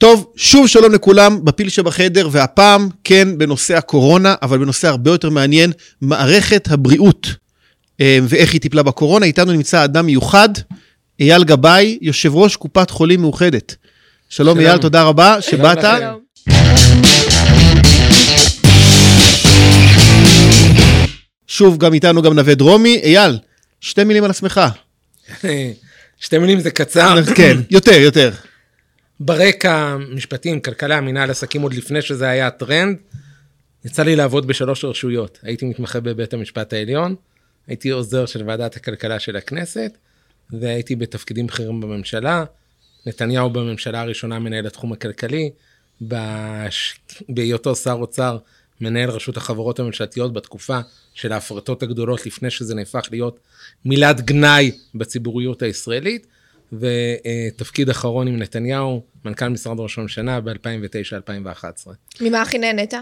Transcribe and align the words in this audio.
טוב, 0.00 0.32
שוב 0.36 0.66
שלום 0.66 0.92
לכולם, 0.92 1.44
בפיל 1.44 1.68
שבחדר, 1.68 2.28
והפעם 2.32 2.88
כן 3.04 3.38
בנושא 3.38 3.76
הקורונה, 3.76 4.34
אבל 4.42 4.58
בנושא 4.58 4.88
הרבה 4.88 5.10
יותר 5.10 5.30
מעניין, 5.30 5.72
מערכת 6.00 6.68
הבריאות 6.70 7.26
אה, 8.00 8.18
ואיך 8.28 8.52
היא 8.52 8.60
טיפלה 8.60 8.82
בקורונה. 8.82 9.26
איתנו 9.26 9.52
נמצא 9.52 9.84
אדם 9.84 10.06
מיוחד, 10.06 10.48
אייל 11.20 11.44
גבאי, 11.44 11.98
יושב 12.02 12.34
ראש 12.34 12.56
קופת 12.56 12.90
חולים 12.90 13.20
מאוחדת. 13.20 13.76
שלום, 14.28 14.56
שלום. 14.56 14.66
אייל, 14.66 14.78
תודה 14.78 15.02
רבה 15.02 15.42
שבאת. 15.42 15.84
שוב, 21.46 21.78
גם 21.78 21.94
איתנו 21.94 22.22
גם 22.22 22.32
נווה 22.32 22.54
דרומי. 22.54 23.00
אייל, 23.02 23.38
שתי 23.80 24.04
מילים 24.04 24.24
על 24.24 24.30
עצמך. 24.30 24.60
שתי 26.20 26.38
מילים 26.38 26.60
זה 26.60 26.70
קצר. 26.70 27.22
כן, 27.34 27.56
יותר, 27.70 28.00
יותר. 28.00 28.30
ברקע, 29.20 29.96
משפטים, 29.96 30.60
כלכלה, 30.60 31.00
מנהל 31.00 31.30
עסקים 31.30 31.62
עוד 31.62 31.74
לפני 31.74 32.02
שזה 32.02 32.28
היה 32.28 32.50
טרנד. 32.50 32.96
יצא 33.84 34.02
לי 34.02 34.16
לעבוד 34.16 34.46
בשלוש 34.46 34.84
רשויות. 34.84 35.38
הייתי 35.42 35.66
מתמחה 35.66 36.00
בבית 36.00 36.34
המשפט 36.34 36.72
העליון, 36.72 37.14
הייתי 37.66 37.90
עוזר 37.90 38.26
של 38.26 38.42
ועדת 38.46 38.76
הכלכלה 38.76 39.20
של 39.20 39.36
הכנסת, 39.36 39.98
והייתי 40.50 40.96
בתפקידים 40.96 41.46
בכירים 41.46 41.80
בממשלה. 41.80 42.44
נתניהו 43.06 43.50
בממשלה 43.50 44.00
הראשונה 44.00 44.38
מנהל 44.38 44.66
התחום 44.66 44.92
הכלכלי, 44.92 45.50
בש... 46.00 47.00
בהיותו 47.28 47.76
שר 47.76 47.92
אוצר 47.92 48.38
מנהל 48.80 49.10
רשות 49.10 49.36
החברות 49.36 49.78
הממשלתיות 49.78 50.32
בתקופה 50.32 50.80
של 51.14 51.32
ההפרטות 51.32 51.82
הגדולות 51.82 52.26
לפני 52.26 52.50
שזה 52.50 52.74
נהפך 52.74 53.08
להיות 53.10 53.38
מילת 53.84 54.20
גנאי 54.20 54.70
בציבוריות 54.94 55.62
הישראלית. 55.62 56.26
ותפקיד 56.72 57.88
אחרון 57.88 58.28
עם 58.28 58.36
נתניהו, 58.36 59.02
מנכ"ל 59.24 59.48
משרד 59.48 59.80
ראש 59.80 59.98
הממשלה 59.98 60.40
ב-2009-2011. 60.40 61.90
ממה 62.20 62.42
הכי 62.42 62.58
נהנית? 62.58 62.94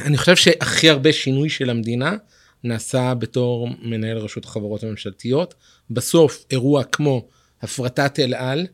אני 0.00 0.18
חושב 0.18 0.36
שהכי 0.36 0.90
הרבה 0.90 1.12
שינוי 1.12 1.48
של 1.48 1.70
המדינה 1.70 2.16
נעשה 2.64 3.14
בתור 3.14 3.68
מנהל 3.82 4.18
רשות 4.18 4.44
החברות 4.44 4.82
הממשלתיות. 4.82 5.54
בסוף 5.90 6.44
אירוע 6.50 6.84
כמו 6.84 7.28
הפרטת 7.62 8.20
אל 8.20 8.34
על, 8.34 8.66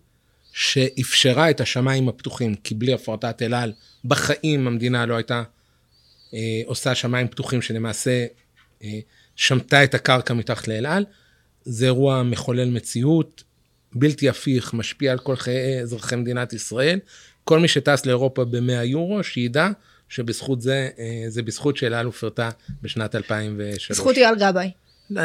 שאפשרה 0.52 1.50
את 1.50 1.60
השמיים 1.60 2.08
הפתוחים, 2.08 2.54
כי 2.54 2.74
בלי 2.74 2.92
הפרטת 2.92 3.42
אל 3.42 3.54
על, 3.54 3.72
בחיים 4.04 4.66
המדינה 4.66 5.06
לא 5.06 5.16
הייתה 5.16 5.42
אה, 6.34 6.62
עושה 6.66 6.94
שמיים 6.94 7.28
פתוחים, 7.28 7.62
שלמעשה 7.62 8.26
אה, 8.84 8.98
שמטה 9.36 9.84
את 9.84 9.94
הקרקע 9.94 10.34
מתחת 10.34 10.68
לאל 10.68 10.86
על. 10.86 11.04
זה 11.64 11.84
אירוע 11.84 12.22
מחולל 12.22 12.70
מציאות, 12.70 13.42
בלתי 13.94 14.28
הפיך, 14.28 14.74
משפיע 14.74 15.12
על 15.12 15.18
כל 15.18 15.36
חיי 15.36 15.80
אזרחי 15.80 16.16
מדינת 16.16 16.52
ישראל. 16.52 16.98
כל 17.44 17.58
מי 17.58 17.68
שטס 17.68 18.06
לאירופה 18.06 18.44
ב-100 18.44 18.84
יורו, 18.84 19.22
שידע 19.22 19.68
שבזכות 20.08 20.62
זה, 20.62 20.88
אה, 20.98 21.24
זה 21.28 21.42
בזכות 21.42 21.76
שאלה 21.76 22.00
על 22.00 22.06
הופרתה 22.06 22.50
בשנת 22.82 23.14
2003. 23.14 23.90
בזכות 23.90 24.16
אייל 24.16 24.34
גבאי. 24.34 24.70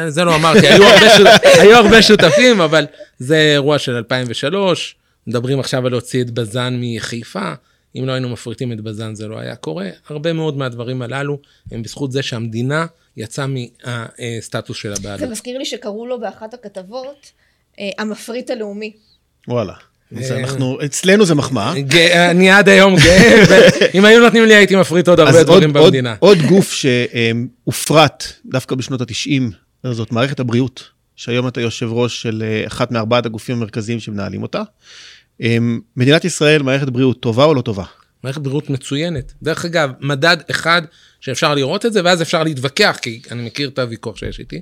זה 0.08 0.24
לא 0.24 0.36
אמרתי, 0.36 0.68
היו 0.68 0.84
הרבה, 0.84 1.08
שותפים, 1.16 1.50
היו 1.62 1.76
הרבה 1.76 2.02
שותפים, 2.02 2.60
אבל 2.60 2.86
זה 3.18 3.36
אירוע 3.36 3.78
של 3.78 3.92
2003, 3.92 4.96
מדברים 5.26 5.60
עכשיו 5.60 5.86
על 5.86 5.92
להוציא 5.92 6.22
את 6.22 6.30
בז"ן 6.30 6.78
מחיפה, 6.80 7.52
אם 7.98 8.06
לא 8.06 8.12
היינו 8.12 8.28
מפריטים 8.28 8.72
את 8.72 8.80
בז"ן 8.80 9.14
זה 9.14 9.28
לא 9.28 9.38
היה 9.38 9.56
קורה. 9.56 9.88
הרבה 10.08 10.32
מאוד 10.32 10.56
מהדברים 10.56 11.02
הללו 11.02 11.38
הם 11.70 11.82
בזכות 11.82 12.12
זה 12.12 12.22
שהמדינה 12.22 12.86
יצאה 13.16 13.46
מהסטטוס 13.46 14.76
של 14.76 14.92
הבעלות. 14.92 15.20
זה 15.20 15.26
מזכיר 15.26 15.58
לי 15.58 15.64
שקראו 15.64 16.06
לו 16.06 16.20
באחת 16.20 16.54
הכתבות, 16.54 17.32
אה, 17.80 17.90
המפריט 17.98 18.50
הלאומי. 18.50 18.92
וואלה. 19.48 19.72
אה, 20.16 20.38
אנחנו, 20.40 20.78
אצלנו 20.84 21.24
זה 21.24 21.34
מחמאה. 21.34 21.72
אני 22.30 22.50
עד 22.50 22.68
היום 22.68 22.96
גאה, 22.96 23.44
ואם 23.94 24.04
היו 24.04 24.20
נותנים 24.20 24.44
לי 24.44 24.54
הייתי 24.54 24.76
מפריט 24.76 25.08
עוד 25.08 25.20
הרבה 25.20 25.42
דברים 25.42 25.72
במדינה. 25.72 26.14
עוד 26.18 26.38
גוף 26.38 26.72
שהופרט 26.72 28.24
דווקא 28.46 28.74
בשנות 28.74 29.00
ה-90, 29.00 29.42
זאת 29.92 30.12
מערכת 30.12 30.40
הבריאות, 30.40 30.84
שהיום 31.16 31.48
אתה 31.48 31.60
יושב 31.60 31.88
ראש 31.92 32.22
של 32.22 32.42
אה, 32.46 32.66
אחת 32.66 32.90
מארבעת 32.90 33.26
הגופים 33.26 33.56
המרכזיים 33.56 34.00
שמנהלים 34.00 34.42
אותה. 34.42 34.62
מדינת 35.96 36.24
ישראל, 36.24 36.62
מערכת 36.62 36.88
בריאות 36.88 37.20
טובה 37.20 37.44
או 37.44 37.54
לא 37.54 37.62
טובה? 37.62 37.84
מערכת 38.24 38.40
בריאות 38.40 38.70
מצוינת. 38.70 39.32
דרך 39.42 39.64
אגב, 39.64 39.90
מדד 40.00 40.36
אחד 40.50 40.82
שאפשר 41.20 41.54
לראות 41.54 41.86
את 41.86 41.92
זה, 41.92 42.00
ואז 42.04 42.22
אפשר 42.22 42.42
להתווכח, 42.42 42.96
כי 43.02 43.22
אני 43.30 43.46
מכיר 43.46 43.68
את 43.68 43.78
הוויכוח 43.78 44.16
שיש 44.16 44.38
איתי, 44.38 44.60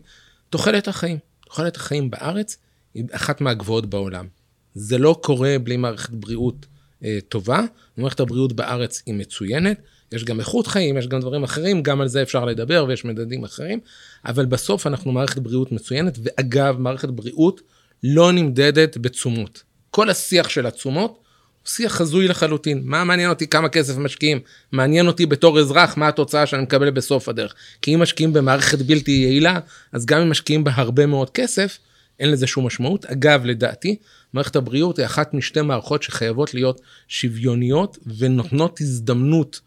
תוחלת 0.51 0.89
החיים. 0.89 1.19
תוחלת 1.45 1.77
החיים 1.77 2.11
בארץ 2.11 2.57
היא 2.95 3.05
אחת 3.11 3.41
מהגבוהות 3.41 3.87
בעולם. 3.87 4.27
זה 4.75 4.99
לא 4.99 5.21
קורה 5.23 5.57
בלי 5.63 5.77
מערכת 5.77 6.11
בריאות 6.11 6.67
אה, 7.05 7.19
טובה. 7.29 7.61
מערכת 7.97 8.21
הבריאות 8.21 8.53
בארץ 8.53 9.03
היא 9.07 9.15
מצוינת. 9.15 9.81
יש 10.13 10.25
גם 10.25 10.41
איכות 10.41 10.67
חיים, 10.67 10.97
יש 10.97 11.07
גם 11.07 11.21
דברים 11.21 11.45
אחרים, 11.45 11.83
גם 11.83 12.01
על 12.01 12.09
זה 12.09 12.23
אפשר 12.23 12.45
לדבר 12.45 12.85
ויש 12.89 13.05
מדדים 13.05 13.45
אחרים, 13.45 13.81
אבל 14.27 14.45
בסוף 14.45 14.87
אנחנו 14.87 15.13
מערכת 15.13 15.39
בריאות 15.39 15.73
מצוינת, 15.73 16.19
ואגב, 16.23 16.79
מערכת 16.79 17.09
בריאות 17.09 17.61
לא 18.03 18.33
נמדדת 18.33 18.97
בתשומות. 18.97 19.63
כל 19.97 20.11
השיח 20.11 20.49
של 20.49 20.67
התשומות 20.67 21.19
שיח 21.65 22.01
הזוי 22.01 22.29
לחלוטין. 22.29 22.83
מה 22.85 23.05
מעניין 23.05 23.31
אותי 23.31 23.47
כמה 23.47 23.69
כסף 23.69 23.97
משקיעים? 23.97 24.41
מעניין 24.73 25.07
אותי 25.07 25.27
בתור 25.27 25.61
אזרח 25.61 25.97
מה 25.97 26.09
התוצאה 26.09 26.47
שאני 26.47 26.63
מקבל 26.63 26.91
בסוף 26.91 27.29
הדרך. 27.29 27.55
כי 27.83 27.95
אם 27.95 28.01
משקיעים 28.03 28.33
במערכת 28.33 28.79
בלתי 28.79 29.11
יעילה, 29.11 29.59
אז 29.93 30.07
גם 30.07 30.21
אם 30.21 30.31
משקיעים 30.31 30.65
בה 30.65 30.71
הרבה 30.75 31.07
מאוד 31.07 31.31
כסף, 31.31 31.79
אין 32.21 32.31
לזה 32.31 32.47
שום 32.47 32.67
משמעות. 32.67 33.07
אגב, 33.07 33.45
לדעתי, 33.45 33.97
מערכת 34.33 34.57
הבריאות 34.57 34.99
היא 34.99 35.07
אחת 35.07 35.35
משתי 35.35 35.61
מערכות 35.61 36.03
שחייבות 36.03 36.55
להיות 36.55 36.81
שוויוניות 37.09 37.99
ונותנות 38.19 38.81
הזדמנות 38.81 39.61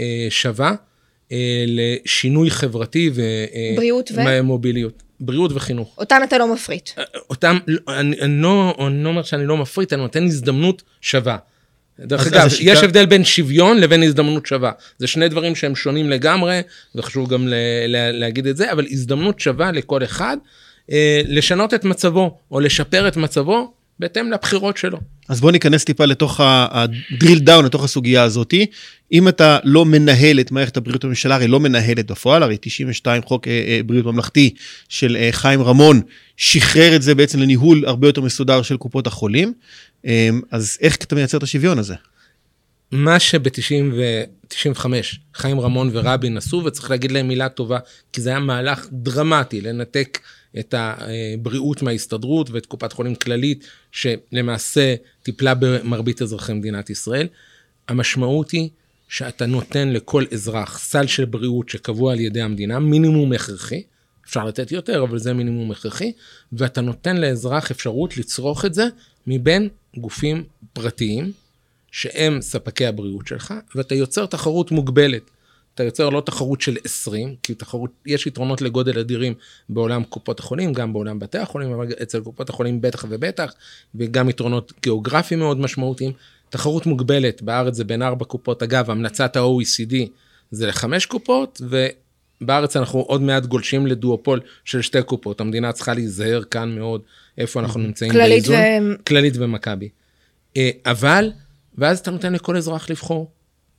אה, 0.00 0.26
שווה 0.30 0.74
אה, 1.32 1.64
לשינוי 1.66 2.50
חברתי 2.50 3.10
ומוביליות. 4.14 5.02
בריאות 5.22 5.52
וחינוך. 5.54 5.94
אותן 5.98 6.20
אתה 6.24 6.38
לא 6.38 6.52
מפריט. 6.54 6.90
אה, 6.98 7.04
אותם, 7.30 7.58
אני, 7.88 8.20
אני, 8.20 8.42
לא, 8.42 8.74
אני 8.86 9.04
לא 9.04 9.08
אומר 9.08 9.22
שאני 9.22 9.46
לא 9.46 9.56
מפריט, 9.56 9.92
אני 9.92 10.02
נותן 10.02 10.24
הזדמנות 10.24 10.82
שווה. 11.00 11.36
דרך 11.98 12.26
אגב, 12.26 12.46
השיטה... 12.46 12.70
יש 12.70 12.82
הבדל 12.82 13.06
בין 13.06 13.24
שוויון 13.24 13.78
לבין 13.80 14.02
הזדמנות 14.02 14.46
שווה. 14.46 14.72
זה 14.98 15.06
שני 15.06 15.28
דברים 15.28 15.54
שהם 15.54 15.74
שונים 15.74 16.10
לגמרי, 16.10 16.60
וחשוב 16.94 17.28
גם 17.28 17.48
ל, 17.48 17.54
ל, 17.88 18.20
להגיד 18.20 18.46
את 18.46 18.56
זה, 18.56 18.72
אבל 18.72 18.86
הזדמנות 18.90 19.40
שווה 19.40 19.72
לכל 19.72 20.04
אחד, 20.04 20.36
אה, 20.90 21.22
לשנות 21.26 21.74
את 21.74 21.84
מצבו, 21.84 22.38
או 22.50 22.60
לשפר 22.60 23.08
את 23.08 23.16
מצבו, 23.16 23.72
בהתאם 24.02 24.32
לבחירות 24.32 24.76
שלו. 24.76 24.98
אז 25.28 25.40
בוא 25.40 25.52
ניכנס 25.52 25.84
טיפה 25.84 26.04
לתוך 26.04 26.40
ה-drill 26.40 27.48
down, 27.48 27.62
לתוך 27.64 27.84
הסוגיה 27.84 28.22
הזאתי. 28.22 28.66
אם 29.12 29.28
אתה 29.28 29.58
לא 29.64 29.84
מנהל 29.84 30.40
את 30.40 30.52
מערכת 30.52 30.76
הבריאות 30.76 31.04
הממשלה, 31.04 31.34
הרי 31.34 31.48
לא 31.48 31.60
מנהלת 31.60 32.10
בפועל, 32.10 32.42
הרי 32.42 32.56
92 32.60 33.22
חוק 33.22 33.48
אה, 33.48 33.52
אה, 33.52 33.80
בריאות 33.86 34.06
ממלכתי 34.06 34.54
של 34.88 35.16
אה, 35.16 35.28
חיים 35.32 35.62
רמון 35.62 36.00
שחרר 36.36 36.96
את 36.96 37.02
זה 37.02 37.14
בעצם 37.14 37.40
לניהול 37.40 37.84
הרבה 37.86 38.08
יותר 38.08 38.20
מסודר 38.20 38.62
של 38.62 38.76
קופות 38.76 39.06
החולים. 39.06 39.52
אז 40.50 40.78
איך 40.80 40.96
אתה 40.96 41.14
מייצר 41.14 41.38
את 41.38 41.42
השוויון 41.42 41.78
הזה? 41.78 41.94
מה 42.92 43.20
שב-95 43.20 44.86
חיים 45.34 45.60
רמון 45.60 45.90
ורבין 45.92 46.36
עשו, 46.36 46.62
וצריך 46.64 46.90
להגיד 46.90 47.12
להם 47.12 47.28
מילה 47.28 47.48
טובה, 47.48 47.78
כי 48.12 48.20
זה 48.20 48.30
היה 48.30 48.38
מהלך 48.38 48.86
דרמטי 48.92 49.60
לנתק 49.60 50.18
את 50.58 50.74
הבריאות 50.78 51.82
מההסתדרות 51.82 52.50
ואת 52.50 52.66
קופת 52.66 52.92
חולים 52.92 53.14
כללית, 53.14 53.66
שלמעשה 53.92 54.94
טיפלה 55.22 55.54
במרבית 55.54 56.22
אזרחי 56.22 56.52
מדינת 56.52 56.90
ישראל. 56.90 57.28
המשמעות 57.88 58.50
היא 58.50 58.68
שאתה 59.08 59.46
נותן 59.46 59.88
לכל 59.88 60.24
אזרח 60.32 60.78
סל 60.78 61.06
של 61.06 61.24
בריאות 61.24 61.68
שקבוע 61.68 62.12
על 62.12 62.20
ידי 62.20 62.40
המדינה, 62.40 62.78
מינימום 62.78 63.32
הכרחי, 63.32 63.82
אפשר 64.26 64.44
לתת 64.44 64.72
יותר, 64.72 65.02
אבל 65.02 65.18
זה 65.18 65.32
מינימום 65.32 65.70
הכרחי, 65.70 66.12
ואתה 66.52 66.80
נותן 66.80 67.16
לאזרח 67.16 67.70
אפשרות 67.70 68.16
לצרוך 68.16 68.64
את 68.64 68.74
זה 68.74 68.86
מבין 69.26 69.68
גופים 69.96 70.44
פרטיים, 70.72 71.32
שהם 71.92 72.40
ספקי 72.40 72.86
הבריאות 72.86 73.26
שלך, 73.26 73.54
ואתה 73.74 73.94
יוצר 73.94 74.26
תחרות 74.26 74.70
מוגבלת. 74.70 75.30
אתה 75.74 75.82
יוצר 75.82 76.08
לא 76.08 76.20
תחרות 76.20 76.60
של 76.60 76.76
20, 76.84 77.34
כי 77.42 77.54
תחרות, 77.54 77.90
יש 78.06 78.26
יתרונות 78.26 78.62
לגודל 78.62 78.98
אדירים 78.98 79.34
בעולם 79.68 80.04
קופות 80.04 80.40
החולים, 80.40 80.72
גם 80.72 80.92
בעולם 80.92 81.18
בתי 81.18 81.38
החולים, 81.38 81.72
אבל 81.72 81.86
אצל 82.02 82.20
קופות 82.20 82.50
החולים 82.50 82.80
בטח 82.80 83.04
ובטח, 83.08 83.52
וגם 83.94 84.28
יתרונות 84.28 84.72
גיאוגרפיים 84.82 85.40
מאוד 85.40 85.60
משמעותיים. 85.60 86.12
תחרות 86.50 86.86
מוגבלת, 86.86 87.42
בארץ 87.42 87.74
זה 87.74 87.84
בין 87.84 88.02
4 88.02 88.24
קופות, 88.24 88.62
אגב, 88.62 88.90
המלצת 88.90 89.36
ה-OECD 89.36 89.94
זה 90.50 90.66
לחמש 90.66 91.06
קופות, 91.06 91.60
ובארץ 92.40 92.76
אנחנו 92.76 93.00
עוד 93.00 93.22
מעט 93.22 93.46
גולשים 93.46 93.86
לדואופול 93.86 94.40
של 94.64 94.82
שתי 94.82 95.02
קופות. 95.02 95.40
המדינה 95.40 95.72
צריכה 95.72 95.94
להיזהר 95.94 96.42
כאן 96.50 96.78
מאוד 96.78 97.00
איפה 97.38 97.60
אנחנו 97.60 97.80
נמצאים 97.80 98.12
כללית 98.12 98.48
באיזון. 98.48 98.92
ו... 98.92 99.04
כללית 99.04 99.34
ומכבי. 99.36 99.88
אה, 100.56 100.70
אבל, 100.86 101.30
ואז 101.78 101.98
אתה 101.98 102.10
נותן 102.10 102.32
לכל 102.32 102.56
אזרח 102.56 102.90
לבחור. 102.90 103.30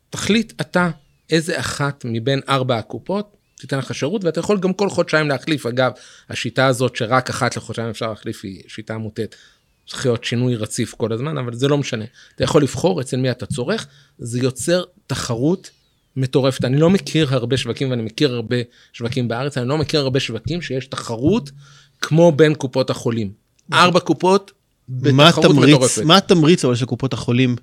תחליט 0.09 0.61
אתה 0.61 0.89
איזה 1.29 1.59
אחת 1.59 2.05
מבין 2.05 2.41
ארבע 2.49 2.77
הקופות 2.77 3.37
תיתן 3.63 3.77
לך 3.77 3.95
שירות, 3.95 4.23
ואתה 4.23 4.39
יכול 4.39 4.59
גם 4.59 4.73
כל 4.73 4.89
חודשיים 4.89 5.29
להחליף. 5.29 5.65
אגב, 5.65 5.91
השיטה 6.29 6.67
הזאת 6.67 6.95
שרק 6.95 7.29
אחת 7.29 7.57
לחודשיים 7.57 7.89
אפשר 7.89 8.09
להחליף 8.09 8.41
היא 8.43 8.63
שיטה 8.67 8.97
מוטעת. 8.97 9.35
צריך 9.87 10.05
להיות 10.05 10.23
שינוי 10.23 10.55
רציף 10.55 10.93
כל 10.93 11.13
הזמן, 11.13 11.37
אבל 11.37 11.53
זה 11.53 11.67
לא 11.67 11.77
משנה. 11.77 12.05
אתה 12.35 12.43
יכול 12.43 12.63
לבחור 12.63 13.01
אצל 13.01 13.17
מי 13.17 13.31
אתה 13.31 13.45
צורך, 13.45 13.87
זה 14.17 14.39
יוצר 14.39 14.83
תחרות 15.07 15.69
מטורפת. 16.15 16.65
אני 16.65 16.77
לא 16.77 16.89
מכיר 16.89 17.33
הרבה 17.33 17.57
שווקים, 17.57 17.89
ואני 17.89 18.01
מכיר 18.01 18.33
הרבה 18.33 18.55
שווקים 18.93 19.27
בארץ, 19.27 19.57
אני 19.57 19.67
לא 19.67 19.77
מכיר 19.77 19.99
הרבה 19.99 20.19
שווקים 20.19 20.61
שיש 20.61 20.85
תחרות 20.85 21.51
כמו 22.01 22.31
בין 22.31 22.55
קופות 22.55 22.89
החולים. 22.89 23.31
ארבע 23.73 23.99
קופות 23.99 24.51
מה 24.89 25.27
בתחרות 25.27 25.45
התמריץ, 25.45 25.75
מטורפת. 25.75 26.01
מה 26.01 26.17
התמריץ 26.17 26.65
אבל 26.65 26.75
של 26.75 26.85
קופות 26.85 27.13
החולים 27.13 27.55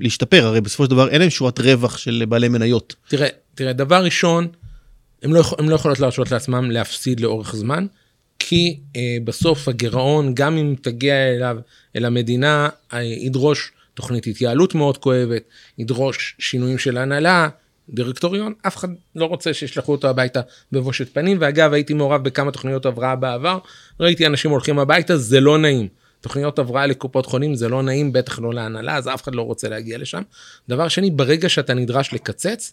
להשתפר? 0.00 0.46
הרי 0.46 0.60
בסופו 0.60 0.84
של 0.84 0.90
דבר 0.90 1.08
אין 1.08 1.20
להם 1.20 1.30
שורת 1.30 1.60
רווח 1.60 1.98
של 1.98 2.24
בעלי 2.28 2.48
מניות. 2.48 2.94
תראה, 3.08 3.28
תראה, 3.54 3.72
דבר 3.72 4.04
ראשון, 4.04 4.48
הן 5.22 5.30
לא, 5.30 5.38
יכול- 5.38 5.58
הן 5.60 5.68
לא 5.68 5.74
יכולות 5.74 6.00
להרשות 6.00 6.30
לעצמן 6.30 6.70
להפסיד 6.70 7.20
לאורך 7.20 7.56
זמן, 7.56 7.86
כי 8.38 8.80
אה, 8.96 9.16
בסוף 9.24 9.68
הגירעון, 9.68 10.34
גם 10.34 10.56
אם 10.56 10.74
תגיע 10.82 11.14
אליו, 11.14 11.56
אל 11.96 12.04
המדינה, 12.04 12.68
אה, 12.92 13.02
ידרוש 13.02 13.72
תוכנית 13.94 14.26
התייעלות 14.26 14.74
מאוד 14.74 14.98
כואבת, 14.98 15.42
ידרוש 15.78 16.36
שינויים 16.38 16.78
של 16.78 16.98
הנהלה, 16.98 17.48
דירקטוריון, 17.90 18.52
אף 18.66 18.76
אחד 18.76 18.88
לא 19.16 19.24
רוצה 19.24 19.54
שישלחו 19.54 19.92
אותו 19.92 20.08
הביתה 20.08 20.40
בבושת 20.72 21.14
פנים, 21.14 21.36
ואגב, 21.40 21.72
הייתי 21.72 21.94
מעורב 21.94 22.24
בכמה 22.24 22.50
תוכניות 22.50 22.86
הבראה 22.86 23.16
בעבר, 23.16 23.58
ראיתי 24.00 24.26
אנשים 24.26 24.50
הולכים 24.50 24.78
הביתה, 24.78 25.16
זה 25.16 25.40
לא 25.40 25.58
נעים. 25.58 25.88
תוכניות 26.22 26.58
הבראה 26.58 26.86
לקופות 26.86 27.26
חולים 27.26 27.54
זה 27.54 27.68
לא 27.68 27.82
נעים, 27.82 28.12
בטח 28.12 28.38
לא 28.38 28.54
להנהלה, 28.54 28.96
אז 28.96 29.08
אף 29.08 29.22
אחד 29.22 29.34
לא 29.34 29.42
רוצה 29.42 29.68
להגיע 29.68 29.98
לשם. 29.98 30.22
דבר 30.68 30.88
שני, 30.88 31.10
ברגע 31.10 31.48
שאתה 31.48 31.74
נדרש 31.74 32.12
לקצץ, 32.12 32.72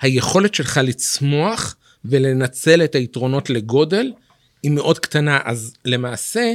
היכולת 0.00 0.54
שלך 0.54 0.80
לצמוח 0.84 1.76
ולנצל 2.04 2.84
את 2.84 2.94
היתרונות 2.94 3.50
לגודל 3.50 4.12
היא 4.62 4.70
מאוד 4.70 4.98
קטנה. 4.98 5.38
אז 5.44 5.74
למעשה, 5.84 6.54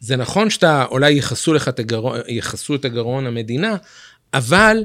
זה 0.00 0.16
נכון 0.16 0.50
שאתה, 0.50 0.84
אולי 0.90 1.10
יכסו 1.10 1.54
לך 1.54 1.68
את 1.68 1.78
הגרעון, 1.78 2.18
יכסו 2.28 2.74
את 2.74 2.84
הגרעון 2.84 3.26
המדינה, 3.26 3.76
אבל 4.34 4.84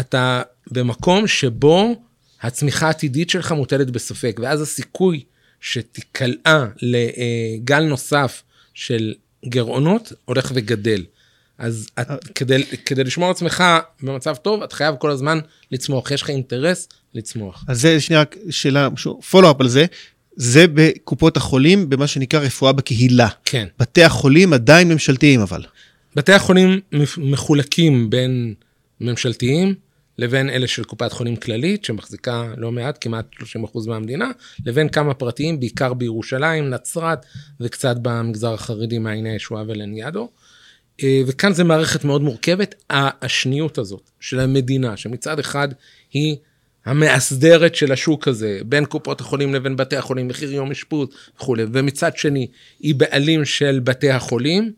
אתה 0.00 0.42
במקום 0.70 1.26
שבו 1.26 2.02
הצמיחה 2.42 2.86
העתידית 2.86 3.30
שלך 3.30 3.52
מוטלת 3.52 3.90
בספק, 3.90 4.40
ואז 4.42 4.60
הסיכוי 4.60 5.24
שתיקלעה 5.60 6.66
לגל 6.82 7.82
נוסף 7.82 8.42
של 8.74 9.14
גירעונות 9.46 10.12
הולך 10.24 10.52
וגדל. 10.54 11.04
אז 11.58 11.86
את, 12.00 12.06
כדי, 12.34 12.64
כדי 12.84 13.04
לשמור 13.04 13.26
על 13.28 13.32
עצמך 13.32 13.64
במצב 14.02 14.36
טוב, 14.36 14.62
אתה 14.62 14.76
חייב 14.76 14.94
כל 14.98 15.10
הזמן 15.10 15.38
לצמוח, 15.72 16.10
יש 16.10 16.22
לך 16.22 16.30
אינטרס 16.30 16.88
לצמוח. 17.14 17.64
אז 17.68 17.80
זה 17.80 18.00
שנייה 18.00 18.20
רק 18.20 18.36
שאלה, 18.50 18.88
פולו-אפ 19.30 19.60
על 19.60 19.68
זה. 19.68 19.86
זה 20.36 20.64
בקופות 20.74 21.36
החולים, 21.36 21.90
במה 21.90 22.06
שנקרא 22.06 22.40
רפואה 22.40 22.72
בקהילה. 22.72 23.28
כן. 23.44 23.66
בתי 23.78 24.04
החולים 24.04 24.52
עדיין 24.52 24.88
ממשלתיים 24.88 25.40
אבל. 25.40 25.62
בתי 26.16 26.32
החולים 26.32 26.80
מח- 26.92 27.18
מחולקים 27.18 28.10
בין 28.10 28.54
ממשלתיים 29.00 29.74
לבין 30.18 30.50
אלה 30.50 30.66
של 30.66 30.84
קופת 30.84 31.12
חולים 31.12 31.36
כללית, 31.36 31.84
שמחזיקה 31.84 32.54
לא 32.56 32.72
מעט, 32.72 32.98
כמעט 33.00 33.26
30% 33.34 33.88
מהמדינה, 33.88 34.30
לבין 34.66 34.88
כמה 34.88 35.14
פרטיים, 35.14 35.60
בעיקר 35.60 35.94
בירושלים, 35.94 36.70
נצרת 36.70 37.26
וקצת 37.60 37.96
במגזר 38.02 38.54
החרדי 38.54 38.98
מעייני 38.98 39.30
הישועה 39.30 39.64
ולניאדו. 39.66 40.28
אה, 41.02 41.22
וכאן 41.26 41.52
זה 41.52 41.64
מערכת 41.64 42.04
מאוד 42.04 42.22
מורכבת. 42.22 42.74
השניות 42.90 43.78
הזאת 43.78 44.10
של 44.20 44.40
המדינה, 44.40 44.96
שמצד 44.96 45.38
אחד 45.38 45.68
היא 46.12 46.36
המאסדרת 46.84 47.74
של 47.74 47.92
השוק 47.92 48.28
הזה, 48.28 48.60
בין 48.66 48.84
קופות 48.84 49.20
החולים 49.20 49.54
לבין 49.54 49.76
בתי 49.76 49.96
החולים, 49.96 50.28
מחיר 50.28 50.52
יום 50.52 50.70
אשפוז 50.70 51.08
וכולי, 51.36 51.64
ומצד 51.72 52.16
שני 52.16 52.46
היא 52.80 52.94
בעלים 52.94 53.44
של 53.44 53.80
בתי 53.84 54.10
החולים, 54.10 54.72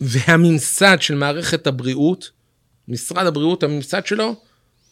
והממסד 0.00 0.96
של 1.00 1.14
מערכת 1.14 1.66
הבריאות, 1.66 2.30
משרד 2.88 3.26
הבריאות, 3.26 3.62
הממסד 3.62 4.06
שלו, 4.06 4.36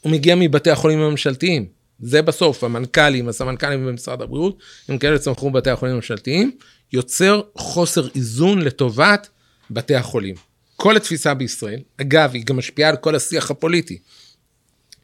הוא 0.01 0.13
מגיע 0.13 0.35
מבתי 0.35 0.71
החולים 0.71 1.01
הממשלתיים. 1.01 1.67
זה 2.01 2.23
בסוף, 2.23 2.65
המנכ"לים, 2.65 3.29
הסמנכ"לים 3.29 3.87
במשרד 3.87 4.23
הבריאות, 4.23 4.59
הם 4.89 4.99
כאלה 4.99 5.19
צמחו 5.19 5.51
בבתי 5.51 5.71
החולים 5.71 5.93
הממשלתיים, 5.93 6.51
יוצר 6.93 7.41
חוסר 7.55 8.09
איזון 8.15 8.63
לטובת 8.63 9.29
בתי 9.71 9.95
החולים. 9.95 10.35
כל 10.77 10.97
התפיסה 10.97 11.35
בישראל, 11.35 11.81
אגב, 12.01 12.31
היא 12.35 12.45
גם 12.45 12.57
משפיעה 12.57 12.91
על 12.91 12.97
כל 12.97 13.15
השיח 13.15 13.51
הפוליטי. 13.51 13.99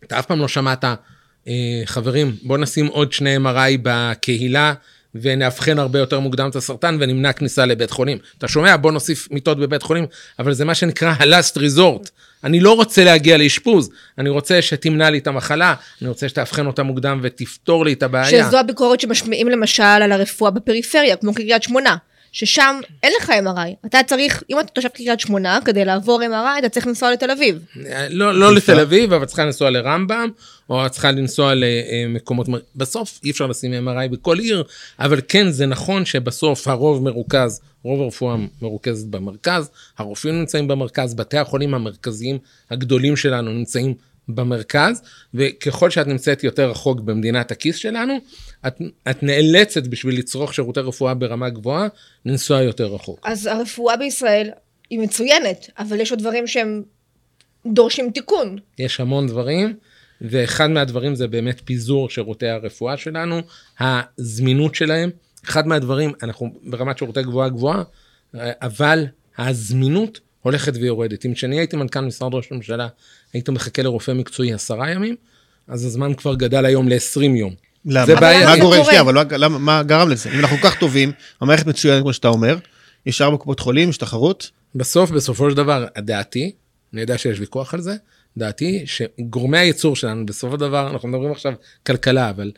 אתה 0.04 0.19
אף 0.19 0.26
פעם 0.26 0.38
לא 0.38 0.48
שמעת, 0.48 0.84
אה, 1.48 1.82
חברים, 1.84 2.37
בוא 2.43 2.58
נשים 2.58 2.87
עוד 2.87 3.12
שני 3.12 3.37
MRI 3.37 3.78
בקהילה 3.82 4.75
ונאבחן 5.23 5.79
הרבה 5.79 5.99
יותר 5.99 6.21
מוקדם 6.21 6.49
את 6.51 6.57
הסרטן 6.57 6.97
ונמנע 7.01 7.33
כניסה 7.33 7.67
לבית 7.67 7.91
חולים. 7.91 8.19
אתה 8.39 8.49
שומע, 8.49 8.77
בוא 8.77 8.93
נוסיף 8.93 9.29
מיטות 9.31 9.59
בבית 9.59 9.83
חולים, 9.83 10.07
אבל 10.39 10.53
זה 10.53 10.65
מה 10.65 10.75
שנקרא 10.75 11.09
ה-last 11.09 11.57
resort. 11.57 12.11
אני 12.45 12.61
לא 12.61 12.73
רוצה 12.73 13.05
להגיע 13.05 13.37
לאשפוז, 13.37 13.91
אני 14.19 14.29
רוצה 14.29 14.63
שתמנע 14.63 15.11
לי 15.11 15.19
את 15.19 15.27
המחלה, 15.27 15.75
אני 16.03 16.09
רוצה 16.09 16.29
שתאבחן 16.29 16.67
אותה 16.67 16.83
מוקדם 16.83 17.21
ותפתור 17.23 17.85
לי 17.85 17.93
את 17.93 18.03
הבעיה. 18.03 18.45
שזו 18.45 18.59
הביקורת 18.59 19.01
שמשמיעים 19.01 19.49
למשל 19.49 19.83
על 19.83 20.13
הרפואה 20.13 20.51
בפריפריה, 20.51 21.17
כמו 21.17 21.35
קריית 21.35 21.63
שמונה, 21.63 21.97
ששם 22.37 22.81
אין 23.03 23.12
לך 23.21 23.31
MRI. 23.31 23.87
אתה 23.87 23.99
צריך, 24.06 24.43
אם 24.50 24.61
אתה 24.61 24.69
תושב 24.69 24.88
קריית 24.88 25.21
שמונה, 25.21 25.59
כדי 25.65 25.85
לעבור 25.85 26.23
MRI, 26.23 26.59
אתה 26.59 26.69
צריך 26.69 26.87
לנסוע 26.87 27.12
לתל 27.12 27.31
אביב. 27.31 27.59
לא, 28.11 28.35
לא 28.35 28.55
לתל 28.55 28.81
אביב, 28.81 29.12
אבל 29.12 29.25
צריכה 29.25 29.44
לנסוע 29.44 29.71
לרמב"ם, 29.71 30.29
או 30.71 30.91
צריכה 30.91 31.11
לנסוע 31.11 31.53
למקומות, 31.55 32.49
מר- 32.49 32.59
בסוף 32.77 33.21
אי 33.25 33.31
אפשר 33.31 33.47
לשים 33.47 33.88
MRI 33.88 34.09
בכל 34.12 34.38
עיר, 34.38 34.65
אבל 35.00 35.21
כן, 35.29 35.50
זה 35.50 35.67
נכון 35.67 36.05
שבסוף 36.05 36.69
הרוב 36.69 37.03
מרוכז, 37.03 37.61
רוב 37.83 38.00
הרפואה 38.00 38.37
מרוכזת 38.62 39.06
במרכז, 39.06 39.71
הרופאים 39.99 40.39
נמצאים 40.39 40.69
במרכז, 40.69 41.15
בתי 41.15 41.39
החולים 41.39 41.75
המרכזיים 41.75 42.39
הגדולים 42.71 43.17
שלנו 43.17 43.50
נמצאים 43.53 43.94
במרכז, 44.28 45.02
וככל 45.34 45.90
שאת 45.90 46.06
נמצאת 46.06 46.44
יותר 46.44 46.70
רחוק 46.70 47.00
במדינת 47.00 47.50
הכיס 47.50 47.76
שלנו, 47.76 48.19
את, 48.67 48.81
את 49.11 49.23
נאלצת 49.23 49.87
בשביל 49.87 50.19
לצרוך 50.19 50.55
שירותי 50.55 50.81
רפואה 50.81 51.14
ברמה 51.14 51.50
גבוהה, 51.50 51.88
לנסוע 52.26 52.62
יותר 52.62 52.87
רחוק. 52.87 53.20
אז 53.25 53.46
הרפואה 53.46 53.96
בישראל 53.96 54.50
היא 54.90 54.99
מצוינת, 54.99 55.70
אבל 55.78 56.00
יש 56.00 56.11
עוד 56.11 56.20
דברים 56.20 56.46
שהם 56.46 56.82
דורשים 57.67 58.11
תיקון. 58.11 58.58
יש 58.78 59.00
המון 59.00 59.26
דברים, 59.26 59.76
ואחד 60.20 60.67
מהדברים 60.67 61.14
זה 61.14 61.29
באמת 61.29 61.61
פיזור 61.64 62.11
שירותי 62.11 62.49
הרפואה 62.49 62.96
שלנו, 62.96 63.40
הזמינות 63.81 64.75
שלהם. 64.75 65.11
אחד 65.44 65.67
מהדברים, 65.67 66.12
אנחנו 66.22 66.52
ברמת 66.62 66.99
שירותי 66.99 67.22
גבוהה 67.22 67.49
גבוהה, 67.49 67.82
אבל 68.34 69.06
הזמינות 69.38 70.20
הולכת 70.46 70.72
ויורדת. 70.76 71.26
אם 71.26 71.34
כשאני 71.34 71.58
הייתי 71.58 71.76
מנכ"ל 71.76 72.00
משרד 72.00 72.34
ראש 72.34 72.48
הממשלה, 72.50 72.88
היית 73.32 73.48
מחכה 73.48 73.82
לרופא 73.82 74.10
מקצועי 74.12 74.53
עשרה 74.53 74.91
ימים, 74.91 75.17
אז 75.69 75.84
הזמן 75.84 76.15
כבר 76.15 76.34
גדל 76.34 76.65
היום 76.65 76.88
ל-20 76.88 77.20
יום. 77.22 77.55
למה? 77.84 78.06
זה 78.06 78.15
בעיה. 78.17 78.46
מה 78.48 78.58
גורם? 78.58 78.84
שנייה, 78.84 79.00
אבל 79.00 79.15
למה- 79.38 79.58
מה 79.58 79.82
גרם 79.82 80.08
לזה? 80.08 80.31
אם 80.31 80.38
אנחנו 80.41 80.56
כל 80.56 80.69
כך 80.70 80.79
טובים, 80.79 81.12
המערכת 81.41 81.67
מצוינת 81.67 82.03
כמו 82.03 82.12
שאתה 82.12 82.29
אומר, 82.29 82.58
יש 83.06 83.20
ארבע 83.22 83.36
קופות 83.36 83.60
חולים, 83.60 83.91
יש 83.91 83.96
תחרות, 83.96 84.50
בסוף, 84.74 85.10
בסופו 85.10 85.50
של 85.50 85.56
דבר, 85.56 85.86
דעתי, 85.98 86.53
אני 86.93 87.00
יודע 87.00 87.19
שיש 87.19 87.41
ויכוח 87.41 87.74
על 87.74 87.81
זה, 87.81 87.94
דעתי 88.36 88.84
שגורמי 88.86 89.58
הייצור 89.58 89.96
שלנו, 89.96 90.26
בסופו 90.26 90.55
של 90.55 90.60
דבר, 90.60 90.91
אנחנו 90.91 91.08
מדברים 91.08 91.32
עכשיו 91.32 91.53
כלכלה, 91.86 92.31
אבל 92.31 92.53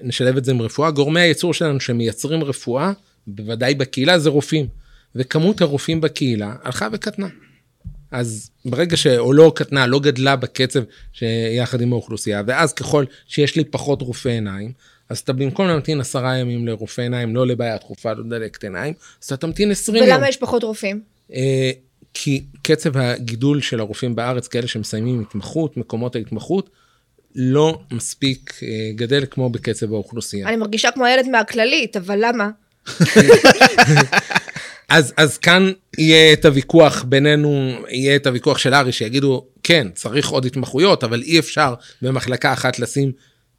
נשלב 0.00 0.36
את 0.36 0.44
זה 0.44 0.50
עם 0.52 0.62
רפואה, 0.62 0.90
גורמי 0.90 1.20
הייצור 1.20 1.54
שלנו 1.54 1.80
שמייצרים 1.80 2.44
רפואה, 2.44 2.92
בוודאי 3.26 3.74
בקהילה, 3.74 4.18
זה 4.18 4.30
רופאים. 4.30 4.66
וכמות 5.16 5.60
הרופאים 5.60 6.00
בקהילה 6.00 6.54
הלכה 6.62 6.88
וקטנה. 6.92 7.26
אז 8.10 8.50
ברגע 8.64 8.96
שאו 8.96 9.32
לא 9.32 9.52
קטנה, 9.54 9.86
לא 9.86 10.00
גדלה 10.00 10.36
בקצב 10.36 10.80
שיחד 11.12 11.80
עם 11.80 11.92
האוכלוסייה, 11.92 12.42
ואז 12.46 12.72
ככל 12.72 13.04
שיש 13.28 13.56
לי 13.56 13.64
פחות 13.64 14.02
רופאי 14.02 14.32
עיניים, 14.32 14.72
אז 15.08 15.18
אתה 15.18 15.32
במקום 15.32 15.66
להמתין 15.66 16.00
עשרה 16.00 16.36
ימים 16.36 16.66
לרופא 16.66 17.00
עיניים, 17.02 17.36
לא 17.36 17.46
לבעיה 17.46 17.76
דחופה, 17.76 18.12
לא 18.12 18.22
דלקת 18.28 18.64
עיניים, 18.64 18.94
אז 19.22 19.26
אתה 19.26 19.36
תמתין 19.36 19.70
20 19.70 19.96
יום. 19.96 20.06
ולמה 20.06 20.28
יש 20.28 20.36
פחות 20.36 20.62
רופאים? 20.62 21.00
אה, 21.32 21.70
כי 22.14 22.44
קצב 22.62 22.96
הגידול 22.96 23.60
של 23.60 23.80
הרופאים 23.80 24.14
בארץ, 24.14 24.48
כאלה 24.48 24.66
שמסיימים 24.66 25.20
התמחות, 25.20 25.76
מקומות 25.76 26.16
ההתמחות, 26.16 26.70
לא 27.34 27.78
מספיק 27.90 28.54
אה, 28.62 28.68
גדל 28.94 29.24
כמו 29.30 29.50
בקצב 29.50 29.92
האוכלוסייה. 29.92 30.48
אני 30.48 30.56
מרגישה 30.56 30.90
כמו 30.90 31.04
הילד 31.04 31.28
מהכללית, 31.28 31.96
אבל 31.96 32.18
למה? 32.22 32.50
אז, 34.88 35.14
אז 35.16 35.38
כאן 35.38 35.72
יהיה 35.98 36.32
את 36.32 36.44
הוויכוח 36.44 37.02
בינינו, 37.02 37.78
יהיה 37.88 38.16
את 38.16 38.26
הוויכוח 38.26 38.58
של 38.58 38.74
ארי, 38.74 38.92
שיגידו, 38.92 39.46
כן, 39.62 39.88
צריך 39.94 40.28
עוד 40.28 40.44
התמחויות, 40.44 41.04
אבל 41.04 41.22
אי 41.22 41.38
אפשר 41.38 41.74
במחלקה 42.02 42.52
אחת 42.52 42.78
לשים 42.78 43.12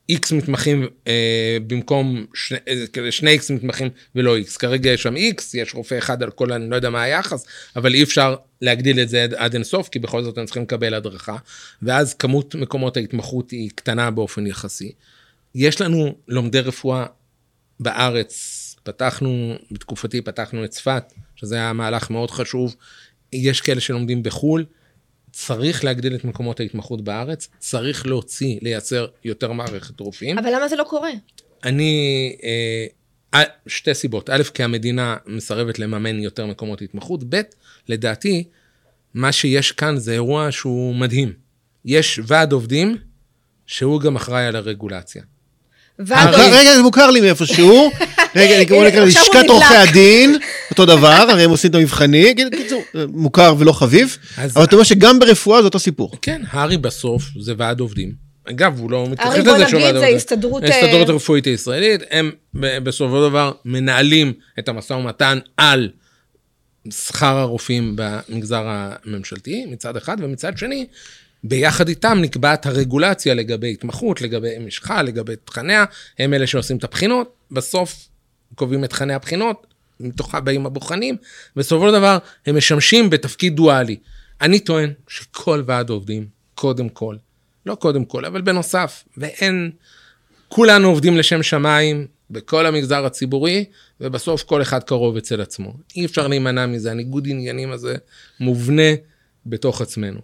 איקס 0.10 0.32
מתמחים 0.32 0.88
אה, 1.08 1.58
במקום 1.68 2.26
שני, 2.34 2.58
אה, 2.68 3.12
שני 3.12 3.32
איקס 3.32 3.52
מתמחים 3.52 3.90
ולא 4.16 4.36
איקס. 4.38 4.58
כרגע 4.58 4.90
יש 4.90 5.04
שם 5.04 5.16
איקס, 5.16 5.54
יש 5.54 5.76
רופא 5.76 5.98
אחד 5.98 6.24
על 6.24 6.32
כל, 6.32 6.52
אני 6.52 6.70
לא 6.70 6.76
יודע 6.76 6.90
מה 6.90 7.02
היחס, 7.02 7.46
אבל 7.76 7.94
אי 7.94 8.04
אפשר 8.04 8.36
להגדיל 8.62 9.00
את 9.00 9.10
זה 9.10 9.24
עד, 9.24 9.34
עד 9.34 9.54
אינסוף, 9.54 9.90
כי 9.90 10.00
בכל 10.00 10.24
זאת 10.24 10.38
הם 10.38 10.46
צריכים 10.46 10.64
לקבל 10.64 10.94
הדרכה, 10.94 11.38
ואז 11.82 12.14
כמות 12.14 12.56
מקומות 12.56 12.98
ההתמחות 12.98 13.52
היא 13.52 13.70
קטנה 13.76 14.12
באופן 14.12 14.48
יחסי. 14.48 14.92
יש 15.56 15.82
לנו 15.82 16.16
לומדי 16.28 16.60
רפואה 16.60 17.06
בארץ, 17.80 18.62
פתחנו, 18.86 19.56
בתקופתי 19.72 20.22
פתחנו 20.22 20.66
את 20.66 20.70
צפת 20.70 21.14
שזה 21.36 21.56
היה 21.56 21.74
מהלך 21.74 22.10
מאוד 22.10 22.32
חשוב. 22.32 22.76
יש 23.34 23.62
כאלה 23.62 23.82
שלומדים 23.82 24.24
בחו"ל, 24.24 24.66
צריך 25.32 25.84
להגדיל 25.84 26.16
את 26.16 26.26
מקומות 26.26 26.60
ההתמחות 26.60 27.02
בארץ, 27.04 27.48
צריך 27.60 28.06
להוציא, 28.08 28.60
לייצר 28.62 29.06
יותר 29.26 29.52
מערכת 29.52 30.00
רופאים. 30.00 30.38
אבל 30.40 30.50
למה 30.56 30.68
זה 30.68 30.76
לא 30.76 30.84
קורה? 30.84 31.10
אני, 31.64 32.36
אה, 33.34 33.42
שתי 33.68 33.94
סיבות. 33.94 34.30
א', 34.30 34.44
כי 34.54 34.64
המדינה 34.64 35.16
מסרבת 35.26 35.80
לממן 35.80 36.20
יותר 36.20 36.46
מקומות 36.46 36.82
התמחות. 36.82 37.24
ב', 37.30 37.42
לדעתי, 37.90 38.44
מה 39.14 39.32
שיש 39.32 39.72
כאן 39.72 39.98
זה 39.98 40.14
אירוע 40.14 40.48
שהוא 40.52 40.96
מדהים. 40.96 41.34
יש 41.86 42.20
ועד 42.28 42.52
עובדים 42.52 42.98
שהוא 43.66 44.02
גם 44.02 44.16
אחראי 44.16 44.46
על 44.46 44.56
הרגולציה. 44.56 45.24
ועד 46.00 46.28
עובדים- 46.28 46.54
רגע, 46.54 46.76
זה 46.76 46.82
מוכר 46.84 47.12
לי 47.12 47.22
מאיפשהו. 47.22 47.92
רגע, 48.36 48.58
אני 48.58 48.66
בוא 48.66 48.88
נקרא 48.88 49.06
לשכת. 49.06 49.50
עורכי 49.50 49.76
הדין, 49.76 50.38
אותו 50.72 50.86
דבר, 50.86 51.08
הרי 51.08 51.44
הם 51.44 51.50
עושים 51.50 51.70
את 51.70 51.76
המבחני, 51.76 52.36
קיצור, 52.52 52.84
מוכר 53.08 53.56
ולא 53.58 53.72
חביב, 53.72 54.18
אבל 54.38 54.64
אתה 54.64 54.76
אומר 54.76 54.84
שגם 54.84 55.20
ברפואה 55.20 55.62
זה 55.62 55.66
אותו 55.66 55.80
סיפור. 55.80 56.12
כן, 56.22 56.42
הר"י 56.52 56.78
בסוף 56.78 57.24
זה 57.40 57.54
ועד 57.58 57.80
עובדים. 57.80 58.26
אגב, 58.50 58.80
הוא 58.80 58.92
לא 58.92 59.08
מתייחס 59.10 59.32
הר"י, 59.32 59.40
לזה 59.40 59.52
בוא 59.52 59.68
שהוא 59.68 59.80
נגיד, 59.80 59.84
ועד 59.84 59.94
זה 59.94 60.00
עובדים. 60.00 60.16
הסתדרות, 60.16 60.64
ההסתדרות 60.64 61.08
אה, 61.08 61.14
הרפואית 61.14 61.46
הישראלית, 61.46 62.02
הם 62.12 62.32
בסופו 62.54 63.18
של 63.18 63.30
דבר 63.30 63.52
מנהלים 63.66 64.34
את 64.60 64.70
המשא 64.70 64.94
ומתן 64.94 65.40
על 65.58 65.90
שכר 66.90 67.38
הרופאים 67.38 67.96
במגזר 67.96 68.64
הממשלתי 68.66 69.66
מצד 69.66 69.98
אחד, 69.98 70.18
ומצד 70.20 70.58
שני, 70.58 70.86
ביחד 71.44 71.88
איתם 71.88 72.18
נקבעת 72.22 72.66
הרגולציה 72.66 73.34
לגבי 73.34 73.72
התמחות, 73.72 74.22
לגבי 74.22 74.50
משחה, 74.60 75.02
לגבי 75.02 75.34
תכניה, 75.46 75.86
הם 76.20 76.34
אלה 76.34 76.48
שעושים 76.48 76.78
את 76.78 76.84
הבחינות, 76.84 77.34
בסוף 77.52 78.08
קובעים 78.56 78.84
את 78.84 78.90
תכני 78.90 79.14
הבחינות, 79.14 79.68
מתוכה 80.00 80.40
באים 80.40 80.66
הבוחנים, 80.66 81.18
בסופו 81.56 81.88
של 81.88 81.94
דבר 81.94 82.18
הם 82.46 82.58
משמשים 82.58 83.10
בתפקיד 83.10 83.56
דואלי. 83.56 83.98
אני 84.42 84.60
טוען 84.60 84.94
שכל 85.08 85.64
ועד 85.66 85.90
עובדים, 85.90 86.28
קודם 86.56 86.90
כל, 86.90 87.16
לא 87.66 87.76
קודם 87.76 88.06
כל, 88.06 88.26
אבל 88.26 88.42
בנוסף, 88.42 89.04
ואין, 89.18 89.72
כולנו 90.48 90.88
עובדים 90.88 91.18
לשם 91.18 91.44
שמיים 91.44 92.08
בכל 92.30 92.66
המגזר 92.66 93.06
הציבורי, 93.06 93.66
ובסוף 94.02 94.44
כל 94.44 94.62
אחד 94.62 94.84
קרוב 94.84 95.18
אצל 95.18 95.42
עצמו. 95.42 95.74
אי 95.96 96.06
אפשר 96.06 96.28
להימנע 96.28 96.66
מזה, 96.66 96.92
הניגוד 96.92 97.28
עניינים 97.28 97.72
הזה 97.72 97.96
מובנה 98.40 98.92
בתוך 99.46 99.82
עצמנו. 99.82 100.20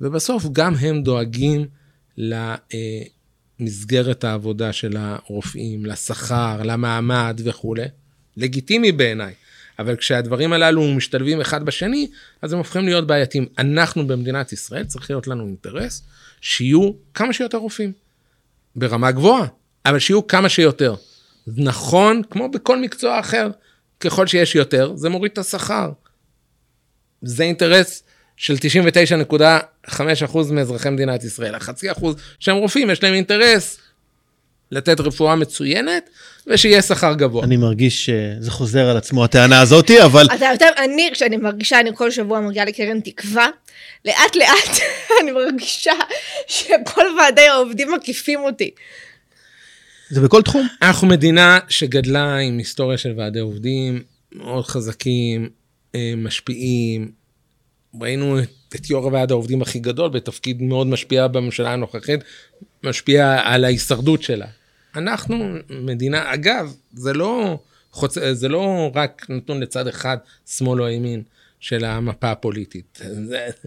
ובסוף 0.00 0.46
גם 0.52 0.74
הם 0.74 1.02
דואגים 1.02 1.66
למסגרת 3.62 4.24
העבודה 4.24 4.72
של 4.72 4.96
הרופאים, 4.96 5.86
לשכר, 5.86 6.62
למעמד 6.64 7.40
וכולי. 7.44 7.86
לגיטימי 8.36 8.92
בעיניי. 8.92 9.34
אבל 9.78 9.96
כשהדברים 9.96 10.52
הללו 10.52 10.94
משתלבים 10.94 11.40
אחד 11.40 11.64
בשני, 11.64 12.10
אז 12.42 12.52
הם 12.52 12.58
הופכים 12.58 12.84
להיות 12.84 13.06
בעייתיים. 13.06 13.46
אנחנו 13.58 14.06
במדינת 14.06 14.52
ישראל, 14.52 14.84
צריך 14.84 15.10
להיות 15.10 15.26
לנו 15.26 15.46
אינטרס 15.46 16.02
שיהיו 16.40 16.92
כמה 17.14 17.32
שיותר 17.32 17.58
רופאים. 17.58 17.92
ברמה 18.76 19.10
גבוהה, 19.10 19.46
אבל 19.86 19.98
שיהיו 19.98 20.26
כמה 20.26 20.48
שיותר. 20.48 20.94
נכון, 21.46 22.22
כמו 22.30 22.48
בכל 22.48 22.80
מקצוע 22.80 23.20
אחר, 23.20 23.48
ככל 24.00 24.26
שיש 24.26 24.54
יותר, 24.54 24.92
זה 24.96 25.08
מוריד 25.08 25.32
את 25.32 25.38
השכר. 25.38 25.92
זה 27.22 27.42
אינטרס 27.42 28.02
של 28.42 28.54
99.5% 28.54 30.52
מאזרחי 30.52 30.90
מדינת 30.90 31.24
ישראל. 31.24 31.54
החצי 31.54 31.92
אחוז 31.92 32.16
שהם 32.40 32.56
רופאים, 32.56 32.90
יש 32.90 33.02
להם 33.02 33.14
אינטרס 33.14 33.78
לתת 34.70 35.00
רפואה 35.00 35.36
מצוינת, 35.36 36.10
ושיהיה 36.46 36.82
שכר 36.82 37.14
גבוה. 37.14 37.44
אני 37.44 37.56
מרגיש 37.56 38.06
שזה 38.06 38.50
חוזר 38.50 38.88
על 38.88 38.96
עצמו 38.96 39.24
הטענה 39.24 39.60
הזאתי, 39.60 40.02
אבל 40.02 40.26
אתה 40.34 40.46
יותר, 40.52 40.68
אני, 40.84 41.10
כשאני 41.12 41.36
מרגישה, 41.36 41.80
אני 41.80 41.90
כל 41.94 42.10
שבוע 42.10 42.40
מגיעה 42.40 42.66
לקרן 42.66 43.00
תקווה, 43.00 43.46
לאט 44.04 44.36
לאט 44.36 44.80
אני 45.22 45.32
מרגישה 45.32 45.92
שכל 46.46 47.06
ועדי 47.18 47.46
העובדים 47.46 47.92
מקיפים 47.92 48.40
אותי. 48.40 48.70
זה 50.10 50.20
בכל 50.20 50.42
תחום. 50.42 50.68
אנחנו 50.82 51.08
מדינה 51.08 51.58
שגדלה 51.68 52.36
עם 52.36 52.58
היסטוריה 52.58 52.98
של 52.98 53.14
ועדי 53.16 53.40
עובדים 53.40 54.02
מאוד 54.32 54.64
חזקים, 54.64 55.48
אה, 55.94 56.14
משפיעים. 56.16 57.21
ראינו 58.00 58.38
את, 58.74 58.90
יו"ר 58.90 59.04
הוועד 59.04 59.30
העובדים 59.30 59.62
הכי 59.62 59.78
גדול 59.78 60.10
בתפקיד 60.10 60.62
מאוד 60.62 60.86
משפיע 60.86 61.26
בממשלה 61.26 61.72
הנוכחית, 61.72 62.20
משפיע 62.82 63.40
על 63.44 63.64
ההישרדות 63.64 64.22
שלה. 64.22 64.46
אנחנו 64.96 65.54
מדינה, 65.70 66.34
אגב, 66.34 66.74
זה 66.92 67.12
לא, 67.12 67.58
חוצ... 67.92 68.18
זה 68.32 68.48
לא 68.48 68.90
רק 68.94 69.26
נתון 69.28 69.60
לצד 69.60 69.86
אחד, 69.88 70.16
שמאל 70.46 70.82
או 70.82 70.88
ימין, 70.88 71.22
של 71.62 71.84
המפה 71.84 72.30
הפוליטית. 72.30 73.00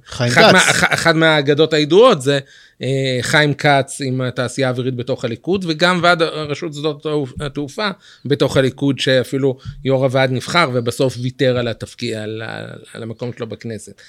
חיים 0.06 0.32
אחד 0.32 0.42
כץ. 0.42 0.52
מה, 0.54 0.60
אח- 0.60 0.94
אחת 0.94 1.16
מהאגדות 1.16 1.74
הידועות 1.74 2.22
זה 2.22 2.40
אה, 2.82 3.18
חיים 3.22 3.54
כץ 3.54 4.02
עם 4.04 4.22
התעשייה 4.22 4.68
האווירית 4.68 4.96
בתוך 4.96 5.26
הליכוד, 5.26 5.66
וגם 5.68 6.00
ועד 6.04 6.22
רשות 6.22 6.74
שדות 6.74 7.06
התעופה 7.40 7.90
בתוך 8.26 8.58
הליכוד, 8.58 9.00
שאפילו 9.00 9.58
יו"ר 9.84 10.04
הוועד 10.04 10.32
נבחר 10.32 10.70
ובסוף 10.74 11.18
ויתר 11.22 11.58
על 11.58 11.68
התפקיד, 11.68 12.14
על, 12.14 12.42
על, 12.46 12.66
על 12.94 13.04
המקום 13.04 13.32
שלו 13.38 13.48
בכנסת. 13.48 14.02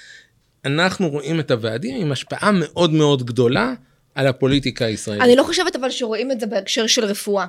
אנחנו 0.65 1.09
רואים 1.09 1.39
את 1.39 1.51
הוועדים 1.51 2.01
עם 2.01 2.11
השפעה 2.11 2.51
מאוד 2.51 2.93
מאוד 2.93 3.23
גדולה 3.25 3.73
על 4.15 4.27
הפוליטיקה 4.27 4.85
הישראלית. 4.85 5.23
אני 5.23 5.35
לא 5.35 5.43
חושבת 5.43 5.75
אבל 5.75 5.89
שרואים 5.89 6.31
את 6.31 6.39
זה 6.39 6.45
בהקשר 6.45 6.87
של 6.87 7.05
רפואה. 7.05 7.45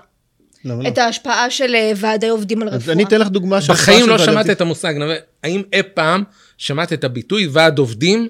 למה 0.65 0.83
לא? 0.83 0.88
את 0.88 0.99
ההשפעה 0.99 1.50
של 1.50 1.75
אה, 1.75 1.93
ועדי 1.97 2.29
עובדים 2.29 2.62
על 2.62 2.69
אז 2.69 2.75
רפואה. 2.75 2.93
אני 2.95 3.05
אתן 3.05 3.21
לך 3.21 3.29
דוגמה 3.29 3.61
של 3.61 3.73
בחיים 3.73 4.09
לא 4.09 4.19
שמעת 4.19 4.50
את 4.50 4.61
המושג, 4.61 4.95
נווה, 4.99 5.15
האם 5.45 5.62
אי 5.73 5.81
פעם 5.95 6.23
שמעת 6.59 6.93
את 6.93 7.05
הביטוי 7.05 7.49
ועד 7.53 7.79
עובדים 7.79 8.29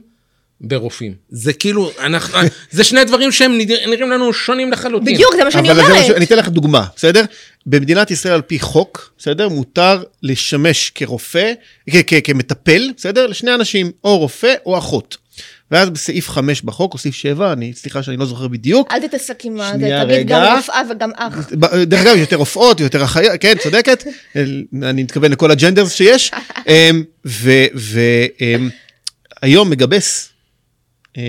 ברופאים? 0.60 1.14
זה 1.30 1.52
כאילו, 1.52 1.90
אנחנו, 2.00 2.38
זה 2.70 2.84
שני 2.84 3.04
דברים 3.04 3.32
שהם 3.32 3.58
נרא- 3.58 3.86
נראים 3.86 4.10
לנו 4.10 4.32
שונים 4.32 4.72
לחלוטין. 4.72 5.14
בדיוק, 5.14 5.34
זה 5.36 5.44
מה 5.44 5.50
שאני 5.50 5.70
אומרת. 5.70 6.10
אני 6.16 6.24
אתן 6.24 6.38
לך 6.38 6.48
דוגמה, 6.48 6.84
בסדר? 6.96 7.24
במדינת 7.66 8.10
ישראל 8.10 8.34
על 8.34 8.42
פי 8.42 8.60
חוק, 8.60 9.12
בסדר? 9.18 9.48
מותר 9.48 10.02
לשמש 10.22 10.92
כרופא, 10.94 11.52
כ- 11.90 11.96
כ- 12.06 12.14
כמטפל, 12.24 12.90
בסדר? 12.96 13.26
לשני 13.26 13.54
אנשים, 13.54 13.90
או 14.04 14.18
רופא 14.18 14.54
או 14.66 14.78
אחות. 14.78 15.16
ואז 15.70 15.90
בסעיף 15.90 16.28
5 16.28 16.62
בחוק, 16.62 16.92
או 16.92 16.98
סעיף 16.98 17.14
7, 17.14 17.52
אני, 17.52 17.72
סליחה 17.74 18.02
שאני 18.02 18.16
לא 18.16 18.26
זוכר 18.26 18.48
בדיוק. 18.48 18.92
אל 18.92 19.08
תתעסק 19.08 19.44
עם 19.44 19.56
זה, 19.56 19.72
תגיד 19.78 19.92
רגע. 19.92 20.40
גם 20.46 20.56
רופאה 20.56 20.82
וגם 20.90 21.10
אח. 21.16 21.50
דרך 21.86 22.00
אגב, 22.00 22.16
יותר 22.16 22.36
רופאות, 22.36 22.80
יותר 22.80 23.04
אחיות, 23.04 23.32
כן, 23.40 23.54
צודקת. 23.62 24.04
אני 24.82 25.02
מתכוון 25.02 25.32
לכל 25.32 25.50
הג'נדרס 25.50 25.92
שיש. 25.92 26.30
והיום 29.42 29.70
מגבס, 29.70 30.28
אמ, 31.16 31.22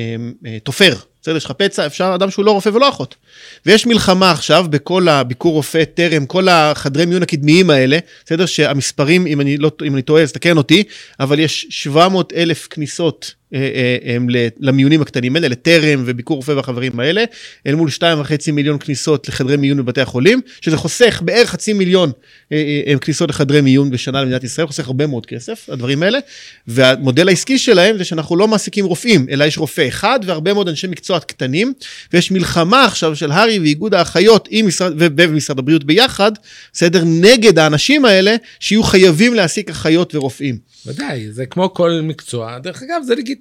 אה, 0.45 0.57
תופר, 0.63 0.95
בסדר, 1.21 1.37
יש 1.37 1.45
לך 1.45 1.51
פצע, 1.51 1.85
אפשר 1.85 2.11
אדם 2.15 2.31
שהוא 2.31 2.45
לא 2.45 2.51
רופא 2.51 2.69
ולא 2.69 2.89
אחות. 2.89 3.15
ויש 3.65 3.85
מלחמה 3.85 4.31
עכשיו 4.31 4.65
בכל 4.69 5.07
הביקור 5.07 5.53
רופא, 5.53 5.83
טרם, 5.83 6.25
כל 6.25 6.47
החדרי 6.49 7.05
מיון 7.05 7.23
הקדמיים 7.23 7.69
האלה, 7.69 7.97
בסדר, 8.25 8.45
שהמספרים, 8.45 9.27
אם 9.27 9.41
אני, 9.41 9.57
לא, 9.57 9.71
אם 9.85 9.93
אני 9.93 10.01
טועה, 10.01 10.23
אז 10.23 10.31
תקן 10.31 10.57
אותי, 10.57 10.83
אבל 11.19 11.39
יש 11.39 11.67
700 11.69 12.33
אלף 12.33 12.67
כניסות 12.69 13.33
הם 14.05 14.29
ל- 14.29 14.47
למיונים 14.59 15.01
הקטנים 15.01 15.35
האלה, 15.35 15.47
לטרם 15.47 16.03
וביקור 16.05 16.37
רופא 16.37 16.51
והחברים 16.51 16.99
האלה, 16.99 17.23
אל 17.67 17.75
מול 17.75 17.89
2.5 17.89 18.51
מיליון 18.51 18.79
כניסות 18.79 19.29
לחדרי 19.29 19.57
מיון 19.57 19.77
בבתי 19.77 20.01
החולים, 20.01 20.41
שזה 20.61 20.77
חוסך 20.77 21.21
בערך 21.25 21.49
חצי 21.49 21.73
מיליון 21.73 22.11
אה, 22.51 22.57
אה, 22.57 22.93
אה, 22.93 22.99
כניסות 22.99 23.29
לחדרי 23.29 23.61
מיון 23.61 23.89
בשנה 23.89 24.21
למדינת 24.21 24.43
ישראל, 24.43 24.67
חוסך 24.67 24.87
הרבה 24.87 25.07
מאוד 25.07 25.25
כסף, 25.25 25.69
הדברים 25.69 26.03
האלה. 26.03 26.19
והמודל 26.67 27.27
העסקי 27.27 27.57
שלהם 27.57 27.97
זה 27.97 28.05
שאנחנו 28.05 28.35
לא 28.35 28.47
מעסיקים 28.47 28.85
רופאים, 28.85 29.25
אלא 29.31 29.43
יש 29.43 29.57
רופא 29.57 29.87
אחד 29.87 30.19
והרבה 30.25 30.53
מאוד 30.53 30.67
אנשי 30.67 30.87
מקצוע 30.87 31.19
קטנים, 31.19 31.73
ויש 32.13 32.31
מלחמה 32.31 32.85
עכשיו 32.85 33.15
של 33.15 33.31
הר"י 33.31 33.59
ואיגוד 33.59 33.93
האחיות 33.93 34.47
עם 34.51 34.67
ומשרד 34.99 35.59
הבריאות 35.59 35.83
ביחד, 35.83 36.31
בסדר, 36.73 37.03
נגד 37.05 37.59
האנשים 37.59 38.05
האלה, 38.05 38.35
שיהיו 38.59 38.83
חייבים 38.83 39.33
להעסיק 39.33 39.69
אחיות 39.69 40.15
ורופאים. 40.15 40.57
ודאי, 40.85 41.31
זה 41.31 41.45
כמו 41.45 41.73
כל 41.73 41.99
מקצוע, 42.03 42.59
דרך 42.59 42.83
אגב 42.83 43.01
זה 43.05 43.15
לגיטימי, 43.15 43.38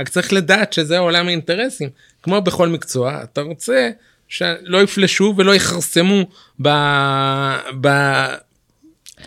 רק 0.00 0.08
צריך 0.08 0.32
לדעת 0.32 0.72
שזה 0.72 0.98
עולם 0.98 1.26
האינטרסים. 1.26 1.88
כמו 2.22 2.40
בכל 2.40 2.68
מקצוע, 2.68 3.20
אתה 3.22 3.40
רוצה 3.40 3.90
שלא 4.28 4.82
יפלשו 4.82 5.34
ולא 5.36 5.54
יכרסמו 5.54 6.24
ב... 6.62 6.68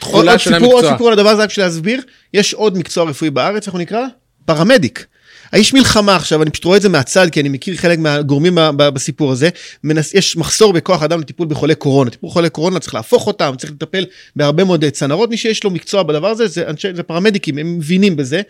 עוד 0.01 0.25
של 0.37 0.53
סיפור, 0.53 0.73
עוד 0.73 0.83
המקצוע. 0.83 0.91
סיפור 0.91 1.07
על 1.07 1.13
הדבר 1.13 1.29
הזה 1.29 1.43
רק 1.43 1.49
בשביל 1.49 1.65
להסביר, 1.65 2.01
יש 2.33 2.53
עוד 2.53 2.77
מקצוע 2.77 3.09
רפואי 3.09 3.29
בארץ, 3.29 3.65
איך 3.65 3.73
הוא 3.73 3.81
נקרא? 3.81 4.05
פרמדיק. 4.45 5.05
האיש 5.51 5.73
מלחמה 5.73 6.15
עכשיו, 6.15 6.43
אני 6.43 6.51
פשוט 6.51 6.65
רואה 6.65 6.77
את 6.77 6.81
זה 6.81 6.89
מהצד, 6.89 7.29
כי 7.29 7.41
אני 7.41 7.49
מכיר 7.49 7.75
חלק 7.75 7.99
מהגורמים 7.99 8.57
בסיפור 8.77 9.31
הזה. 9.31 9.49
מנס, 9.83 10.13
יש 10.13 10.37
מחסור 10.37 10.73
בכוח 10.73 11.03
אדם 11.03 11.19
לטיפול 11.19 11.47
בחולי 11.47 11.75
קורונה. 11.75 12.09
טיפול 12.09 12.29
בחולי 12.29 12.49
קורונה 12.49 12.79
צריך 12.79 12.93
להפוך 12.93 13.27
אותם, 13.27 13.53
צריך 13.57 13.73
לטפל 13.73 14.05
בהרבה 14.35 14.63
מאוד 14.63 14.85
צנרות. 14.85 15.29
מי 15.29 15.37
שיש 15.37 15.63
לו 15.63 15.69
מקצוע 15.69 16.03
בדבר 16.03 16.27
הזה, 16.27 16.47
זה, 16.47 16.67
אנשי, 16.69 16.87
זה 16.93 17.03
פרמדיקים, 17.03 17.57
הם 17.57 17.77
מבינים 17.77 18.15
בזה. 18.15 18.41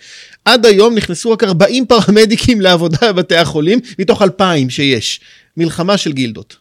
עד 0.46 0.66
היום 0.66 0.96
נכנסו 0.96 1.32
רק 1.32 1.44
40 1.44 1.86
פרמדיקים 2.06 2.62
לעבודה 2.62 2.98
בבתי 3.14 3.36
החולים, 3.36 3.80
מתוך 4.00 4.22
2,000 4.22 4.70
שיש. 4.70 5.20
מלחמה 5.58 5.98
של 5.98 6.12
גילדות. 6.12 6.56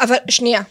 אבל 0.00 0.16
שנייה, 0.30 0.62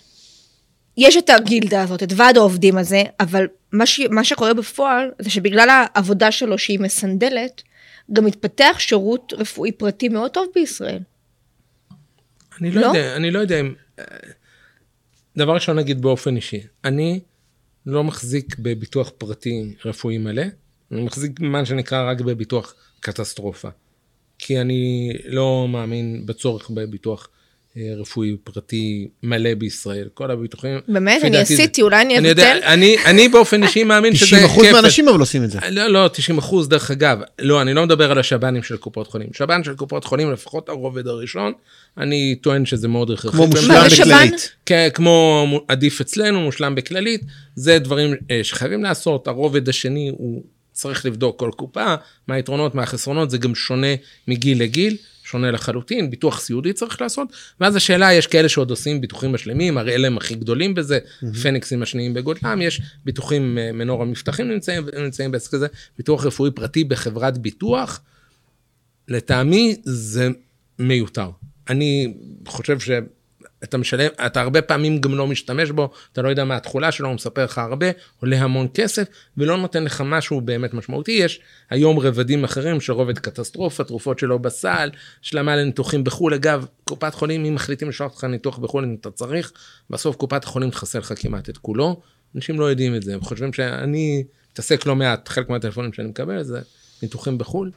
יש 0.98 1.18
את 1.18 1.30
הגילדה 1.30 1.84
הזאת, 1.84 2.04
את 2.04 2.14
ועד 2.16 2.38
העובדים 2.38 2.78
הזה, 2.78 3.04
אבל 3.20 3.48
מה, 3.72 3.86
ש... 3.86 4.00
מה 4.10 4.24
שקורה 4.24 4.54
בפועל 4.54 5.12
זה 5.20 5.30
שבגלל 5.30 5.70
העבודה 5.70 6.32
שלו 6.32 6.58
שהיא 6.58 6.80
מסנדלת, 6.80 7.62
גם 8.14 8.26
מתפתח 8.26 8.76
שירות 8.80 9.34
רפואי 9.38 9.72
פרטי 9.72 10.10
מאוד 10.10 10.32
טוב 10.32 10.48
בישראל. 10.56 11.00
אני 12.62 12.72
לא, 12.72 12.82
לא? 12.82 12.86
יודע, 12.88 13.16
אני 13.16 13.32
לא 13.32 13.40
יודע 13.40 13.60
אם... 13.60 13.74
דבר 15.38 15.54
ראשון 15.54 15.80
נגיד 15.80 16.02
באופן 16.02 16.36
אישי, 16.36 16.62
אני 16.84 17.20
לא 17.86 18.04
מחזיק 18.04 18.56
בביטוח 18.60 19.12
פרטי 19.18 19.76
רפואי 19.86 20.18
מלא, 20.18 20.44
אני 20.92 21.02
מחזיק 21.02 21.40
מה 21.40 21.66
שנקרא 21.66 22.12
רק 22.12 22.22
בביטוח 22.22 22.76
קטסטרופה. 23.00 23.70
כי 24.38 24.62
אני 24.62 25.14
לא 25.26 25.68
מאמין 25.70 26.26
בצורך 26.26 26.70
בביטוח 26.70 27.30
רפואי 27.78 28.36
פרטי 28.44 29.08
מלא 29.24 29.54
בישראל. 29.54 30.08
כל 30.14 30.32
הביטוחים... 30.32 30.80
באמת? 30.88 31.24
אני 31.24 31.38
עשיתי, 31.38 31.82
אולי 31.82 32.02
אני 32.02 32.20
אבטל? 32.32 32.60
אני, 32.64 32.96
אני 33.06 33.30
באופן 33.30 33.64
אישי 33.64 33.84
מאמין 33.84 34.16
שזה 34.16 34.26
90 34.26 34.46
אחוז 34.46 34.66
כפל. 34.66 34.74
מהאנשים 34.74 35.08
אבל 35.10 35.20
עושים 35.20 35.44
את 35.44 35.52
זה. 35.52 35.60
לא, 35.70 35.88
לא, 35.88 36.08
90 36.14 36.38
אחוז, 36.38 36.68
דרך 36.70 36.92
אגב, 36.92 37.20
לא, 37.40 37.62
אני 37.62 37.74
לא 37.74 37.84
מדבר 37.84 38.12
על 38.12 38.20
השב"נים 38.20 38.64
של 38.64 38.78
קופות 38.78 39.08
חולים. 39.08 39.28
שב"ן 39.34 39.64
של 39.64 39.76
קופות 39.76 40.06
חולים, 40.06 40.32
לפחות 40.32 40.70
הרובד 40.70 41.08
הראשון, 41.08 41.54
אני 41.98 42.36
טוען 42.42 42.66
שזה 42.66 42.88
מאוד 42.88 43.12
הכרחי. 43.12 43.38
כמו 43.38 43.48
מושלם 43.48 43.68
מה 43.74 43.90
זה 43.90 43.96
שב"ן? 43.96 44.06
בכללית. 44.10 44.52
כ- 44.66 44.72
כמו 44.94 45.46
מו- 45.48 45.66
עדיף 45.68 46.02
אצלנו, 46.02 46.42
מושלם 46.42 46.76
בכללית, 46.76 47.22
זה 47.56 47.80
דברים 47.80 48.14
אה, 48.32 48.40
שחייבים 48.44 48.84
לעשות. 48.84 49.28
הרובד 49.28 49.70
השני 49.70 50.12
הוא 50.18 50.44
צריך 50.74 51.06
לבדוק 51.06 51.40
כל 51.40 51.52
קופה, 51.56 51.96
מה 52.28 52.36
היתרונות, 52.36 52.76
מה 52.76 52.84
החסרונות, 52.84 53.30
זה 53.30 53.38
גם 53.38 53.56
שונה 53.56 53.88
מגיל 54.28 54.62
לגיל, 54.62 54.98
שונה 55.32 55.52
לחלוטין, 55.52 56.10
ביטוח 56.10 56.40
סיעודי 56.40 56.74
צריך 56.74 57.02
לעשות, 57.02 57.28
ואז 57.60 57.76
השאלה, 57.76 58.14
יש 58.14 58.28
כאלה 58.28 58.50
שעוד 58.50 58.70
עושים 58.70 59.02
ביטוחים 59.02 59.32
משלימים, 59.34 59.78
הרי 59.78 59.96
אלה 59.96 60.08
הם 60.08 60.18
הכי 60.18 60.36
גדולים 60.36 60.74
בזה, 60.74 61.00
פניקסים 61.42 61.82
השניים 61.82 62.14
בגודלם, 62.14 62.62
יש 62.62 62.82
ביטוחים, 63.06 63.58
אה, 63.58 63.72
מנור 63.72 64.02
המבטחים 64.02 64.48
נמצאים, 64.48 64.84
נמצאים 65.04 65.32
בעסק 65.32 65.54
הזה, 65.54 65.68
ביטוח 65.98 66.26
רפואי 66.26 66.52
פרטי 66.52 66.84
בחברת 66.84 67.38
ביטוח, 67.38 68.02
לטעמי 69.08 69.76
זה 69.84 70.30
מיותר. 70.80 71.30
אני 71.70 72.14
חושב 72.48 72.80
שאתה 73.66 73.78
משלם, 73.78 74.08
אתה 74.26 74.42
הרבה 74.42 74.62
פעמים 74.62 75.02
גם 75.02 75.16
לא 75.16 75.28
משתמש 75.28 75.72
בו, 75.72 75.92
אתה 76.14 76.22
לא 76.22 76.30
יודע 76.30 76.46
מה 76.46 76.56
התכולה 76.56 76.92
שלו, 76.92 77.08
הוא 77.08 77.16
מספר 77.16 77.44
לך 77.44 77.58
הרבה, 77.58 77.86
עולה 78.20 78.38
המון 78.38 78.68
כסף, 78.74 79.08
ולא 79.38 79.58
נותן 79.58 79.84
לך 79.84 80.04
משהו 80.06 80.42
באמת 80.42 80.74
משמעותי. 80.74 81.12
יש 81.12 81.40
היום 81.70 82.00
רבדים 82.00 82.44
אחרים 82.44 82.82
של 82.82 82.94
רובד 82.94 83.20
קטסטרופה, 83.20 83.84
תרופות 83.84 84.20
שלא 84.20 84.38
בסל, 84.38 84.90
השלמה 85.24 85.56
לניתוחים 85.56 86.04
בחו"ל. 86.04 86.34
אגב, 86.34 86.66
קופת 86.84 87.14
חולים, 87.14 87.46
אם 87.46 87.56
מחליטים 87.56 87.90
לשלוח 87.90 88.12
אותך 88.12 88.24
ניתוח 88.24 88.58
בחו"ל, 88.58 88.84
אם 88.84 88.96
אתה 89.02 89.12
צריך, 89.12 89.52
בסוף 89.90 90.16
קופת 90.16 90.44
החולים 90.44 90.70
תחסל 90.70 91.00
לך 91.00 91.14
כמעט 91.16 91.50
את 91.50 91.58
כולו. 91.58 92.02
אנשים 92.36 92.60
לא 92.60 92.66
יודעים 92.66 92.96
את 92.96 93.04
זה, 93.04 93.14
הם 93.14 93.22
חושבים 93.22 93.54
שאני 93.54 94.24
מתעסק 94.52 94.86
לא 94.86 94.96
מעט, 94.96 95.30
חלק 95.30 95.50
מהטלפונים 95.50 95.94
שאני 95.94 96.08
מקבל 96.08 96.44
זה 96.44 96.62
ניתוחים 97.04 97.38
בחו"ל. 97.38 97.72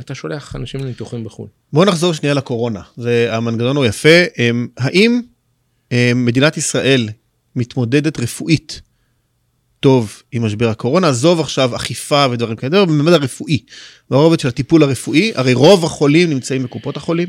אתה 0.00 0.14
שולח 0.14 0.56
אנשים 0.56 0.80
לניתוחים 0.80 1.24
בחו"ל. 1.24 1.48
בואו 1.72 1.84
נחזור 1.84 2.12
שנייה 2.12 2.34
לקורונה. 2.34 2.80
זה, 2.96 3.28
המנגנון 3.30 3.76
הוא 3.76 3.84
יפה. 3.84 4.24
אמ, 4.38 4.68
האם 4.78 5.20
אמ, 5.92 6.24
מדינת 6.24 6.56
ישראל 6.56 7.08
מתמודדת 7.56 8.20
רפואית 8.20 8.80
טוב 9.80 10.22
עם 10.32 10.44
משבר 10.44 10.68
הקורונה? 10.68 11.08
עזוב 11.08 11.40
עכשיו 11.40 11.76
אכיפה 11.76 12.26
ודברים 12.30 12.56
כאלה, 12.56 12.82
אבל 12.82 12.86
בממד 12.86 13.12
הרפואי, 13.12 13.64
ברובד 14.10 14.40
של 14.40 14.48
הטיפול 14.48 14.82
הרפואי, 14.82 15.32
הרי 15.34 15.54
רוב 15.54 15.84
החולים 15.84 16.30
נמצאים 16.30 16.62
בקופות 16.62 16.96
החולים, 16.96 17.28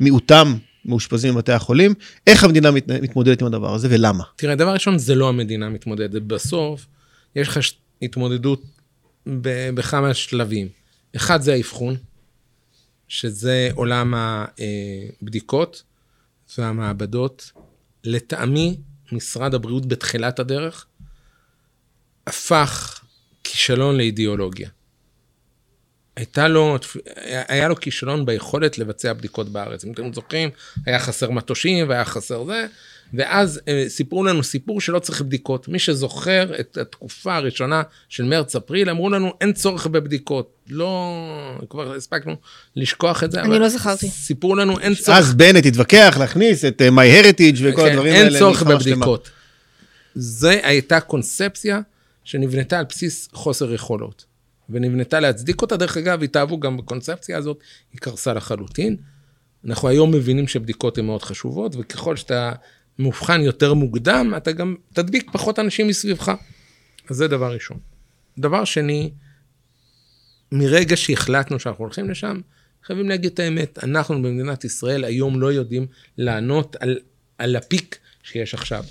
מיעוטם 0.00 0.54
מאושפזים 0.84 1.34
בבתי 1.34 1.52
החולים. 1.52 1.94
איך 2.26 2.44
המדינה 2.44 2.70
מת, 2.70 2.88
מתמודדת 2.88 3.40
עם 3.40 3.46
הדבר 3.46 3.74
הזה 3.74 3.88
ולמה? 3.90 4.24
תראה, 4.36 4.54
דבר 4.54 4.72
ראשון, 4.72 4.98
זה 4.98 5.14
לא 5.14 5.28
המדינה 5.28 5.68
מתמודדת. 5.68 6.22
בסוף, 6.22 6.86
יש 7.36 7.48
לך 7.48 7.58
התמודדות 8.02 8.62
בכמה 9.26 10.14
שלבים. 10.14 10.77
אחד 11.16 11.42
זה 11.42 11.52
האבחון, 11.52 11.96
שזה 13.08 13.68
עולם 13.74 14.14
הבדיקות 15.22 15.82
והמעבדות. 16.58 17.52
לטעמי, 18.04 18.76
משרד 19.12 19.54
הבריאות 19.54 19.86
בתחילת 19.86 20.38
הדרך 20.38 20.86
הפך 22.26 23.00
כישלון 23.44 23.96
לאידיאולוגיה. 23.96 24.68
הייתה 26.16 26.48
לו, 26.48 26.76
היה 27.48 27.68
לו 27.68 27.76
כישלון 27.76 28.26
ביכולת 28.26 28.78
לבצע 28.78 29.12
בדיקות 29.12 29.48
בארץ. 29.48 29.84
אם 29.84 29.92
אתם 29.92 30.12
זוכרים, 30.12 30.50
היה 30.86 30.98
חסר 30.98 31.30
מטושים 31.30 31.88
והיה 31.88 32.04
חסר 32.04 32.44
זה, 32.44 32.66
ואז 33.14 33.60
אה, 33.68 33.84
סיפרו 33.88 34.24
לנו 34.24 34.42
סיפור 34.42 34.80
שלא 34.80 34.98
צריך 34.98 35.22
בדיקות. 35.22 35.68
מי 35.68 35.78
שזוכר 35.78 36.60
את 36.60 36.76
התקופה 36.76 37.36
הראשונה 37.36 37.82
של 38.08 38.24
מרץ-אפריל, 38.24 38.90
אמרו 38.90 39.10
לנו, 39.10 39.32
אין 39.40 39.52
צורך 39.52 39.86
בבדיקות. 39.86 40.52
לא, 40.70 41.14
כבר 41.70 41.94
הספקנו 41.94 42.36
לשכוח 42.76 43.24
את 43.24 43.30
זה. 43.30 43.40
אני 43.40 43.48
אבל 43.48 43.58
לא 43.58 43.68
זכרתי. 43.68 44.08
סיפרו 44.08 44.54
לנו, 44.54 44.78
אין 44.78 44.94
צורך 44.94 45.18
אז 45.18 45.34
בנט 45.34 45.66
התווכח 45.66 46.16
להכניס 46.20 46.64
את 46.64 46.82
אה, 46.82 46.88
MyHeritage 46.88 47.58
וכל 47.62 47.82
כן, 47.82 47.88
הדברים 47.90 48.14
אין 48.14 48.26
האלה. 48.26 48.38
צורך 48.38 48.62
מלחמה 48.62 48.80
שלמה. 48.80 48.96
בבדיקות. 48.96 49.30
זה 50.14 50.60
הייתה 50.62 51.00
קונספציה 51.00 51.80
שנבנתה 52.24 52.78
על 52.78 52.84
בסיס 52.88 53.28
חוסר 53.32 53.72
יכולות. 53.74 54.24
ונבנתה 54.70 55.20
להצדיק 55.20 55.62
אותה, 55.62 55.76
דרך 55.76 55.96
אגב, 55.96 56.22
התאהבו 56.22 56.60
גם 56.60 56.76
בקונספציה 56.76 57.38
הזאת, 57.38 57.58
היא 57.92 58.00
קרסה 58.00 58.32
לחלוטין. 58.32 58.96
אנחנו 59.66 59.88
היום 59.88 60.10
מבינים 60.10 60.48
שבדיקות 60.48 60.98
הן 60.98 61.06
מאוד 61.06 61.22
חשובות, 61.22 61.76
וככל 61.78 62.16
שאתה 62.16 62.52
מאובחן 62.98 63.40
יותר 63.40 63.74
מוקדם, 63.74 64.32
אתה 64.36 64.52
גם 64.52 64.74
תדביק 64.92 65.30
פחות 65.32 65.58
אנשים 65.58 65.88
מסביבך. 65.88 66.32
אז 67.10 67.16
זה 67.16 67.28
דבר 67.28 67.52
ראשון. 67.52 67.78
דבר 68.38 68.64
שני, 68.64 69.10
מרגע 70.52 70.96
שהחלטנו 70.96 71.60
שאנחנו 71.60 71.84
הולכים 71.84 72.10
לשם, 72.10 72.40
חייבים 72.84 73.08
להגיד 73.08 73.32
את 73.32 73.38
האמת, 73.38 73.84
אנחנו 73.84 74.22
במדינת 74.22 74.64
ישראל 74.64 75.04
היום 75.04 75.40
לא 75.40 75.52
יודעים 75.52 75.86
לענות 76.18 76.76
על, 76.80 76.98
על 77.38 77.56
הפיק 77.56 77.98
שיש 78.22 78.54
עכשיו. 78.54 78.84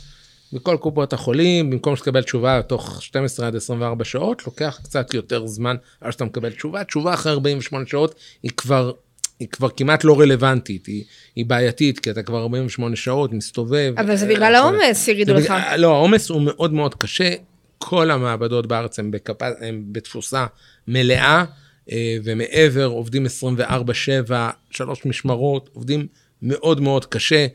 בכל 0.54 0.78
קופות 0.82 1.13
החולים, 1.13 1.70
במקום 1.70 1.96
שתקבל 1.96 2.24
תשובה 2.24 2.62
תוך 2.62 3.04
12 3.04 3.48
עד 3.48 3.56
24 3.56 4.06
שעות, 4.06 4.46
לוקח 4.46 4.80
קצת 4.84 5.13
יותר 5.13 5.48
זמן 5.48 5.76
עד 6.02 6.12
שאתה 6.12 6.26
מקבל 6.26 6.52
תשובה. 6.52 6.84
תשובה 6.84 7.13
אחרי 7.13 7.32
48 7.32 7.86
שעות 7.88 8.15
היא 8.43 8.52
כבר, 8.52 8.91
היא 9.39 9.47
כבר 9.47 9.69
כמעט 9.78 10.04
לא 10.04 10.19
רלוונטית, 10.19 10.86
היא, 10.86 11.04
היא 11.36 11.45
בעייתית, 11.45 12.00
כי 12.00 12.12
אתה 12.12 12.23
כבר 12.23 12.41
48 12.41 12.95
שעות 12.95 13.34
מסתובב. 13.34 13.93
אבל 13.97 14.15
זה 14.15 14.26
אה, 14.30 14.34
בגלל. 14.36 14.56
העומס, 14.56 15.08
יגידו 15.08 15.34
לך. 15.34 15.43
בגלל- 15.43 15.76
לא, 15.80 15.95
העומס 15.95 16.30
הוא 16.30 16.41
מאוד 16.41 16.73
מאוד 16.73 16.95
קשה. 16.95 17.34
כל 17.78 18.12
המעבדות 18.12 18.65
בארץ 18.67 19.00
הן, 19.00 19.12
בקפ... 19.12 19.41
הן 19.41 19.84
בתפוסה 19.91 20.45
מלאה, 20.88 21.45
אה, 21.91 22.17
ומעבר 22.23 22.86
עובדים 22.86 23.26
24-7, 23.26 24.32
שלוש 24.71 25.06
משמרות, 25.06 25.69
עובדים 25.73 26.08
מאוד 26.41 26.82
מאוד 26.82 27.06
קשה. 27.06 27.47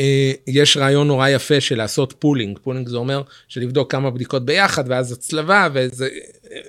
אה, 0.00 0.32
יש 0.46 0.76
רעיון 0.76 1.06
נורא 1.06 1.28
יפה 1.28 1.60
של 1.60 1.76
לעשות 1.76 2.14
pooling. 2.18 2.58
pooling 2.58 2.88
זה 2.88 2.96
אומר 2.96 3.22
שלבדוק 3.48 3.92
כמה 3.92 4.10
בדיקות 4.10 4.44
ביחד, 4.44 4.84
ואז 4.86 5.12
הצלבה, 5.12 5.68
וזה 5.74 6.08
אה, 6.52 6.60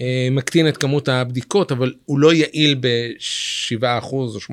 אה, 0.00 0.28
מקטין 0.30 0.68
את 0.68 0.76
כמות 0.76 1.08
הבדיקות, 1.08 1.72
אבל 1.72 1.94
הוא 2.04 2.18
לא 2.18 2.32
יעיל 2.32 2.76
ב-7% 2.80 4.12
או 4.12 4.38
8% 4.38 4.52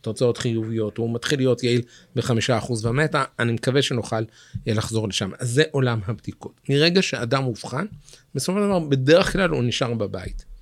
תוצאות 0.00 0.38
חיוביות, 0.38 0.96
הוא 0.96 1.14
מתחיל 1.14 1.38
להיות 1.38 1.62
יעיל 1.62 1.82
ב-5% 2.16 2.72
ומטה, 2.82 3.24
אני 3.38 3.52
מקווה 3.52 3.82
שנוכל 3.82 4.24
לחזור 4.66 5.08
לשם. 5.08 5.30
אז 5.38 5.50
זה 5.50 5.62
עולם 5.70 6.00
הבדיקות. 6.06 6.60
מרגע 6.68 7.02
שאדם 7.02 7.44
אובחן, 7.44 7.86
בסופו 8.34 8.58
של 8.58 8.64
דבר, 8.64 8.78
בדרך 8.78 9.32
כלל 9.32 9.50
הוא 9.50 9.64
נשאר 9.64 9.94
בבית. 9.94 10.53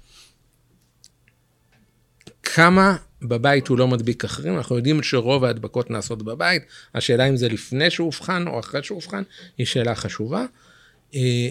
כמה 2.55 2.97
בבית 3.23 3.69
הוא 3.69 3.79
לא 3.79 3.89
מדביק 3.89 4.25
אחרים, 4.25 4.57
אנחנו 4.57 4.77
יודעים 4.77 5.03
שרוב 5.03 5.45
ההדבקות 5.45 5.91
נעשות 5.91 6.23
בבית, 6.23 6.63
השאלה 6.95 7.29
אם 7.29 7.37
זה 7.37 7.49
לפני 7.49 7.91
שהוא 7.91 8.07
אובחן 8.07 8.47
או 8.47 8.61
אחרי 8.61 8.83
שהוא 8.83 8.97
אובחן, 8.97 9.23
היא 9.59 9.67
שאלה 9.67 9.95
חשובה. 9.95 10.45
אה, 11.15 11.49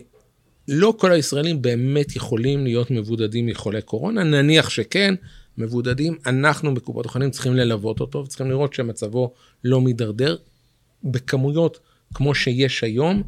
לא 0.68 0.94
כל 0.98 1.12
הישראלים 1.12 1.62
באמת 1.62 2.16
יכולים 2.16 2.64
להיות 2.64 2.92
מבודדים 2.92 3.46
מחולי 3.46 3.82
קורונה, 3.82 4.24
נניח 4.24 4.70
שכן, 4.70 5.16
מבודדים, 5.58 6.18
אנחנו 6.26 6.74
בקופות 6.74 7.06
החולים 7.06 7.32
צריכים 7.32 7.56
ללוות 7.56 8.00
אותו, 8.00 8.20
וצריכים 8.20 8.50
לראות 8.50 8.74
שמצבו 8.74 9.34
לא 9.64 9.82
מידרדר. 9.82 10.38
בכמויות 11.04 11.80
כמו 12.14 12.36
שיש 12.36 12.84
היום, 12.84 13.24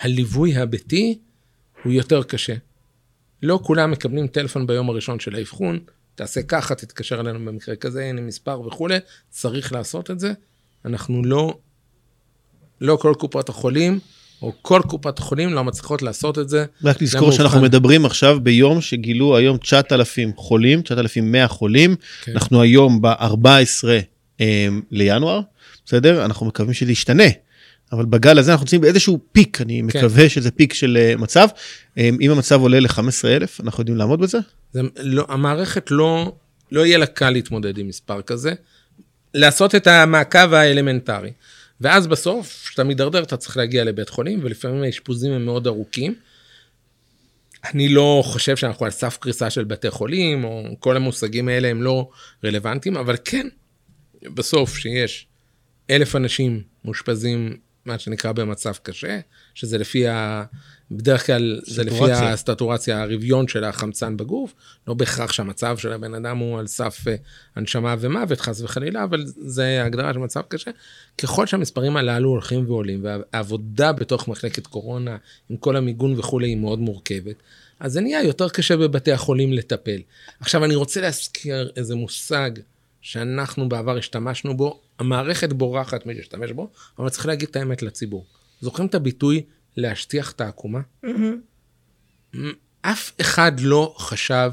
הליווי 0.00 0.56
הביתי 0.56 1.18
הוא 1.84 1.92
יותר 1.92 2.22
קשה. 2.22 2.54
לא 3.42 3.60
כולם 3.62 3.90
מקבלים 3.90 4.26
טלפון 4.26 4.66
ביום 4.66 4.90
הראשון 4.90 5.20
של 5.20 5.34
האבחון, 5.34 5.78
תעשה 6.14 6.42
ככה, 6.42 6.74
תתקשר 6.74 7.20
אלינו 7.20 7.38
במקרה 7.38 7.76
כזה, 7.76 8.04
הנה 8.04 8.20
מספר 8.20 8.60
וכולי, 8.60 8.98
צריך 9.30 9.72
לעשות 9.72 10.10
את 10.10 10.20
זה. 10.20 10.32
אנחנו 10.84 11.24
לא, 11.24 11.58
לא 12.80 12.96
כל 12.96 13.14
קופות 13.18 13.48
החולים, 13.48 13.98
או 14.42 14.52
כל 14.62 14.80
קופת 14.88 15.18
חולים 15.18 15.52
לא 15.52 15.64
מצליחות 15.64 16.02
לעשות 16.02 16.38
את 16.38 16.48
זה. 16.48 16.64
רק 16.84 17.02
לזכור 17.02 17.32
שאנחנו 17.32 17.58
אובחן? 17.58 17.64
מדברים 17.64 18.04
עכשיו 18.04 18.38
ביום 18.42 18.80
שגילו 18.80 19.36
היום 19.36 19.56
9,000 19.56 20.32
חולים, 20.36 20.82
9,100 20.82 21.48
חולים. 21.48 21.96
כן. 22.22 22.32
אנחנו 22.32 22.62
היום 22.62 23.02
ב-14 23.02 24.44
לינואר, 24.90 25.40
בסדר? 25.86 26.24
אנחנו 26.24 26.46
מקווים 26.46 26.74
שזה 26.74 26.92
ישתנה. 26.92 27.24
אבל 27.92 28.04
בגל 28.04 28.38
הזה 28.38 28.52
אנחנו 28.52 28.64
נמצאים 28.64 28.80
באיזשהו 28.80 29.18
פיק, 29.32 29.60
אני 29.60 29.82
כן. 29.88 29.98
מקווה 29.98 30.28
שזה 30.28 30.50
פיק 30.50 30.74
של 30.74 30.98
אה, 31.00 31.16
מצב. 31.16 31.48
אה, 31.98 32.10
אם 32.20 32.30
המצב 32.30 32.60
עולה 32.60 32.80
ל-15,000, 32.80 33.62
אנחנו 33.62 33.80
יודעים 33.80 33.96
לעמוד 33.98 34.20
בזה? 34.20 34.38
זה 34.72 34.80
לא, 34.96 35.26
המערכת 35.28 35.90
לא, 35.90 36.32
לא 36.72 36.86
יהיה 36.86 36.98
לה 36.98 37.06
קל 37.06 37.30
להתמודד 37.30 37.78
עם 37.78 37.88
מספר 37.88 38.22
כזה, 38.22 38.52
לעשות 39.34 39.74
את 39.74 39.86
המעקב 39.86 40.52
האלמנטרי. 40.52 41.32
ואז 41.80 42.06
בסוף, 42.06 42.64
כשאתה 42.66 42.84
מידרדר, 42.84 43.22
אתה 43.22 43.36
צריך 43.36 43.56
להגיע 43.56 43.84
לבית 43.84 44.08
חולים, 44.08 44.40
ולפעמים 44.42 44.82
האשפוזים 44.82 45.32
הם 45.32 45.44
מאוד 45.44 45.66
ארוכים. 45.66 46.14
אני 47.64 47.88
לא 47.88 48.22
חושב 48.26 48.56
שאנחנו 48.56 48.84
על 48.84 48.90
סף 48.90 49.16
קריסה 49.20 49.50
של 49.50 49.64
בתי 49.64 49.90
חולים, 49.90 50.44
או 50.44 50.64
כל 50.78 50.96
המושגים 50.96 51.48
האלה 51.48 51.68
הם 51.68 51.82
לא 51.82 52.10
רלוונטיים, 52.44 52.96
אבל 52.96 53.16
כן, 53.24 53.48
בסוף 54.22 54.76
שיש 54.76 55.26
אלף 55.90 56.16
אנשים 56.16 56.62
מאושפזים, 56.84 57.56
מה 57.84 57.98
שנקרא 57.98 58.32
במצב 58.32 58.72
קשה, 58.82 59.20
שזה 59.54 59.78
לפי. 59.78 60.06
בדרך 60.96 61.26
כלל 61.26 61.60
זה 61.66 61.84
לפי 61.84 61.94
סטורציה. 61.94 62.32
הסטטורציה, 62.32 63.02
הרביון 63.02 63.48
של 63.48 63.64
החמצן 63.64 64.16
בגוף, 64.16 64.54
לא 64.88 64.94
בהכרח 64.94 65.32
שהמצב 65.32 65.78
של 65.78 65.92
הבן 65.92 66.14
אדם 66.14 66.38
הוא 66.38 66.58
על 66.58 66.66
סף 66.66 67.08
אה, 67.08 67.14
הנשמה 67.56 67.94
ומוות, 68.00 68.40
חס 68.40 68.60
וחלילה, 68.60 69.04
אבל 69.04 69.24
זה 69.26 69.84
הגדרה 69.84 70.12
של 70.12 70.18
מצב 70.18 70.40
קשה. 70.48 70.70
ככל 71.18 71.46
שהמספרים 71.46 71.96
הללו 71.96 72.30
הולכים 72.30 72.70
ועולים, 72.70 73.04
והעבודה 73.04 73.92
בתוך 73.92 74.28
מחלקת 74.28 74.66
קורונה, 74.66 75.16
עם 75.50 75.56
כל 75.56 75.76
המיגון 75.76 76.18
וכולי, 76.18 76.48
היא 76.48 76.56
מאוד 76.56 76.78
מורכבת, 76.78 77.36
אז 77.80 77.92
זה 77.92 78.00
נהיה 78.00 78.22
יותר 78.22 78.48
קשה 78.48 78.76
בבתי 78.76 79.12
החולים 79.12 79.52
לטפל. 79.52 80.00
עכשיו, 80.40 80.64
אני 80.64 80.74
רוצה 80.74 81.00
להזכיר 81.00 81.72
איזה 81.76 81.94
מושג 81.94 82.50
שאנחנו 83.00 83.68
בעבר 83.68 83.96
השתמשנו 83.96 84.56
בו, 84.56 84.80
המערכת 84.98 85.52
בורחת 85.52 86.06
מלהשתמש 86.06 86.50
בו, 86.50 86.70
אבל 86.98 87.08
צריך 87.08 87.26
להגיד 87.26 87.48
את 87.48 87.56
האמת 87.56 87.82
לציבור. 87.82 88.24
זוכרים 88.60 88.88
את 88.88 88.94
הביטוי 88.94 89.42
להשטיח 89.76 90.32
את 90.32 90.40
העקומה? 90.40 90.80
אף 92.80 93.12
אחד 93.20 93.60
לא 93.60 93.94
חשב, 93.98 94.50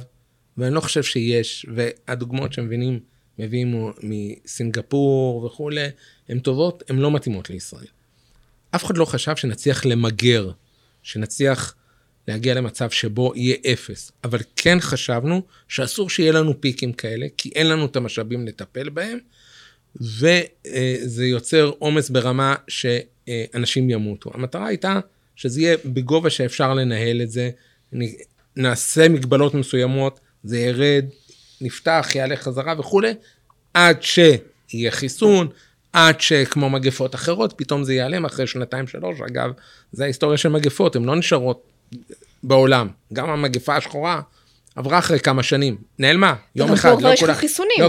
ואני 0.58 0.76
לא 0.76 0.82
חושב 0.82 1.04
שיש, 1.04 1.66
והדוגמאות 1.76 2.54
שמבינים, 2.54 3.00
מביאים 3.40 3.92
מסינגפור 4.04 5.44
וכולי, 5.46 5.88
הן 6.30 6.40
טובות, 6.40 6.84
הן 6.90 6.98
לא 6.98 7.12
מתאימות 7.12 7.50
לישראל. 7.50 7.88
אף 8.72 8.86
אחד 8.86 8.98
לא 8.98 9.06
חשב 9.06 9.36
שנצליח 9.36 9.86
למגר, 9.86 10.52
שנצליח 11.04 11.76
להגיע 12.28 12.54
למצב 12.54 12.90
שבו 12.90 13.34
יהיה 13.36 13.56
אפס, 13.74 14.12
אבל 14.24 14.40
כן 14.56 14.80
חשבנו 14.80 15.42
שאסור 15.68 16.10
שיהיה 16.10 16.32
לנו 16.32 16.62
פיקים 16.62 16.94
כאלה, 16.94 17.28
כי 17.38 17.50
אין 17.56 17.70
לנו 17.70 17.86
את 17.86 17.96
המשאבים 17.96 18.48
לטפל 18.48 18.90
בהם, 18.90 19.18
וזה 19.96 21.26
יוצר 21.26 21.72
עומס 21.80 22.10
ברמה 22.10 22.56
שאנשים 23.30 23.90
ימותו. 23.90 24.32
המטרה 24.34 24.68
הייתה 24.68 25.00
שזה 25.36 25.62
יהיה 25.62 25.78
בגובה 25.86 26.30
שאפשר 26.30 26.74
לנהל 26.74 27.22
את 27.22 27.32
זה, 27.32 27.50
נעשה 28.56 29.10
מגבלות 29.10 29.54
מסוימות, 29.54 30.20
זה 30.44 30.60
ירד, 30.60 31.06
נפתח, 31.62 32.08
יעלה 32.16 32.36
חזרה 32.36 32.80
וכולי, 32.80 33.14
עד 33.74 34.04
שיהיה 34.04 34.92
חיסון, 34.92 35.48
עד 35.94 36.22
שכמו 36.22 36.70
מגפות 36.70 37.16
אחרות, 37.16 37.54
פתאום 37.58 37.84
זה 37.84 37.94
ייעלם 37.94 38.26
אחרי 38.26 38.48
שנתיים 38.48 38.88
שלוש. 38.88 39.22
אגב, 39.22 39.52
זה 39.92 40.04
ההיסטוריה 40.04 40.38
של 40.38 40.50
מגפות, 40.50 40.96
הן 40.96 41.04
לא 41.06 41.16
נשארות 41.16 41.64
בעולם. 42.44 42.88
גם 43.14 43.30
המגפה 43.30 43.76
השחורה 43.76 44.22
עברה 44.76 45.00
אחרי 45.00 45.20
כמה 45.20 45.44
שנים, 45.44 45.78
נעלמה, 46.00 46.36
יום 46.56 46.72
אחד, 46.74 46.90
לא 46.90 46.96
כולם. 46.98 47.10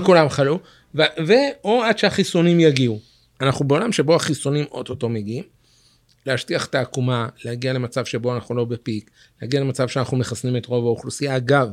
לא 0.01 0.07
כולם 0.07 0.29
חלו, 0.29 0.61
ו- 0.95 1.03
ואו 1.27 1.83
עד 1.85 1.99
שהחיסונים 1.99 2.61
יגיעו. 2.61 3.10
אנחנו 3.41 3.69
בעולם 3.69 3.93
שבו 3.93 4.17
החיסונים 4.17 4.65
אוטוטו 4.71 5.09
מגיעים. 5.09 5.45
להשטיח 6.27 6.67
את 6.67 6.75
העקומה, 6.75 7.29
להגיע 7.45 7.73
למצב 7.73 8.05
שבו 8.05 8.35
אנחנו 8.35 8.55
לא 8.55 8.65
בפיק, 8.65 9.11
להגיע 9.43 9.61
למצב 9.61 9.89
שאנחנו 9.89 10.17
מחסנים 10.17 10.57
את 10.57 10.67
רוב 10.67 10.85
האוכלוסייה. 10.85 11.37
אגב, 11.37 11.69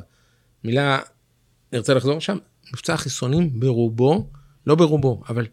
מילה, 0.64 1.00
נרצה 1.74 1.94
לחזור 1.94 2.22
שם, 2.22 2.38
מבצע 2.74 2.94
החיסונים 2.94 3.60
ברובו, 3.60 4.30
לא 4.68 4.76
ברובו, 4.76 5.24
אבל 5.30 5.48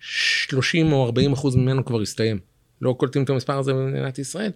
30 0.00 0.92
או 0.92 1.04
40 1.04 1.32
אחוז 1.32 1.56
ממנו 1.56 1.84
כבר 1.84 2.00
הסתיים. 2.00 2.38
לא 2.82 2.94
קולטים 2.98 3.22
את 3.22 3.30
המספר 3.30 3.58
הזה 3.58 3.72
במדינת 3.72 4.18
ישראל, 4.18 4.50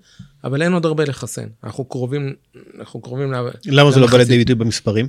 אבל 0.45 0.63
אין 0.63 0.73
עוד 0.73 0.87
הרבה 0.87 1.05
לחסן. 1.05 1.49
אנחנו 1.65 1.85
קרובים, 1.85 2.35
אנחנו 2.79 3.01
קרובים 3.01 3.33
ל... 3.33 3.37
למה 3.67 3.91
זה 3.91 4.01
לא 4.01 4.07
בא. 4.07 4.19
לידי 4.19 4.39
ביטוי 4.39 4.55
במספרים? 4.55 5.09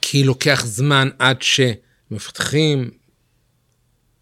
כי 0.00 0.24
לוקח 0.24 0.62
זמן 0.66 1.08
עד 1.18 1.36
שמפתחים, 1.42 2.90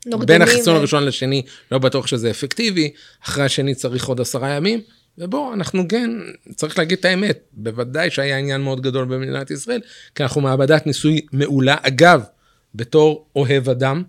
נוגדנים. 0.06 0.26
בין 0.26 0.42
החיסון 0.42 0.74
ו- 0.74 0.78
הראשון 0.78 1.04
לשני, 1.04 1.42
לא 1.72 1.78
בטוח 1.78 2.06
שזה 2.06 2.30
אפקטיבי, 2.30 2.90
אחרי 3.24 3.44
השני 3.44 3.74
צריך 3.74 4.06
עוד 4.06 4.20
עשרה 4.20 4.50
ימים, 4.50 4.80
ובוא, 5.18 5.54
אנחנו 5.54 5.88
כן, 5.88 6.10
צריך 6.54 6.78
להגיד 6.78 6.98
את 6.98 7.04
האמת, 7.04 7.40
בוודאי 7.52 8.10
שהיה 8.10 8.38
עניין 8.38 8.60
מאוד 8.60 8.80
גדול 8.80 9.04
במדינת 9.04 9.50
ישראל, 9.50 9.80
כי 10.14 10.22
אנחנו 10.22 10.40
מעבדת 10.40 10.86
ניסוי 10.86 11.20
מעולה. 11.32 11.76
אגב, 11.82 12.22
בתור 12.74 13.26
אוהב 13.36 13.68
אדם, 13.68 14.02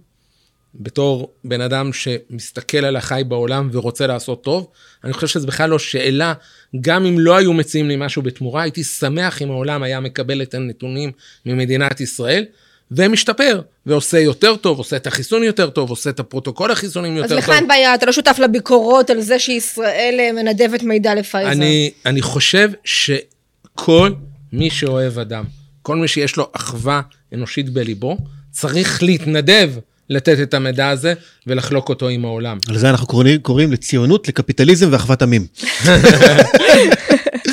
בתור 0.75 1.33
בן 1.43 1.61
אדם 1.61 1.93
שמסתכל 1.93 2.77
על 2.77 2.95
החי 2.95 3.21
בעולם 3.27 3.69
ורוצה 3.71 4.07
לעשות 4.07 4.43
טוב, 4.43 4.67
אני 5.03 5.13
חושב 5.13 5.27
שזה 5.27 5.47
בכלל 5.47 5.69
לא 5.69 5.79
שאלה, 5.79 6.33
גם 6.81 7.05
אם 7.05 7.19
לא 7.19 7.37
היו 7.37 7.53
מציעים 7.53 7.87
לי 7.87 7.95
משהו 7.97 8.21
בתמורה, 8.21 8.61
הייתי 8.61 8.83
שמח 8.83 9.41
אם 9.41 9.51
העולם 9.51 9.83
היה 9.83 9.99
מקבל 9.99 10.41
את 10.41 10.53
הנתונים 10.53 11.11
ממדינת 11.45 12.01
ישראל, 12.01 12.45
ומשתפר, 12.91 13.61
ועושה 13.85 14.19
יותר 14.19 14.55
טוב, 14.55 14.77
עושה 14.77 14.95
את 14.95 15.07
החיסון 15.07 15.43
יותר 15.43 15.69
טוב, 15.69 15.89
עושה 15.89 16.09
את 16.09 16.19
הפרוטוקול 16.19 16.71
החיסונים 16.71 17.17
יותר 17.17 17.25
אז 17.25 17.29
טוב. 17.29 17.39
לך 17.39 17.49
אין 17.49 17.67
בעיה, 17.67 17.95
אתה 17.95 18.05
לא 18.05 18.11
שותף 18.11 18.39
לביקורות 18.39 19.09
על 19.09 19.21
זה 19.21 19.39
שישראל 19.39 20.15
אה, 20.19 20.31
מנדבת 20.31 20.83
מידע 20.83 21.15
לפייזר. 21.15 21.51
אני, 21.51 21.91
אני 22.05 22.21
חושב 22.21 22.71
שכל 22.83 24.11
מי 24.53 24.69
שאוהב 24.69 25.19
אדם, 25.19 25.43
כל 25.81 25.95
מי 25.95 26.07
שיש 26.07 26.35
לו 26.35 26.49
אחווה 26.53 27.01
אנושית 27.33 27.69
בליבו, 27.69 28.17
צריך 28.51 29.03
להתנדב 29.03 29.71
לתת 30.09 30.39
את 30.43 30.53
המידע 30.53 30.89
הזה 30.89 31.13
ולחלוק 31.47 31.89
אותו 31.89 32.07
עם 32.07 32.25
העולם. 32.25 32.57
על 32.69 32.77
זה 32.77 32.89
אנחנו 32.89 33.07
קוראים, 33.07 33.39
קוראים 33.39 33.71
לציונות, 33.71 34.27
לקפיטליזם 34.27 34.89
ואחוות 34.91 35.21
עמים. 35.21 35.47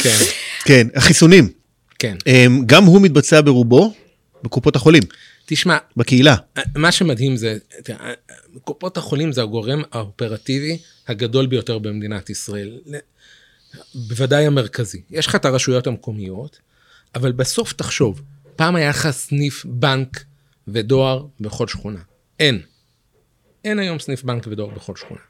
כן, 0.03 0.17
כן, 0.65 0.87
החיסונים, 0.95 1.49
כן. 1.99 2.17
הם, 2.27 2.63
גם 2.67 2.85
הוא 2.85 3.01
מתבצע 3.01 3.41
ברובו 3.41 3.93
בקופות 4.43 4.77
החולים, 4.77 5.03
תשמע, 5.51 5.77
בקהילה. 5.97 6.37
מה 6.77 6.93
שמדהים 6.93 7.37
זה, 7.37 7.59
תראה, 7.85 8.13
קופות 8.65 8.97
החולים 8.97 9.33
זה 9.33 9.43
הגורם 9.43 9.83
האופרטיבי 9.93 10.79
הגדול 11.09 11.47
ביותר 11.47 11.79
במדינת 11.79 12.31
ישראל. 12.31 12.79
בוודאי 13.95 14.47
המרכזי. 14.47 15.03
יש 15.11 15.27
לך 15.27 15.35
את 15.35 15.45
הרשויות 15.45 15.87
המקומיות, 15.87 16.59
אבל 17.15 17.33
בסוף 17.33 17.73
תחשוב, 17.73 18.23
פעם 18.57 18.77
היה 18.77 18.91
לך 18.91 19.11
סניף 19.11 19.65
בנק 19.65 20.25
ודואר 20.69 21.27
בכל 21.41 21.69
שכונה. 21.69 22.01
אין. 22.41 22.61
אין 23.65 23.79
היום 23.79 23.99
סניף 23.99 24.23
בנק 24.23 24.47
ודואר 24.47 24.71
בכל 24.71 24.97
שכונה. 24.97 25.21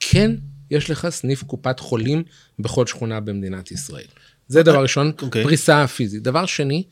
כן, 0.00 0.30
יש 0.70 0.90
לך 0.90 1.08
סניף 1.08 1.42
קופת 1.42 1.80
חולים 1.80 2.22
בכל 2.58 2.86
שכונה 2.86 3.20
במדינת 3.20 3.70
ישראל. 3.70 4.06
זה 4.48 4.62
דבר 4.62 4.82
ראשון, 4.82 5.12
אוקיי. 5.22 5.44
פריסה 5.44 5.86
פיזית. 5.86 6.22
דבר 6.22 6.46
שני, 6.46 6.84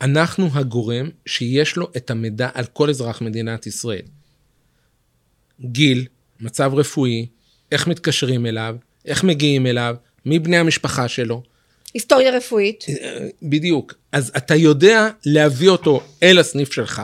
אנחנו 0.00 0.48
הגורם 0.54 1.08
שיש 1.26 1.76
לו 1.76 1.90
את 1.96 2.10
המידע 2.10 2.48
על 2.54 2.64
כל 2.64 2.90
אזרח 2.90 3.20
מדינת 3.20 3.66
ישראל. 3.66 4.02
גיל, 5.60 6.06
מצב 6.40 6.72
רפואי, 6.74 7.26
איך 7.72 7.86
מתקשרים 7.86 8.46
אליו, 8.46 8.76
איך 9.04 9.24
מגיעים 9.24 9.66
אליו, 9.66 9.96
מי 10.24 10.38
בני 10.38 10.56
המשפחה 10.56 11.08
שלו. 11.08 11.42
היסטוריה 11.94 12.30
רפואית. 12.30 12.84
בדיוק. 13.42 13.94
אז 14.12 14.32
אתה 14.36 14.54
יודע 14.54 15.08
להביא 15.26 15.68
אותו 15.68 16.00
אל 16.22 16.38
הסניף 16.38 16.72
שלך, 16.72 17.02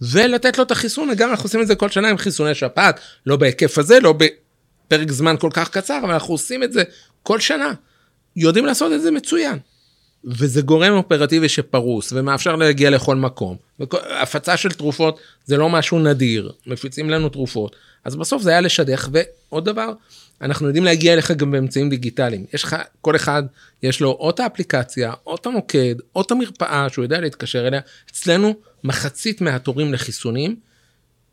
ולתת 0.00 0.58
לו 0.58 0.64
את 0.64 0.70
החיסון. 0.70 1.10
אגב, 1.10 1.28
אנחנו 1.28 1.44
עושים 1.44 1.62
את 1.62 1.66
זה 1.66 1.74
כל 1.74 1.88
שנה 1.88 2.08
עם 2.08 2.18
חיסוני 2.18 2.54
שפעת, 2.54 3.00
לא 3.26 3.36
בהיקף 3.36 3.78
הזה, 3.78 4.00
לא 4.00 4.12
בפרק 4.12 5.10
זמן 5.10 5.36
כל 5.40 5.50
כך 5.52 5.70
קצר, 5.70 5.98
אבל 6.02 6.12
אנחנו 6.12 6.34
עושים 6.34 6.62
את 6.62 6.72
זה 6.72 6.82
כל 7.22 7.40
שנה. 7.40 7.72
יודעים 8.36 8.66
לעשות 8.66 8.92
את 8.92 9.02
זה 9.02 9.10
מצוין. 9.10 9.58
וזה 10.24 10.62
גורם 10.62 10.92
אופרטיבי 10.92 11.48
שפרוס 11.48 12.12
ומאפשר 12.12 12.56
להגיע 12.56 12.90
לכל 12.90 13.16
מקום. 13.16 13.56
הפצה 14.22 14.56
של 14.56 14.72
תרופות 14.72 15.20
זה 15.44 15.56
לא 15.56 15.68
משהו 15.68 15.98
נדיר, 15.98 16.52
מפיצים 16.66 17.10
לנו 17.10 17.28
תרופות. 17.28 17.76
אז 18.04 18.16
בסוף 18.16 18.42
זה 18.42 18.50
היה 18.50 18.60
לשדך, 18.60 19.08
ועוד 19.12 19.64
דבר, 19.64 19.92
אנחנו 20.40 20.66
יודעים 20.66 20.84
להגיע 20.84 21.12
אליך 21.12 21.30
גם 21.30 21.50
באמצעים 21.50 21.90
דיגיטליים. 21.90 22.44
יש 22.54 22.64
לך, 22.64 22.76
כל 23.00 23.16
אחד 23.16 23.42
יש 23.82 24.00
לו 24.00 24.10
או 24.10 24.30
את 24.30 24.40
האפליקציה, 24.40 25.12
או 25.26 25.34
את 25.34 25.46
המוקד, 25.46 25.94
או 26.16 26.20
את 26.20 26.30
המרפאה 26.30 26.88
שהוא 26.88 27.02
יודע 27.02 27.20
להתקשר 27.20 27.68
אליה. 27.68 27.80
אצלנו 28.10 28.54
מחצית 28.84 29.40
מהתורים 29.40 29.92
לחיסונים 29.92 30.56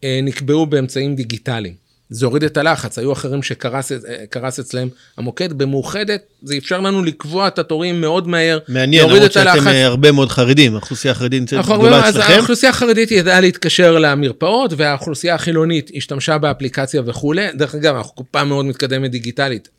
אה, 0.03 0.19
נקבעו 0.23 0.65
באמצעים 0.65 1.15
דיגיטליים. 1.15 1.86
זה 2.09 2.25
הוריד 2.25 2.43
את 2.43 2.57
הלחץ, 2.57 2.99
היו 2.99 3.13
אחרים 3.13 3.43
שקרס 3.43 4.59
אצלם 4.59 4.87
המוקד, 5.17 5.53
במאוחדת 5.53 6.21
זה 6.43 6.57
אפשר 6.57 6.79
לנו 6.79 7.03
לקבוע 7.03 7.47
את 7.47 7.59
התורים 7.59 8.01
מאוד 8.01 8.27
מהר, 8.27 8.59
מעניין, 8.67 9.01
להוריד 9.01 9.17
למרות 9.17 9.31
את 9.31 9.37
הלחץ. 9.37 9.57
שאתם 9.57 9.67
אה, 9.67 9.85
הרבה 9.85 10.11
מאוד 10.11 10.29
חרדים, 10.29 10.73
האוכלוסייה 10.73 11.11
החרדית 11.11 11.39
נמצאת 11.39 11.59
אנחנו 11.59 11.79
גדולה 11.79 12.09
אצלכם. 12.09 12.33
האוכלוסייה 12.33 12.69
החרדית 12.69 13.11
ידעה 13.11 13.41
להתקשר 13.41 13.99
למרפאות, 13.99 14.73
והאוכלוסייה 14.77 15.35
החילונית 15.35 15.91
השתמשה 15.95 16.37
באפליקציה 16.37 17.01
וכולי. 17.05 17.47
דרך 17.53 17.75
אגב, 17.75 17.95
אנחנו 17.95 18.15
קופה 18.15 18.43
מאוד 18.43 18.65
מתקדמת 18.65 19.11
דיגיטלית. 19.11 19.69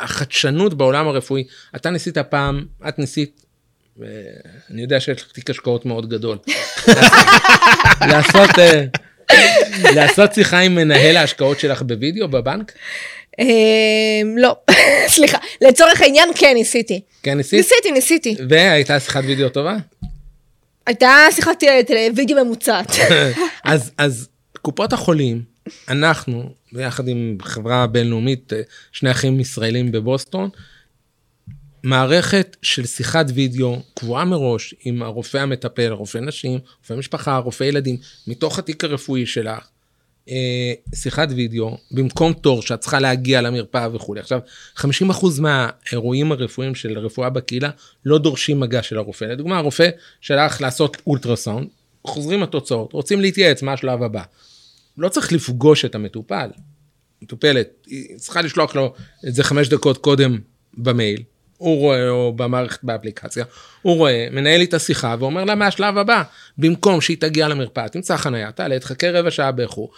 החדשנות 0.00 0.74
בעולם 0.74 1.08
הרפואי, 1.08 1.44
אתה 1.76 1.90
ניסית 1.90 2.18
פעם, 2.18 2.64
את 2.88 2.98
ניסית, 2.98 3.44
ואני 3.98 4.82
יודע 4.82 5.00
שיש 5.00 5.22
לך 5.22 5.32
תיק 5.32 5.50
השקעות 5.50 5.86
מאוד 5.86 6.08
גדול. 6.08 6.38
לעשות, 8.10 8.50
אה, 8.58 8.84
לעשות 9.94 10.34
שיחה 10.34 10.58
עם 10.58 10.74
מנהל 10.74 11.16
ההשקעות 11.16 11.60
שלך 11.60 11.82
בווידאו 11.82 12.28
בבנק? 12.28 12.72
אמ, 13.38 14.38
לא, 14.38 14.56
סליחה, 15.14 15.38
לצורך 15.60 16.00
העניין 16.00 16.28
כן 16.34 16.54
ניסיתי. 16.54 17.00
כן 17.22 17.36
ניסית? 17.36 17.58
ניסיתי, 17.58 17.90
ניסיתי. 17.90 18.36
והייתה 18.48 19.00
שיחת 19.00 19.22
וידאו 19.26 19.48
טובה? 19.48 19.76
הייתה 20.86 21.26
שיחת 21.30 21.64
אה, 21.64 21.80
טלווידאו 21.86 22.44
ממוצעת. 22.44 22.90
אז, 23.64 23.90
אז 23.98 24.28
קופות 24.62 24.92
החולים, 24.92 25.42
אנחנו, 25.88 26.50
ביחד 26.72 27.08
עם 27.08 27.38
חברה 27.42 27.86
בינלאומית, 27.86 28.52
אה, 28.52 28.60
שני 28.92 29.10
אחים 29.10 29.40
ישראלים 29.40 29.92
בבוסטון, 29.92 30.50
מערכת 31.82 32.56
של 32.62 32.86
שיחת 32.86 33.26
וידאו 33.34 33.82
קבועה 33.94 34.24
מראש 34.24 34.74
עם 34.84 35.02
הרופא 35.02 35.38
המטפל, 35.38 35.92
רופא 35.92 36.18
נשים, 36.18 36.60
רופא 36.78 36.94
משפחה, 36.94 37.36
רופא 37.36 37.64
ילדים, 37.64 37.96
מתוך 38.26 38.58
התיק 38.58 38.84
הרפואי 38.84 39.26
שלך, 39.26 39.68
אה, 40.30 40.72
שיחת 40.94 41.28
וידאו, 41.36 41.78
במקום 41.90 42.32
תור 42.32 42.62
שאת 42.62 42.80
צריכה 42.80 43.00
להגיע 43.00 43.40
למרפאה 43.40 43.88
וכולי. 43.94 44.20
עכשיו, 44.20 44.40
50% 44.76 45.40
מהאירועים 45.40 46.32
הרפואיים 46.32 46.74
של 46.74 46.98
רפואה 46.98 47.30
בקהילה 47.30 47.70
לא 48.04 48.18
דורשים 48.18 48.60
מגע 48.60 48.82
של 48.82 48.98
הרופא. 48.98 49.24
לדוגמה, 49.24 49.58
הרופא 49.58 49.88
שלח 50.20 50.60
לעשות 50.60 50.96
אולטרסאונד, 51.06 51.68
חוזרים 52.06 52.42
התוצאות, 52.42 52.92
רוצים 52.92 53.20
להתייעץ 53.20 53.62
מה 53.62 53.72
השלב 53.72 54.02
הבא. 54.02 54.22
לא 54.98 55.08
צריך 55.08 55.32
לפגוש 55.32 55.84
את 55.84 55.94
המטופל. 55.94 56.50
מטופלת, 57.22 57.68
היא 57.86 58.18
צריכה 58.18 58.42
לשלוח 58.42 58.76
לו 58.76 58.94
את 59.28 59.34
זה 59.34 59.44
חמש 59.44 59.68
דקות 59.68 59.98
קודם 59.98 60.38
במייל, 60.74 61.22
הוא 61.58 61.78
רואה, 61.78 62.08
או 62.08 62.32
במערכת 62.32 62.84
באפליקציה, 62.84 63.44
הוא 63.82 63.96
רואה, 63.96 64.28
מנהל 64.30 64.60
איתה 64.60 64.78
שיחה 64.78 65.16
ואומר 65.18 65.44
לה 65.44 65.54
מה 65.54 65.66
השלב 65.66 65.98
הבא. 65.98 66.22
במקום 66.58 67.00
שהיא 67.00 67.16
תגיע 67.20 67.48
למרפאה, 67.48 67.88
תמצא 67.88 68.16
חניה, 68.16 68.52
תעלה, 68.52 68.78
תחכה 68.78 69.10
רבע 69.10 69.30
שעה 69.30 69.52
באיחור. 69.52 69.90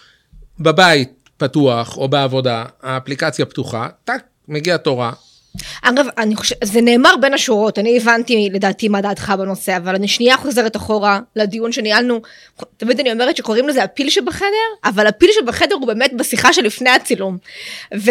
בבית 0.60 1.30
פתוח 1.36 1.96
או 1.96 2.08
בעבודה, 2.08 2.64
האפליקציה 2.82 3.46
פתוחה, 3.46 3.88
טאק, 4.04 4.22
מגיע 4.48 4.76
תורה. 4.76 5.12
אגב, 5.82 6.06
אני 6.18 6.36
חושבת, 6.36 6.58
זה 6.64 6.80
נאמר 6.80 7.14
בין 7.20 7.34
השורות, 7.34 7.78
אני 7.78 7.96
הבנתי 7.96 8.48
לדעתי 8.52 8.88
מה 8.88 9.00
דעתך 9.00 9.32
בנושא, 9.38 9.76
אבל 9.76 9.94
אני 9.94 10.08
שנייה 10.08 10.36
חוזרת 10.36 10.76
אחורה 10.76 11.20
לדיון 11.36 11.72
שניהלנו. 11.72 12.20
תמיד 12.76 13.00
אני 13.00 13.12
אומרת 13.12 13.36
שקוראים 13.36 13.68
לזה 13.68 13.84
הפיל 13.84 14.10
שבחדר, 14.10 14.46
אבל 14.84 15.06
הפיל 15.06 15.30
שבחדר 15.40 15.74
הוא 15.74 15.86
באמת 15.86 16.12
בשיחה 16.16 16.52
שלפני 16.52 16.90
הצילום. 16.90 17.38
ו... 17.96 18.10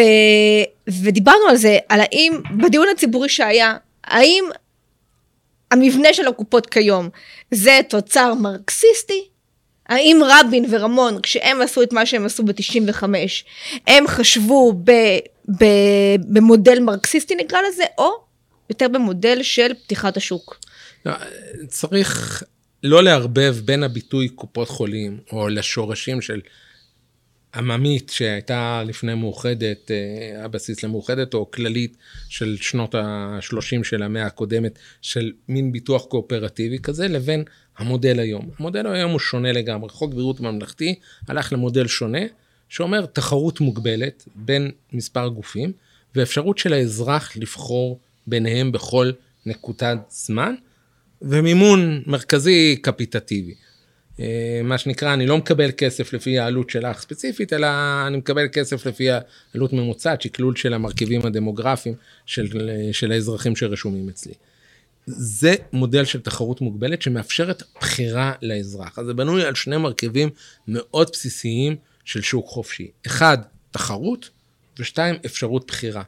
ודיברנו 0.87 1.47
על 1.49 1.55
זה, 1.55 1.77
על 1.89 1.99
האם, 2.01 2.33
בדיון 2.57 2.87
הציבורי 2.91 3.29
שהיה, 3.29 3.75
האם 4.03 4.43
המבנה 5.71 6.13
של 6.13 6.27
הקופות 6.27 6.65
כיום 6.65 7.09
זה 7.51 7.79
תוצר 7.89 8.33
מרקסיסטי? 8.33 9.23
האם 9.89 10.21
רבין 10.25 10.65
ורמון, 10.69 11.21
כשהם 11.21 11.61
עשו 11.61 11.83
את 11.83 11.93
מה 11.93 12.05
שהם 12.05 12.25
עשו 12.25 12.43
ב-95, 12.43 13.03
הם 13.87 14.07
חשבו 14.07 14.73
ב... 14.83 14.91
במודל 16.33 16.79
מרקסיסטי 16.79 17.35
נקרא 17.35 17.59
לזה, 17.69 17.83
או 17.97 18.09
יותר 18.69 18.87
במודל 18.87 19.43
של 19.43 19.73
פתיחת 19.83 20.17
השוק? 20.17 20.59
לא, 21.05 21.13
צריך 21.67 22.43
לא 22.83 23.03
לערבב 23.03 23.55
בין 23.65 23.83
הביטוי 23.83 24.29
קופות 24.29 24.69
חולים, 24.69 25.19
או 25.31 25.49
לשורשים 25.49 26.21
של 26.21 26.41
עממית 27.55 28.09
שהייתה 28.09 28.83
לפני 28.85 29.15
מאוחדת, 29.15 29.91
אה, 29.91 30.45
הבסיס 30.45 30.83
למאוחדת, 30.83 31.33
או 31.33 31.51
כללית 31.51 31.97
של 32.29 32.57
שנות 32.61 32.95
ה-30 32.95 33.83
של 33.83 34.03
המאה 34.03 34.25
הקודמת, 34.25 34.79
של 35.01 35.31
מין 35.47 35.71
ביטוח 35.71 36.05
קואופרטיבי 36.05 36.79
כזה, 36.79 37.07
לבין 37.07 37.43
המודל 37.77 38.19
היום. 38.19 38.49
המודל 38.59 38.87
היום 38.87 39.11
הוא 39.11 39.19
שונה 39.19 39.51
לגמרי. 39.51 39.89
חוק 39.89 40.13
בריאות 40.13 40.39
ממלכתי 40.39 40.99
הלך 41.27 41.53
למודל 41.53 41.87
שונה, 41.87 42.21
שאומר 42.69 43.05
תחרות 43.05 43.61
מוגבלת 43.61 44.27
בין 44.35 44.71
מספר 44.93 45.27
גופים, 45.27 45.71
ואפשרות 46.15 46.57
של 46.57 46.73
האזרח 46.73 47.37
לבחור 47.37 47.99
ביניהם 48.27 48.71
בכל 48.71 49.11
נקודת 49.45 49.97
זמן, 50.09 50.55
ומימון 51.21 52.01
מרכזי 52.05 52.75
קפיטטיבי. 52.81 53.55
אה, 54.19 54.61
מה 54.63 54.77
שנקרא, 54.77 55.13
אני 55.13 55.25
לא 55.25 55.37
מקבל 55.37 55.71
כסף 55.77 56.13
לפי 56.13 56.39
העלות 56.39 56.69
שלך 56.69 56.99
ספציפית, 56.99 57.53
אלא 57.53 57.67
אני 58.07 58.17
מקבל 58.17 58.47
כסף 58.51 58.85
לפי 58.85 59.07
העלות 59.09 59.73
ממוצעת, 59.73 60.21
שקלול 60.21 60.55
של 60.55 60.73
המרכיבים 60.73 61.25
הדמוגרפיים 61.25 61.95
של, 62.25 62.69
של 62.91 63.11
האזרחים 63.11 63.55
שרשומים 63.55 64.09
אצלי. 64.09 64.33
זה 65.05 65.55
מודל 65.73 66.05
של 66.05 66.21
תחרות 66.21 66.61
מוגבלת 66.61 67.01
שמאפשרת 67.01 67.63
בחירה 67.79 68.33
לאזרח. 68.41 68.99
אז 68.99 69.05
זה 69.05 69.13
בנוי 69.13 69.45
על 69.45 69.55
שני 69.55 69.77
מרכיבים 69.77 70.29
מאוד 70.67 71.09
בסיסיים 71.13 71.75
של 72.09 72.21
שוק 72.21 72.47
חופשי. 72.47 72.87
אחד, 73.05 73.37
תחרות, 73.71 74.29
ושתיים, 74.79 75.15
אפשרות 75.25 75.67
בחירה. 75.67 76.03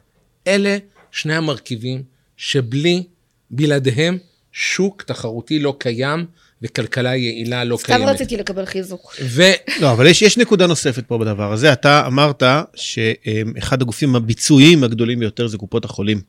אלה 0.46 0.78
שני 1.10 1.34
המרכיבים 1.34 2.02
שבלי, 2.36 3.02
בלעדיהם, 3.50 4.18
שוק 4.52 5.02
תחרותי 5.02 5.58
לא 5.58 5.76
קיים 5.78 6.26
וכלכלה 6.62 7.16
יעילה 7.16 7.64
לא 7.64 7.76
סתם 7.76 7.86
קיימת. 7.86 8.08
רציתי 8.08 8.36
לקבל 8.36 8.64
חיזוק. 8.64 9.14
ו... 9.22 9.42
לא, 9.80 9.92
אבל 9.92 10.06
יש, 10.06 10.22
יש 10.22 10.38
נקודה 10.38 10.66
נוספת 10.66 11.06
פה 11.06 11.18
בדבר 11.18 11.52
הזה. 11.52 11.72
אתה 11.72 12.06
אמרת 12.06 12.42
שאחד 12.74 13.82
הגופים 13.82 14.16
הביצועיים 14.16 14.84
הגדולים 14.84 15.18
ביותר 15.18 15.46
זה 15.46 15.58
קופות 15.58 15.84
החולים. 15.84 16.20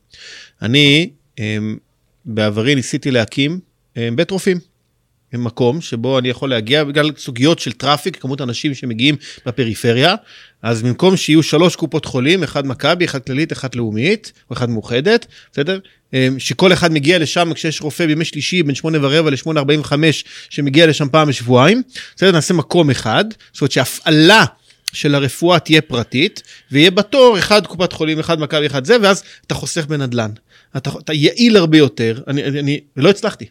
אני, 0.62 1.10
אמ, 1.40 1.78
בעבר 2.26 2.76
ניסיתי 2.76 3.12
להקים 3.12 3.60
אמ, 3.98 4.16
בית 4.16 4.32
רופאים. 4.32 4.60
מקום 5.38 5.82
שבו 5.82 6.20
אני 6.20 6.30
יכול 6.30 6.50
להגיע 6.50 6.84
בגלל 6.84 7.12
סוגיות 7.18 7.60
של 7.60 7.72
טראפיק, 7.72 8.22
כמות 8.22 8.42
אנשים 8.42 8.74
שמגיעים 8.74 9.16
בפריפריה, 9.46 10.16
אז 10.62 10.84
במקום 10.84 11.18
שיהיו 11.18 11.44
שלוש 11.44 11.76
קופות 11.76 12.06
חולים, 12.06 12.44
אחד 12.44 12.68
מכבי, 12.68 13.06
אחד 13.06 13.20
כללית, 13.20 13.52
אחד 13.52 13.76
לאומית, 13.76 14.34
או 14.50 14.56
אחד 14.56 14.70
מאוחדת, 14.70 15.26
בסדר? 15.52 15.80
אמ, 16.14 16.40
שכל 16.40 16.74
אחד 16.74 16.92
מגיע 16.92 17.20
לשם 17.20 17.54
כשיש 17.54 17.82
רופא 17.82 18.06
בימי 18.06 18.26
שלישי 18.26 18.64
בין 18.64 18.76
שמונה 18.76 18.98
ורבע 19.02 19.30
לשמונה 19.30 19.60
ארבעים 19.60 19.80
וחמש, 19.80 20.26
שמגיע 20.50 20.88
לשם 20.88 21.10
פעם 21.10 21.28
בשבועיים, 21.28 21.82
בסדר? 22.16 22.32
נעשה 22.32 22.54
מקום 22.54 22.90
אחד, 22.90 23.26
זאת 23.54 23.62
אומרת 23.62 23.72
שהפעלה 23.72 24.46
של 24.94 25.16
הרפואה 25.16 25.60
תהיה 25.60 25.82
פרטית, 25.82 26.44
ויהיה 26.72 26.92
בתור 26.92 27.40
אחד 27.40 27.68
קופת 27.68 27.94
חולים, 27.94 28.20
אחד 28.20 28.40
מכבי, 28.40 28.68
אחד 28.68 28.86
זה, 28.86 28.98
ואז 29.02 29.24
אתה 29.48 29.54
חוסך 29.56 29.86
בנדלן. 29.86 30.32
אתה, 30.78 30.90
אתה 31.00 31.14
יעיל 31.14 31.58
הרבה 31.58 31.78
יותר, 31.78 32.22
אני, 32.28 32.44
אני, 32.44 32.60
אני 32.60 32.80
לא 32.98 33.10
הצלחתי. 33.10 33.46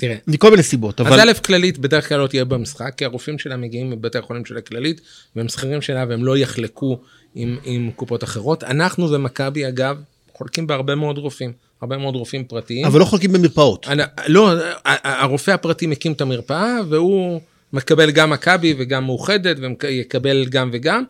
תראה, 0.00 0.16
מכל 0.26 0.50
מיני 0.50 0.62
סיבות, 0.62 1.00
אבל... 1.00 1.20
אז 1.20 1.28
א', 1.28 1.32
כללית 1.44 1.78
בדרך 1.78 2.08
כלל 2.08 2.18
לא 2.18 2.26
תהיה 2.26 2.44
במשחק, 2.44 2.94
כי 2.96 3.04
הרופאים 3.04 3.38
שלה 3.38 3.56
מגיעים 3.56 3.90
מבתי 3.90 4.18
החולים 4.18 4.44
של 4.44 4.56
הכללית, 4.56 5.00
והם 5.36 5.48
שכירים 5.48 5.82
שלה 5.82 6.04
והם 6.08 6.24
לא 6.24 6.36
יחלקו 6.36 6.98
עם, 7.34 7.58
עם 7.64 7.90
קופות 7.96 8.24
אחרות. 8.24 8.64
אנחנו 8.64 9.10
ומכבי, 9.10 9.68
אגב, 9.68 9.96
חולקים 10.32 10.66
בהרבה 10.66 10.94
מאוד 10.94 11.18
רופאים, 11.18 11.52
הרבה 11.80 11.98
מאוד 11.98 12.14
רופאים 12.14 12.44
פרטיים. 12.44 12.86
אבל 12.86 13.00
לא 13.00 13.04
חולקים 13.04 13.32
במרפאות. 13.32 13.86
אני, 13.88 14.02
לא, 14.26 14.52
הרופא 15.04 15.50
הפרטי 15.50 15.86
מקים 15.86 16.12
את 16.12 16.20
המרפאה, 16.20 16.76
והוא 16.88 17.40
מקבל 17.72 18.10
גם 18.10 18.30
מכבי 18.30 18.74
וגם 18.78 19.04
מאוחדת, 19.04 19.56
ויקבל 19.82 20.46
גם 20.50 20.70
וגם. 20.72 21.04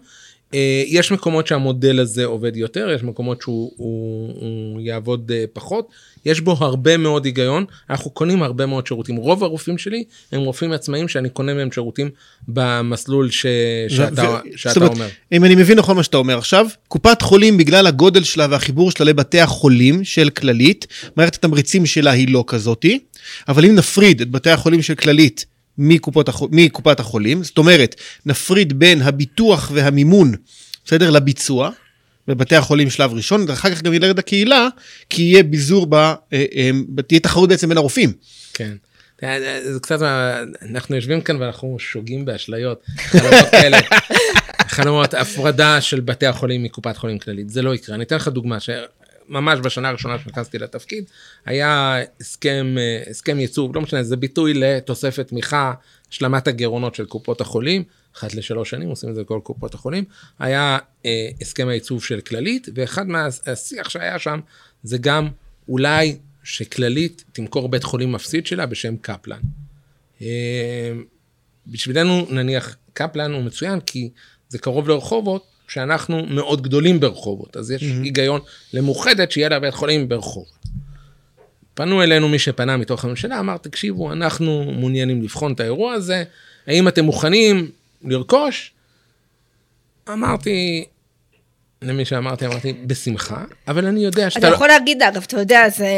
אה, 0.54 0.82
יש 0.86 1.12
מקומות 1.12 1.46
שהמודל 1.46 2.00
הזה 2.00 2.24
עובד 2.24 2.56
יותר, 2.56 2.90
יש 2.94 3.02
מקומות 3.02 3.42
שהוא 3.42 3.72
הוא, 3.76 4.32
הוא 4.40 4.80
יעבוד 4.80 5.32
אה, 5.34 5.44
פחות, 5.52 5.88
יש 6.24 6.40
בו 6.40 6.56
הרבה 6.60 6.96
מאוד 6.96 7.24
היגיון, 7.24 7.64
אנחנו 7.90 8.10
קונים 8.10 8.42
הרבה 8.42 8.66
מאוד 8.66 8.86
שירותים. 8.86 9.16
רוב 9.16 9.44
הרופאים 9.44 9.78
שלי 9.78 10.04
הם 10.32 10.40
רופאים 10.40 10.72
עצמאיים 10.72 11.08
שאני 11.08 11.28
קונה 11.28 11.54
מהם 11.54 11.72
שירותים 11.72 12.10
במסלול 12.48 13.30
ש... 13.30 13.46
שאתה, 13.88 14.22
ו... 14.22 14.58
שאתה 14.58 14.80
אומרת, 14.80 14.92
אומר. 14.92 15.08
אם 15.32 15.44
אני 15.44 15.54
מבין 15.54 15.78
נכון 15.78 15.96
מה 15.96 16.02
שאתה 16.02 16.16
אומר 16.16 16.38
עכשיו, 16.38 16.66
קופת 16.88 17.22
חולים 17.22 17.56
בגלל 17.56 17.86
הגודל 17.86 18.22
שלה 18.24 18.46
והחיבור 18.50 18.90
שלה 18.90 19.06
לבתי 19.06 19.40
החולים 19.40 20.04
של 20.04 20.30
כללית, 20.30 20.86
מערכת 21.16 21.34
התמריצים 21.34 21.86
שלה 21.86 22.10
היא 22.10 22.28
לא 22.28 22.44
כזאתי, 22.46 22.98
אבל 23.48 23.64
אם 23.64 23.74
נפריד 23.74 24.20
את 24.20 24.30
בתי 24.30 24.50
החולים 24.50 24.82
של 24.82 24.94
כללית 24.94 25.46
מקופות. 25.80 26.28
מקופת 26.50 27.00
החולים, 27.00 27.44
זאת 27.44 27.58
אומרת, 27.58 27.94
נפריד 28.26 28.78
בין 28.78 29.02
הביטוח 29.02 29.70
והמימון, 29.74 30.34
בסדר? 30.84 31.10
לביצוע, 31.10 31.70
בבתי 32.28 32.56
החולים 32.56 32.90
שלב 32.90 33.12
ראשון, 33.12 33.44
ואחר 33.48 33.70
כך 33.70 33.82
גם 33.82 33.92
ילד 33.92 34.18
הקהילה, 34.18 34.68
כי 35.10 35.22
יהיה 35.22 35.42
ביזור, 35.42 35.86
ב... 35.86 35.94
אה, 35.94 36.14
אה, 36.32 36.70
תהיה 37.06 37.20
תחרות 37.20 37.48
בעצם 37.48 37.68
בין 37.68 37.76
הרופאים. 37.76 38.12
כן. 38.54 38.72
זה 39.20 39.78
קצת, 39.82 39.98
אנחנו 40.62 40.96
יושבים 40.96 41.20
כאן 41.20 41.36
ואנחנו 41.42 41.76
שוגים 41.78 42.24
באשליות, 42.24 42.82
חלומות 42.96 43.48
כאלה. 43.50 43.78
חלומות 44.68 45.14
הפרדה 45.14 45.80
של 45.80 46.00
בתי 46.00 46.26
החולים 46.26 46.62
מקופת 46.62 46.96
חולים 46.96 47.18
כללית, 47.18 47.50
זה 47.50 47.62
לא 47.62 47.74
יקרה. 47.74 47.94
אני 47.94 48.04
אתן 48.04 48.16
לך 48.16 48.28
דוגמה, 48.28 48.58
שממש 49.30 49.58
בשנה 49.62 49.88
הראשונה 49.88 50.18
שנכנסתי 50.18 50.58
לתפקיד, 50.58 51.04
היה 51.46 51.96
הסכם, 52.20 52.74
אה, 52.78 53.02
הסכם 53.10 53.40
ייצוב, 53.40 53.76
לא 53.76 53.80
משנה, 53.80 54.02
זה 54.02 54.16
ביטוי 54.16 54.54
לתוספת 54.54 55.28
תמיכה, 55.28 55.72
השלמת 56.10 56.48
הגירעונות 56.48 56.94
של 56.94 57.04
קופות 57.04 57.40
החולים, 57.40 57.82
אחת 58.16 58.34
לשלוש 58.34 58.70
שנים, 58.70 58.88
עושים 58.88 59.10
את 59.10 59.14
זה 59.14 59.20
לכל 59.20 59.40
קופות 59.42 59.74
החולים, 59.74 60.04
היה 60.38 60.78
אה, 61.06 61.28
הסכם 61.40 61.68
הייצוב 61.68 62.04
של 62.04 62.20
כללית, 62.20 62.68
ואחד 62.74 63.08
מהשיח 63.08 63.88
שהיה 63.88 64.18
שם, 64.18 64.40
זה 64.82 64.98
גם 64.98 65.28
אולי 65.68 66.16
שכללית 66.44 67.24
תמכור 67.32 67.68
בית 67.68 67.84
חולים 67.84 68.12
מפסיד 68.12 68.46
שלה 68.46 68.66
בשם 68.66 68.96
קפלן. 68.96 69.40
אה, 70.22 70.92
בשבילנו 71.66 72.26
נניח 72.30 72.76
קפלן 72.92 73.32
הוא 73.32 73.42
מצוין 73.42 73.80
כי 73.80 74.10
זה 74.48 74.58
קרוב 74.58 74.88
לרחובות, 74.88 75.49
שאנחנו 75.70 76.26
מאוד 76.26 76.62
גדולים 76.62 77.00
ברחובות, 77.00 77.56
אז 77.56 77.70
יש 77.70 77.82
mm-hmm. 77.82 78.04
היגיון 78.04 78.40
למאוחדת 78.72 79.32
שיהיה 79.32 79.48
לה 79.48 79.60
בית 79.60 79.74
חולים 79.74 80.08
ברחובות. 80.08 80.60
פנו 81.74 82.02
אלינו 82.02 82.28
מי 82.28 82.38
שפנה 82.38 82.76
מתוך 82.76 83.04
הממשלה, 83.04 83.40
אמר, 83.40 83.56
תקשיבו, 83.56 84.12
אנחנו 84.12 84.72
מעוניינים 84.78 85.22
לבחון 85.22 85.52
את 85.52 85.60
האירוע 85.60 85.92
הזה, 85.92 86.24
האם 86.66 86.88
אתם 86.88 87.04
מוכנים 87.04 87.70
לרכוש? 88.04 88.72
אמרתי, 90.12 90.84
למי 91.82 92.04
שאמרתי, 92.04 92.46
אמרתי, 92.46 92.72
בשמחה, 92.86 93.44
אבל 93.68 93.86
אני 93.86 94.04
יודע 94.04 94.30
שאתה... 94.30 94.46
אתה 94.46 94.54
יכול 94.54 94.68
להגיד, 94.68 95.02
אגב, 95.02 95.22
אתה 95.26 95.40
יודע, 95.40 95.68
זה 95.68 95.88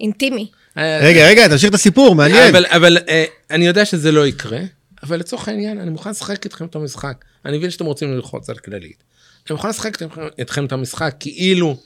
אינטימי. 0.00 0.50
רגע, 0.76 1.26
רגע, 1.26 1.48
תמשיך 1.48 1.68
את 1.68 1.74
הסיפור, 1.74 2.14
מעניין. 2.14 2.48
אבל, 2.48 2.66
אבל 2.66 2.98
אה, 3.08 3.24
אני 3.50 3.66
יודע 3.66 3.84
שזה 3.84 4.12
לא 4.12 4.26
יקרה, 4.26 4.60
אבל 5.02 5.16
לצורך 5.16 5.48
העניין, 5.48 5.78
אני 5.78 5.90
מוכן 5.90 6.10
לשחק 6.10 6.44
איתכם 6.44 6.66
את 6.66 6.74
המשחק. 6.74 7.24
אני 7.44 7.58
מבין 7.58 7.70
שאתם 7.70 7.84
רוצים 7.84 8.12
ללחוץ 8.12 8.50
על 8.50 8.56
כללית. 8.56 9.09
אני 9.46 9.56
מוכן 9.56 9.68
לשחק 9.68 9.98
איתכם 10.38 10.64
את 10.64 10.72
המשחק 10.72 11.14
כאילו 11.20 11.76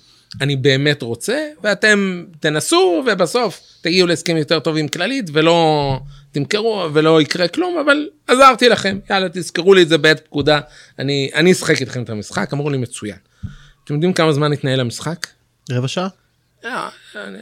אני 0.40 0.56
באמת 0.56 1.02
רוצה, 1.02 1.48
ואתם 1.62 2.24
תנסו, 2.40 3.04
ובסוף 3.06 3.60
תגיעו 3.80 4.06
להסכם 4.06 4.36
יותר 4.36 4.60
טוב 4.60 4.76
עם 4.76 4.88
כללית, 4.88 5.30
ולא 5.32 6.00
תמכרו, 6.32 6.88
ולא 6.92 7.22
יקרה 7.22 7.48
כלום, 7.48 7.78
אבל 7.78 8.08
עזרתי 8.26 8.68
לכם. 8.68 8.98
יאללה, 9.10 9.28
תזכרו 9.32 9.74
לי 9.74 9.82
את 9.82 9.88
זה 9.88 9.98
בעת 9.98 10.24
פקודה. 10.24 10.60
אני, 10.98 11.30
אני 11.34 11.52
אשחק 11.52 11.80
איתכם 11.80 12.02
את 12.02 12.10
המשחק, 12.10 12.52
אמרו 12.52 12.70
לי 12.70 12.78
מצוין. 12.78 13.16
אתם 13.84 13.94
יודעים 13.94 14.12
כמה 14.12 14.32
זמן 14.32 14.52
התנהל 14.52 14.80
המשחק? 14.80 15.26
רבע 15.70 15.88
שעה? 15.88 16.08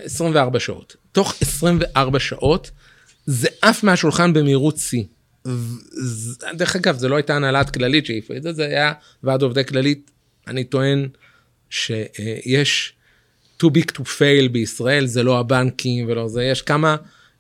24 0.05 0.61
שעות. 0.61 0.97
תוך 1.13 1.35
24 1.41 2.19
שעות 2.19 2.71
זה 3.27 3.49
עף 3.63 3.83
מהשולחן 3.83 4.33
במהירות 4.33 4.77
שיא. 4.77 5.05
דרך 6.55 6.77
אגב, 6.77 6.99
זה 6.99 7.09
לא 7.09 7.17
הייתה 7.17 7.37
הנהלת 7.37 7.71
כללית 7.71 8.07
שהעיפה 8.07 8.37
את 8.37 8.43
זה, 8.43 8.53
זה 8.53 8.65
היה 8.65 8.93
ועד 9.23 9.43
עובדי 9.43 9.65
כללית. 9.65 10.11
אני 10.47 10.65
טוען 10.65 11.09
שיש 11.71 12.93
too 13.63 13.67
big 13.67 13.99
to 13.99 14.01
fail 14.01 14.49
בישראל, 14.53 15.07
זה 15.07 15.23
לא 15.23 15.39
הבנקים 15.39 16.07
ולא 16.09 16.29
זה, 16.29 16.45
יש 16.45 16.63
כמה 16.63 16.97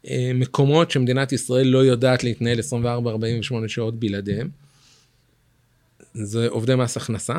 אה, 0.08 0.30
מקומות 0.34 0.90
שמדינת 0.90 1.32
ישראל 1.32 1.66
לא 1.66 1.78
יודעת 1.84 2.24
להתנהל 2.24 2.58
24-48 2.58 3.68
שעות 3.68 4.00
בלעדיהם. 4.00 4.48
זה 6.14 6.48
עובדי 6.48 6.74
מס 6.74 6.96
הכנסה, 6.96 7.36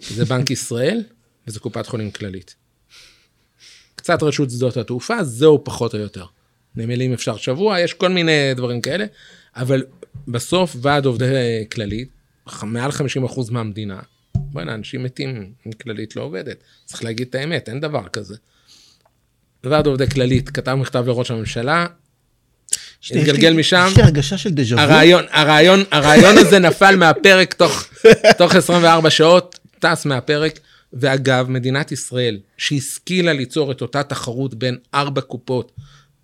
זה 0.00 0.24
בנק 0.24 0.50
ישראל 0.50 1.02
וזה 1.46 1.60
קופת 1.60 1.86
חולים 1.86 2.10
כללית. 2.10 2.54
קצת 3.94 4.22
רשות 4.22 4.50
שדות 4.50 4.76
התעופה, 4.76 5.24
זהו 5.24 5.64
פחות 5.64 5.94
או 5.94 5.98
יותר. 5.98 6.26
נמלים 6.76 7.12
אפשר 7.12 7.36
שבוע, 7.36 7.80
יש 7.80 7.94
כל 7.94 8.08
מיני 8.08 8.54
דברים 8.56 8.80
כאלה, 8.80 9.04
אבל 9.56 9.84
בסוף 10.28 10.76
ועד 10.80 11.06
עובדי 11.06 11.64
כללית, 11.72 12.08
מעל 12.62 12.90
50% 12.90 12.94
מהמדינה, 13.50 14.00
בוא'נה, 14.34 14.74
אנשים 14.74 15.02
מתים 15.02 15.52
אם 15.66 15.72
כללית 15.72 16.16
לא 16.16 16.22
עובדת. 16.22 16.56
צריך 16.84 17.04
להגיד 17.04 17.26
את 17.30 17.34
האמת, 17.34 17.68
אין 17.68 17.80
דבר 17.80 18.08
כזה. 18.08 18.34
ועד 19.64 19.86
עובדי 19.86 20.10
כללית 20.10 20.50
כתב 20.50 20.74
מכתב 20.74 21.04
לראש 21.06 21.30
הממשלה, 21.30 21.86
התגלגל 23.10 23.52
משם. 23.52 23.86
יש 23.90 23.96
לי 23.96 24.02
הרגשה 24.02 24.38
של 24.38 24.50
דז'ה 24.50 24.74
וו. 24.76 24.80
הרעיון, 24.80 25.24
הרעיון, 25.30 25.84
הרעיון 25.90 26.38
הזה 26.38 26.58
נפל 26.58 26.96
מהפרק 26.96 27.54
תוך, 27.54 27.88
תוך 28.38 28.54
24 28.54 29.10
שעות, 29.10 29.58
טס 29.78 30.06
מהפרק. 30.06 30.60
ואגב, 30.92 31.50
מדינת 31.50 31.92
ישראל, 31.92 32.38
שהשכילה 32.56 33.32
ליצור 33.32 33.72
את 33.72 33.82
אותה 33.82 34.02
תחרות 34.02 34.54
בין 34.54 34.78
ארבע 34.94 35.20
קופות 35.20 35.72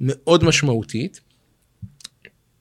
מאוד 0.00 0.44
משמעותית, 0.44 1.20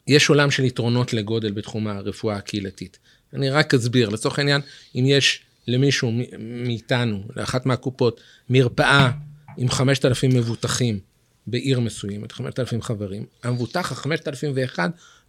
יש 0.08 0.30
עולם 0.30 0.52
של 0.52 0.64
יתרונות 0.64 1.14
לגודל 1.14 1.52
בתחום 1.52 1.88
הרפואה 1.88 2.36
הקהילתית. 2.36 3.00
אני 3.34 3.50
רק 3.50 3.74
אסביר, 3.74 4.10
לצורך 4.10 4.40
העניין, 4.40 4.62
אם 4.96 5.04
יש 5.08 5.42
למישהו 5.68 6.12
מאיתנו, 6.40 7.24
לאחת 7.36 7.66
מהקופות, 7.66 8.22
מרפאה 8.50 9.12
עם 9.58 9.70
5,000 9.70 10.32
מבוטחים 10.36 11.00
בעיר 11.48 11.80
מסוימת, 11.80 12.32
5,000 12.32 12.82
חברים, 12.82 13.26
המבוטח 13.44 13.92
ה-5,001 13.92 14.80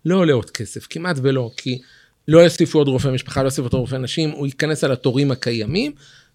לא 0.04 0.16
עולה 0.16 0.32
עוד 0.32 0.50
כסף, 0.50 0.86
כמעט 0.90 1.16
ולא, 1.22 1.50
כי 1.56 1.80
לא 2.28 2.38
יוסיפו 2.38 2.78
עוד 2.78 2.88
רופא 2.88 3.08
משפחה, 3.08 3.42
לא 3.42 3.46
יוסיפו 3.46 3.62
עוד 3.62 3.74
רופא 3.74 3.96
נשים, 3.96 4.30
הוא 4.30 4.46
ייכנס 4.46 4.84
על 4.84 4.92
התורים 4.92 5.30
הקיימים, 5.30 5.92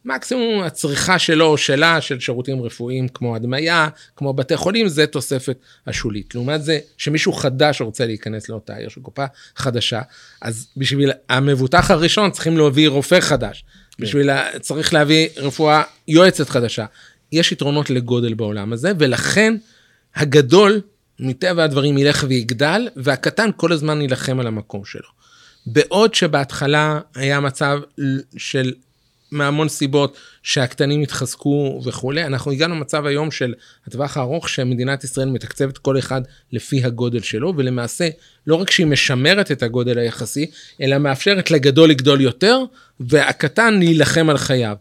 מקסימום 0.07 0.63
הצריכה 0.63 1.19
שלו 1.19 1.45
או 1.45 1.57
שלה 1.57 2.01
של 2.01 2.19
שירותים 2.19 2.61
רפואיים 2.61 3.07
כמו 3.07 3.35
הדמיה, 3.35 3.87
כמו 4.15 4.33
בתי 4.33 4.57
חולים, 4.57 4.87
זה 4.87 5.07
תוספת 5.07 5.57
השולית. 5.87 6.35
לעומת 6.35 6.63
זה, 6.63 6.79
שמישהו 6.97 7.33
חדש 7.33 7.81
רוצה 7.81 8.05
להיכנס 8.05 8.49
לאותה 8.49 8.75
עיר 8.75 8.89
של 8.89 9.01
קופה 9.01 9.25
חדשה, 9.55 10.01
אז 10.41 10.67
בשביל 10.77 11.11
המבוטח 11.29 11.91
הראשון 11.91 12.31
צריכים 12.31 12.57
להביא 12.57 12.89
רופא 12.89 13.19
חדש. 13.19 13.63
בשביל, 13.99 14.29
צריך 14.59 14.93
להביא 14.93 15.27
רפואה 15.37 15.83
יועצת 16.07 16.49
חדשה. 16.49 16.85
יש 17.31 17.51
יתרונות 17.51 17.89
לגודל 17.89 18.33
בעולם 18.33 18.73
הזה, 18.73 18.91
ולכן 18.99 19.53
הגדול, 20.15 20.81
מטבע 21.19 21.63
הדברים, 21.63 21.97
ילך 21.97 22.25
ויגדל, 22.27 22.87
והקטן 22.95 23.49
כל 23.55 23.71
הזמן 23.71 24.01
יילחם 24.01 24.39
על 24.39 24.47
המקום 24.47 24.85
שלו. 24.85 25.09
בעוד 25.65 26.15
שבהתחלה 26.15 26.99
היה 27.15 27.39
מצב 27.39 27.79
של 28.37 28.73
מהמון 29.31 29.69
סיבות 29.69 30.17
שהקטנים 30.43 31.01
התחזקו 31.01 31.81
וכולי, 31.83 32.23
אנחנו 32.25 32.51
הגענו 32.51 32.75
למצב 32.75 33.05
היום 33.05 33.31
של 33.31 33.53
הטווח 33.87 34.17
הארוך 34.17 34.49
שמדינת 34.49 35.03
ישראל 35.03 35.29
מתקצבת 35.29 35.77
כל 35.77 35.99
אחד 35.99 36.21
לפי 36.51 36.83
הגודל 36.83 37.21
שלו, 37.21 37.53
ולמעשה 37.57 38.09
לא 38.47 38.55
רק 38.55 38.71
שהיא 38.71 38.87
משמרת 38.87 39.51
את 39.51 39.63
הגודל 39.63 39.97
היחסי, 39.97 40.45
אלא 40.81 40.97
מאפשרת 40.97 41.51
לגדול 41.51 41.89
לגדול 41.89 42.21
יותר, 42.21 42.59
והקטן 42.99 43.79
להילחם 43.79 44.29
על 44.29 44.37
חייו. 44.37 44.75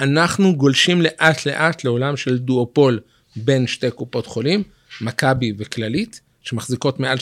אנחנו 0.00 0.56
גולשים 0.56 1.02
לאט 1.02 1.46
לאט 1.46 1.84
לעולם 1.84 2.16
של 2.16 2.38
דואופול 2.38 3.00
בין 3.36 3.66
שתי 3.66 3.90
קופות 3.90 4.26
חולים, 4.26 4.62
מכבי 5.00 5.52
וכללית, 5.58 6.20
שמחזיקות 6.42 7.00
מעל 7.00 7.18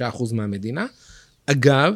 75% 0.00 0.34
מהמדינה. 0.34 0.86
אגב, 1.46 1.94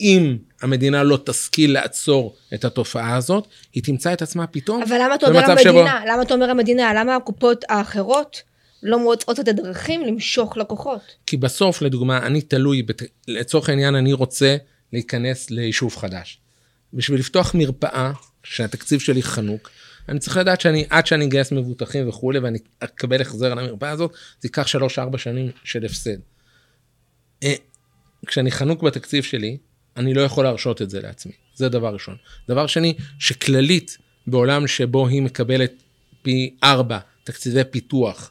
אם 0.00 0.36
המדינה 0.62 1.02
לא 1.02 1.18
תשכיל 1.24 1.72
לעצור 1.72 2.36
את 2.54 2.64
התופעה 2.64 3.16
הזאת, 3.16 3.46
היא 3.72 3.82
תמצא 3.82 4.12
את 4.12 4.22
עצמה 4.22 4.46
פתאום 4.46 4.82
אבל 4.82 4.96
למה 5.02 5.14
אתה 5.14 5.26
אומר 5.26 5.38
המדינה? 5.38 5.62
שבו... 5.62 5.84
למה 6.08 6.22
אתה 6.22 6.34
אומר 6.34 6.50
המדינה? 6.50 6.94
למה 6.94 7.16
הקופות 7.16 7.64
האחרות 7.68 8.42
לא 8.82 8.98
מוצאות 8.98 9.40
את 9.40 9.48
הדרכים 9.48 10.02
למשוך 10.02 10.56
לקוחות? 10.56 11.00
כי 11.26 11.36
בסוף, 11.36 11.82
לדוגמה, 11.82 12.26
אני 12.26 12.40
תלוי, 12.40 12.82
בת... 12.82 13.02
לצורך 13.28 13.68
העניין, 13.68 13.94
אני 13.94 14.12
רוצה 14.12 14.56
להיכנס 14.92 15.50
ליישוב 15.50 15.96
חדש. 15.96 16.40
בשביל 16.94 17.20
לפתוח 17.20 17.54
מרפאה, 17.54 18.12
שהתקציב 18.42 19.00
שלי 19.00 19.22
חנוק, 19.22 19.70
אני 20.08 20.18
צריך 20.18 20.36
לדעת 20.36 20.60
שאני, 20.60 20.86
עד 20.90 21.06
שאני 21.06 21.24
אגייס 21.24 21.52
מבוטחים 21.52 22.08
וכולי, 22.08 22.38
ואני 22.38 22.58
אקבל 22.80 23.20
החזר 23.20 23.52
על 23.52 23.58
המרפאה 23.58 23.90
הזאת, 23.90 24.12
זה 24.40 24.46
ייקח 24.46 24.66
3-4 25.14 25.18
שנים 25.18 25.50
של 25.64 25.84
הפסד. 25.84 26.16
אה, 27.42 27.54
כשאני 28.26 28.50
חנוק 28.50 28.82
בתקציב 28.82 29.24
שלי, 29.24 29.58
אני 29.98 30.14
לא 30.14 30.20
יכול 30.20 30.44
להרשות 30.44 30.82
את 30.82 30.90
זה 30.90 31.00
לעצמי. 31.00 31.32
זה 31.54 31.68
דבר 31.68 31.92
ראשון. 31.92 32.16
דבר 32.48 32.66
שני, 32.66 32.94
שכללית 33.18 33.98
בעולם 34.26 34.66
שבו 34.66 35.08
היא 35.08 35.22
מקבלת 35.22 35.72
פי 36.22 36.54
ארבע 36.64 36.98
תקציבי 37.24 37.64
פיתוח, 37.70 38.30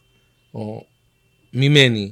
או 0.53 0.83
ממני, 1.53 2.11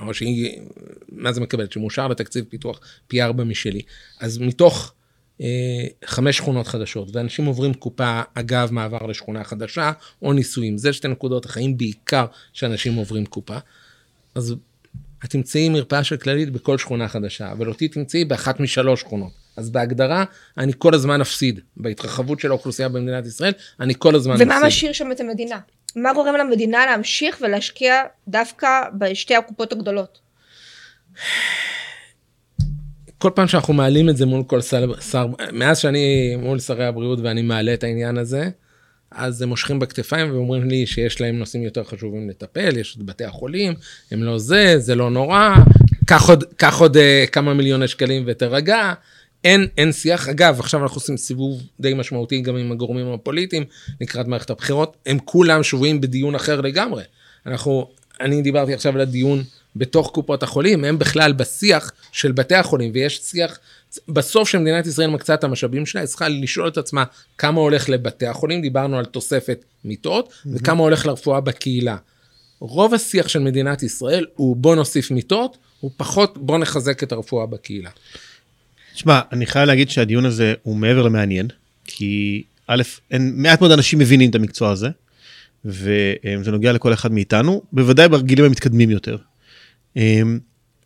או 0.00 0.14
שהיא, 0.14 0.60
מה 1.08 1.32
זה 1.32 1.40
מקבלת? 1.40 1.72
שמאושר 1.72 2.08
לתקציב 2.08 2.44
פיתוח 2.48 2.80
פי 3.08 3.22
ארבע 3.22 3.44
משלי. 3.44 3.82
אז 4.20 4.38
מתוך 4.38 4.92
אה, 5.40 5.86
חמש 6.04 6.36
שכונות 6.36 6.66
חדשות, 6.66 7.16
ואנשים 7.16 7.44
עוברים 7.44 7.72
תקופה 7.72 8.22
אגב 8.34 8.72
מעבר 8.72 9.06
לשכונה 9.06 9.44
חדשה, 9.44 9.92
או 10.22 10.32
נישואים. 10.32 10.78
זה 10.78 10.92
שתי 10.92 11.08
נקודות 11.08 11.44
החיים 11.44 11.76
בעיקר 11.76 12.26
שאנשים 12.52 12.94
עוברים 12.94 13.24
תקופה. 13.24 13.56
אז 14.34 14.54
את 15.26 15.30
תמצאי 15.30 15.68
מרפאה 15.68 16.04
של 16.04 16.16
כללית 16.16 16.50
בכל 16.50 16.78
שכונה 16.78 17.08
חדשה, 17.08 17.52
אבל 17.52 17.68
אותי 17.68 17.88
תמצאי 17.88 18.24
באחת 18.24 18.60
משלוש 18.60 19.00
שכונות. 19.00 19.32
אז 19.56 19.70
בהגדרה, 19.70 20.24
אני 20.58 20.72
כל 20.78 20.94
הזמן 20.94 21.20
אפסיד. 21.20 21.60
בהתרחבות 21.76 22.40
של 22.40 22.50
האוכלוסייה 22.50 22.88
במדינת 22.88 23.26
ישראל, 23.26 23.52
אני 23.80 23.94
כל 23.98 24.14
הזמן 24.14 24.34
ומה 24.34 24.42
אפסיד. 24.42 24.56
ומה 24.58 24.66
משאיר 24.66 24.92
שם 24.92 25.12
את 25.12 25.20
המדינה? 25.20 25.58
מה 25.96 26.12
גורם 26.12 26.34
למדינה 26.34 26.86
להמשיך 26.86 27.38
ולהשקיע 27.40 28.02
דווקא 28.28 28.68
בשתי 28.98 29.36
הקופות 29.36 29.72
הגדולות? 29.72 30.18
כל 33.18 33.30
פעם 33.34 33.48
שאנחנו 33.48 33.74
מעלים 33.74 34.08
את 34.08 34.16
זה 34.16 34.26
מול 34.26 34.42
כל 34.46 34.60
שר, 34.60 35.00
שר 35.00 35.26
מאז 35.52 35.78
שאני 35.78 36.36
מול 36.38 36.58
שרי 36.58 36.86
הבריאות 36.86 37.18
ואני 37.22 37.42
מעלה 37.42 37.74
את 37.74 37.84
העניין 37.84 38.18
הזה, 38.18 38.48
אז 39.10 39.42
הם 39.42 39.48
מושכים 39.48 39.78
בכתפיים 39.78 40.34
ואומרים 40.34 40.68
לי 40.68 40.86
שיש 40.86 41.20
להם 41.20 41.38
נושאים 41.38 41.62
יותר 41.62 41.84
חשובים 41.84 42.30
לטפל, 42.30 42.76
יש 42.76 42.96
את 42.96 43.02
בתי 43.02 43.24
החולים, 43.24 43.74
הם 44.10 44.22
לא 44.22 44.38
זה, 44.38 44.78
זה 44.78 44.94
לא 44.94 45.10
נורא, 45.10 45.54
קח 46.06 46.28
עוד, 46.28 46.44
קח 46.56 46.80
עוד 46.80 46.96
uh, 46.96 47.30
כמה 47.30 47.54
מיליוני 47.54 47.88
שקלים 47.88 48.24
ותרגע. 48.26 48.92
אין, 49.44 49.66
אין 49.78 49.92
שיח. 49.92 50.28
אגב, 50.28 50.60
עכשיו 50.60 50.82
אנחנו 50.82 50.96
עושים 50.96 51.16
סיבוב 51.16 51.62
די 51.80 51.94
משמעותי 51.94 52.40
גם 52.40 52.56
עם 52.56 52.72
הגורמים 52.72 53.12
הפוליטיים 53.12 53.64
לקראת 54.00 54.26
מערכת 54.26 54.50
הבחירות. 54.50 54.96
הם 55.06 55.18
כולם 55.24 55.62
שבויים 55.62 56.00
בדיון 56.00 56.34
אחר 56.34 56.60
לגמרי. 56.60 57.02
אנחנו, 57.46 57.90
אני 58.20 58.42
דיברתי 58.42 58.74
עכשיו 58.74 58.94
על 58.94 59.00
הדיון 59.00 59.42
בתוך 59.76 60.10
קופות 60.10 60.42
החולים, 60.42 60.84
הם 60.84 60.98
בכלל 60.98 61.32
בשיח 61.32 61.92
של 62.12 62.32
בתי 62.32 62.54
החולים, 62.54 62.90
ויש 62.94 63.20
שיח, 63.22 63.58
בסוף 64.08 64.48
שמדינת 64.48 64.86
ישראל 64.86 65.10
מקצה 65.10 65.34
את 65.34 65.44
המשאבים 65.44 65.86
שלה, 65.86 66.00
היא 66.00 66.08
צריכה 66.08 66.28
לשאול 66.28 66.68
את 66.68 66.78
עצמה 66.78 67.04
כמה 67.38 67.60
הולך 67.60 67.88
לבתי 67.88 68.26
החולים, 68.26 68.62
דיברנו 68.62 68.98
על 68.98 69.04
תוספת 69.04 69.64
מיטות, 69.84 70.28
mm-hmm. 70.28 70.48
וכמה 70.52 70.82
הולך 70.82 71.06
לרפואה 71.06 71.40
בקהילה. 71.40 71.96
רוב 72.58 72.94
השיח 72.94 73.28
של 73.28 73.38
מדינת 73.38 73.82
ישראל 73.82 74.26
הוא 74.34 74.56
בוא 74.56 74.76
נוסיף 74.76 75.10
מיטות, 75.10 75.56
הוא 75.80 75.90
פחות 75.96 76.38
בוא 76.38 76.58
נחזק 76.58 77.02
את 77.02 77.12
הרפואה 77.12 77.46
בקהילה. 77.46 77.90
תשמע, 78.94 79.20
אני 79.32 79.46
חייב 79.46 79.66
להגיד 79.66 79.90
שהדיון 79.90 80.24
הזה 80.24 80.54
הוא 80.62 80.76
מעבר 80.76 81.02
למעניין, 81.02 81.48
כי 81.84 82.42
א', 82.66 82.82
אין, 83.10 83.32
מעט 83.36 83.60
מאוד 83.60 83.72
אנשים 83.72 83.98
מבינים 83.98 84.30
את 84.30 84.34
המקצוע 84.34 84.70
הזה, 84.70 84.88
וזה 85.64 86.50
נוגע 86.52 86.72
לכל 86.72 86.92
אחד 86.92 87.12
מאיתנו, 87.12 87.62
בוודאי 87.72 88.08
בגילים 88.08 88.44
המתקדמים 88.44 88.90
יותר. 88.90 89.16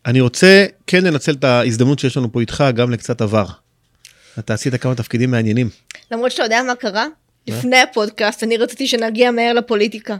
אני 0.05 0.21
רוצה 0.21 0.65
כן 0.87 1.03
לנצל 1.03 1.31
את 1.31 1.43
ההזדמנות 1.43 1.99
שיש 1.99 2.17
לנו 2.17 2.31
פה 2.31 2.41
איתך 2.41 2.63
גם 2.75 2.91
לקצת 2.91 3.21
עבר. 3.21 3.45
אתה 4.39 4.53
עשית 4.53 4.75
כמה 4.75 4.95
תפקידים 4.95 5.31
מעניינים. 5.31 5.69
למרות 6.11 6.31
שאתה 6.31 6.43
יודע 6.43 6.63
מה 6.67 6.75
קרה? 6.75 7.05
לפני 7.47 7.77
הפודקאסט 7.77 8.43
אני 8.43 8.57
רציתי 8.57 8.87
שנגיע 8.87 9.31
מהר 9.31 9.53
לפוליטיקה. 9.53 10.15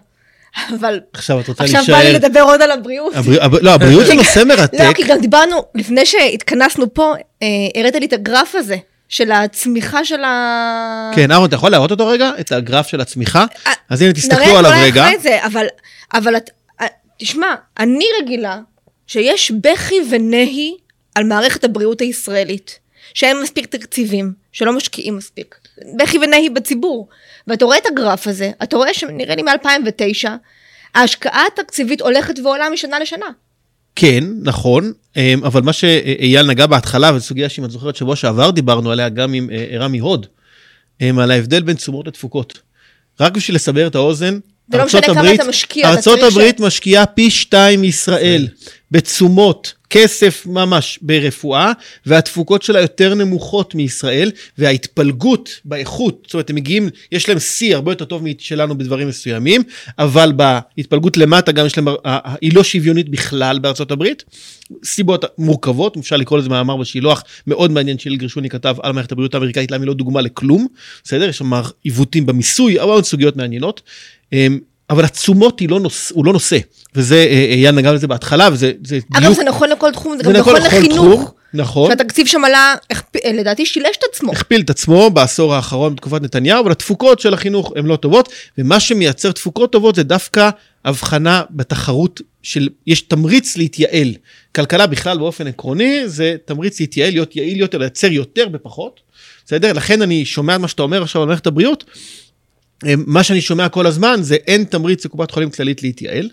אבל 0.80 1.00
עכשיו 1.14 1.40
את 1.40 1.48
רוצה 1.48 1.64
להישאר... 1.64 1.80
עכשיו 1.80 1.96
בא 1.96 2.04
לי 2.04 2.14
לדבר 2.14 2.42
עוד 2.42 2.62
על 2.62 2.72
הבריאות. 2.72 3.14
הבר... 3.16 3.60
לא, 3.62 3.72
הבריאות 3.72 4.06
זה 4.06 4.14
נושא 4.24 4.44
מרתק. 4.48 4.80
לא, 4.80 4.94
כי 4.94 5.04
גם 5.04 5.20
דיברנו, 5.22 5.66
לפני 5.76 6.06
שהתכנסנו 6.06 6.94
פה, 6.94 7.14
אה, 7.44 7.48
הראת 7.76 7.96
לי 7.96 8.06
את 8.06 8.14
הגרף 8.14 8.56
הזה. 8.56 8.78
של 9.10 9.32
הצמיחה 9.32 10.06
של 10.06 10.24
ה... 10.24 11.12
כן, 11.16 11.32
אהרון, 11.32 11.48
אתה 11.48 11.56
יכול 11.56 11.70
להראות 11.70 11.92
אותו 11.92 12.08
רגע? 12.08 12.32
את 12.40 12.52
הגרף 12.52 12.88
של 12.88 13.02
הצמיחה? 13.02 13.46
אה, 13.68 13.72
אז 13.90 14.02
הנה, 14.02 14.14
תסתכלו 14.14 14.58
עליו 14.58 14.72
רגע. 14.76 15.06
נראה 15.06 15.20
זה, 15.20 15.46
אבל, 15.46 15.66
אבל 16.14 16.38
את, 16.38 16.50
אה, 16.82 16.88
תשמע, 17.18 17.56
אני 17.80 18.06
רגילה 18.22 18.60
שיש 19.12 19.52
בכי 19.52 19.96
ונהי 20.12 20.78
על 21.16 21.24
מערכת 21.24 21.64
הבריאות 21.64 22.02
הישראלית, 22.02 22.80
שאין 23.14 23.42
מספיק 23.42 23.66
תקציבים, 23.66 24.34
שלא 24.52 24.74
משקיעים 24.78 25.18
מספיק. 25.18 25.56
בכי 25.98 26.18
ונהי 26.18 26.50
בציבור. 26.50 27.08
ואתה 27.48 27.66
רואה 27.66 27.78
את 27.78 27.86
הגרף 27.86 28.28
הזה, 28.28 28.52
אתה 28.64 28.78
רואה 28.78 28.94
שנראה 28.94 29.36
לי 29.36 29.42
מ-2009, 29.42 30.30
ההשקעה 30.96 31.44
התקציבית 31.54 32.02
הולכת 32.02 32.40
ועולה 32.44 32.70
משנה 32.70 33.00
לשנה. 33.00 33.26
כן, 33.96 34.24
נכון, 34.42 34.94
אמ, 35.16 35.42
אבל 35.44 35.62
מה 35.62 35.74
שאייל 35.74 36.48
נגע 36.48 36.66
בהתחלה, 36.66 37.12
וזו 37.16 37.26
סוגיה 37.26 37.50
שאם 37.50 37.66
את 37.66 37.72
זוכרת 37.72 37.96
שבוע 37.96 38.16
שעבר 38.16 38.52
דיברנו 38.52 38.92
עליה 38.92 39.10
גם 39.10 39.34
עם 39.34 39.50
אה, 39.52 39.78
רמי 39.80 40.00
הוד, 40.00 40.26
אמ, 41.02 41.20
על 41.20 41.32
ההבדל 41.32 41.62
בין 41.62 41.76
תשומות 41.76 42.08
לתפוקות. 42.08 42.60
רק 43.20 43.34
בשביל 43.34 43.56
לסבר 43.56 43.88
את 43.88 43.96
האוזן, 43.96 44.40
זה 44.72 44.78
לא 44.78 44.86
משנה 44.86 45.02
כמה 45.02 45.34
אתה 45.34 45.44
משקיע, 45.44 45.90
ארצות 45.90 46.20
הברית 46.24 46.58
ש... 46.58 46.62
משקיעה 46.62 47.06
פי 47.06 47.32
שתיים 47.32 47.82
מישראל 47.82 48.48
בתשומות, 48.92 49.74
כסף 49.90 50.46
ממש 50.46 51.00
ברפואה, 51.02 51.72
והתפוקות 52.06 52.64
שלה 52.64 52.82
יותר 52.82 53.14
נמוכות 53.14 53.76
מישראל, 53.76 54.32
וההתפלגות 54.58 55.50
באיכות, 55.66 56.24
זאת 56.26 56.34
אומרת, 56.34 56.50
הם 56.50 56.56
מגיעים, 56.56 56.90
יש 57.12 57.30
להם 57.30 57.40
שיא 57.40 57.76
הרבה 57.76 57.92
יותר 57.92 58.06
טוב 58.06 58.24
משלנו 58.24 58.78
בדברים 58.78 59.08
מסוימים, 59.08 59.64
אבל 60.00 60.32
בהתפלגות 60.36 61.18
למטה 61.18 61.52
גם 61.52 61.66
יש 61.66 61.78
להם, 61.78 61.88
היא 62.42 62.56
לא 62.56 62.64
שוויונית 62.64 63.10
בכלל 63.10 63.60
בארצות 63.60 63.92
הברית. 63.92 64.24
סיבות 64.86 65.26
מורכבות, 65.38 65.98
אפשר 65.98 66.18
לקרוא 66.18 66.40
לזה 66.40 66.50
מאמר 66.50 66.78
בשילוח 66.78 67.24
מאוד 67.48 67.72
מעניין 67.72 68.00
שאיל 68.00 68.16
גרשוני 68.16 68.50
כתב 68.50 68.76
על 68.84 68.92
מערכת 68.92 69.12
הבריאות 69.12 69.34
האמריקאית, 69.34 69.72
למה 69.72 69.84
היא 69.84 69.88
לא 69.88 69.94
דוגמה 69.94 70.22
לכלום, 70.22 70.68
בסדר? 71.04 71.30
יש 71.30 71.38
שם 71.38 71.52
עיוותים 71.84 72.26
במיסוי, 72.26 72.82
אבל 72.82 73.04
סוגיות 73.04 73.36
מעניינות. 73.36 73.82
אמ, 74.34 74.60
אבל 74.90 75.06
התשומות 75.06 75.62
לא 75.70 75.80
נוס, 75.80 76.12
הוא 76.12 76.26
לא 76.26 76.34
נושא, 76.34 76.58
וזה, 76.96 77.16
אה, 77.16 77.22
אה, 77.22 77.54
אייל 77.54 77.76
נגע 77.76 77.94
בזה 77.94 78.08
בהתחלה, 78.08 78.50
וזה 78.52 78.72
זה 78.84 78.96
אגב, 78.96 79.22
בדיוק... 79.22 79.36
זה 79.36 79.44
נכון 79.44 79.70
לכל 79.70 79.92
תחום, 79.92 80.18
זה, 80.18 80.24
זה 80.24 80.34
גם 80.34 80.40
נכון, 80.40 80.56
נכון 80.56 80.68
לחינוך. 80.68 81.22
תחום, 81.22 81.26
נכון. 81.54 81.92
שהתקציב 81.92 82.28
שם 82.28 82.46
עלה, 82.46 82.76
אה, 83.26 83.32
לדעתי 83.32 83.66
שילש 83.66 83.98
את 84.00 84.04
עצמו. 84.12 84.32
הכפיל 84.32 84.62
את 84.62 84.70
עצמו 84.70 85.10
בעשור 85.10 85.56
האחרון 85.56 85.96
בתקופת 85.96 86.22
נתניהו, 86.22 86.64
אבל 86.64 86.72
התפוקות 86.72 87.20
של 87.20 87.34
החינוך 87.34 87.74
הן 87.76 87.86
לא 87.86 87.96
טובות, 87.96 88.30
ומה 88.58 88.80
שמייצר 88.80 89.32
תפוקות 89.32 89.72
טובות 89.72 89.96
זה 89.96 90.04
דווקא 90.04 90.50
הבחנה 90.86 91.42
בתחרות 91.50 92.22
של, 92.44 92.70
יש 92.88 93.02
תמריץ 93.02 93.58
להתייעל. 93.58 94.14
כלכלה 94.56 94.88
בכלל 94.88 95.18
באופן 95.18 95.48
עקרוני 95.48 96.10
זה 96.10 96.36
תמריץ 96.46 96.80
להתייעל, 96.80 97.14
להיות 97.14 97.36
יעיל 97.36 97.60
יותר, 97.60 97.78
לייצר 97.78 98.12
יותר 98.12 98.48
בפחות, 98.48 99.00
בסדר? 99.46 99.74
לכן 99.74 100.02
אני 100.02 100.26
שומע 100.26 100.58
מה 100.58 100.68
שאתה 100.68 100.84
אומר 100.84 101.02
עכשיו 101.02 101.22
על 101.22 101.28
מערכת 101.28 101.48
הבריאות, 101.48 101.84
מה 102.98 103.24
שאני 103.24 103.42
שומע 103.42 103.70
כל 103.70 103.88
הזמן 103.88 104.20
זה 104.22 104.36
אין 104.36 104.64
תמריץ 104.64 105.06
לקופת 105.06 105.32
חולים 105.32 105.50
כללית 105.50 105.84
להתייעל. 105.84 106.30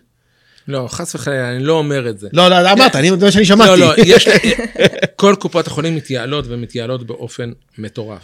לא, 0.68 0.88
חס 0.90 1.14
וחלילה, 1.14 1.53
אני 1.53 1.64
לא 1.64 1.72
אומר 1.72 2.09
את 2.09 2.18
זה. 2.18 2.28
לא, 2.32 2.49
לא, 2.49 2.72
אמרת, 2.72 2.96
אני 2.96 3.07
יודע 3.07 3.30
שאני 3.30 3.44
שמעתי. 3.44 3.70
לא, 3.70 3.76
לא, 3.78 3.94
יש, 4.07 4.28
כל 5.16 5.34
קופות 5.38 5.66
החולים 5.66 5.96
מתייעלות 5.96 6.44
ומתייעלות 6.49 7.07
באופן 7.07 7.53
מטורף. 7.78 8.22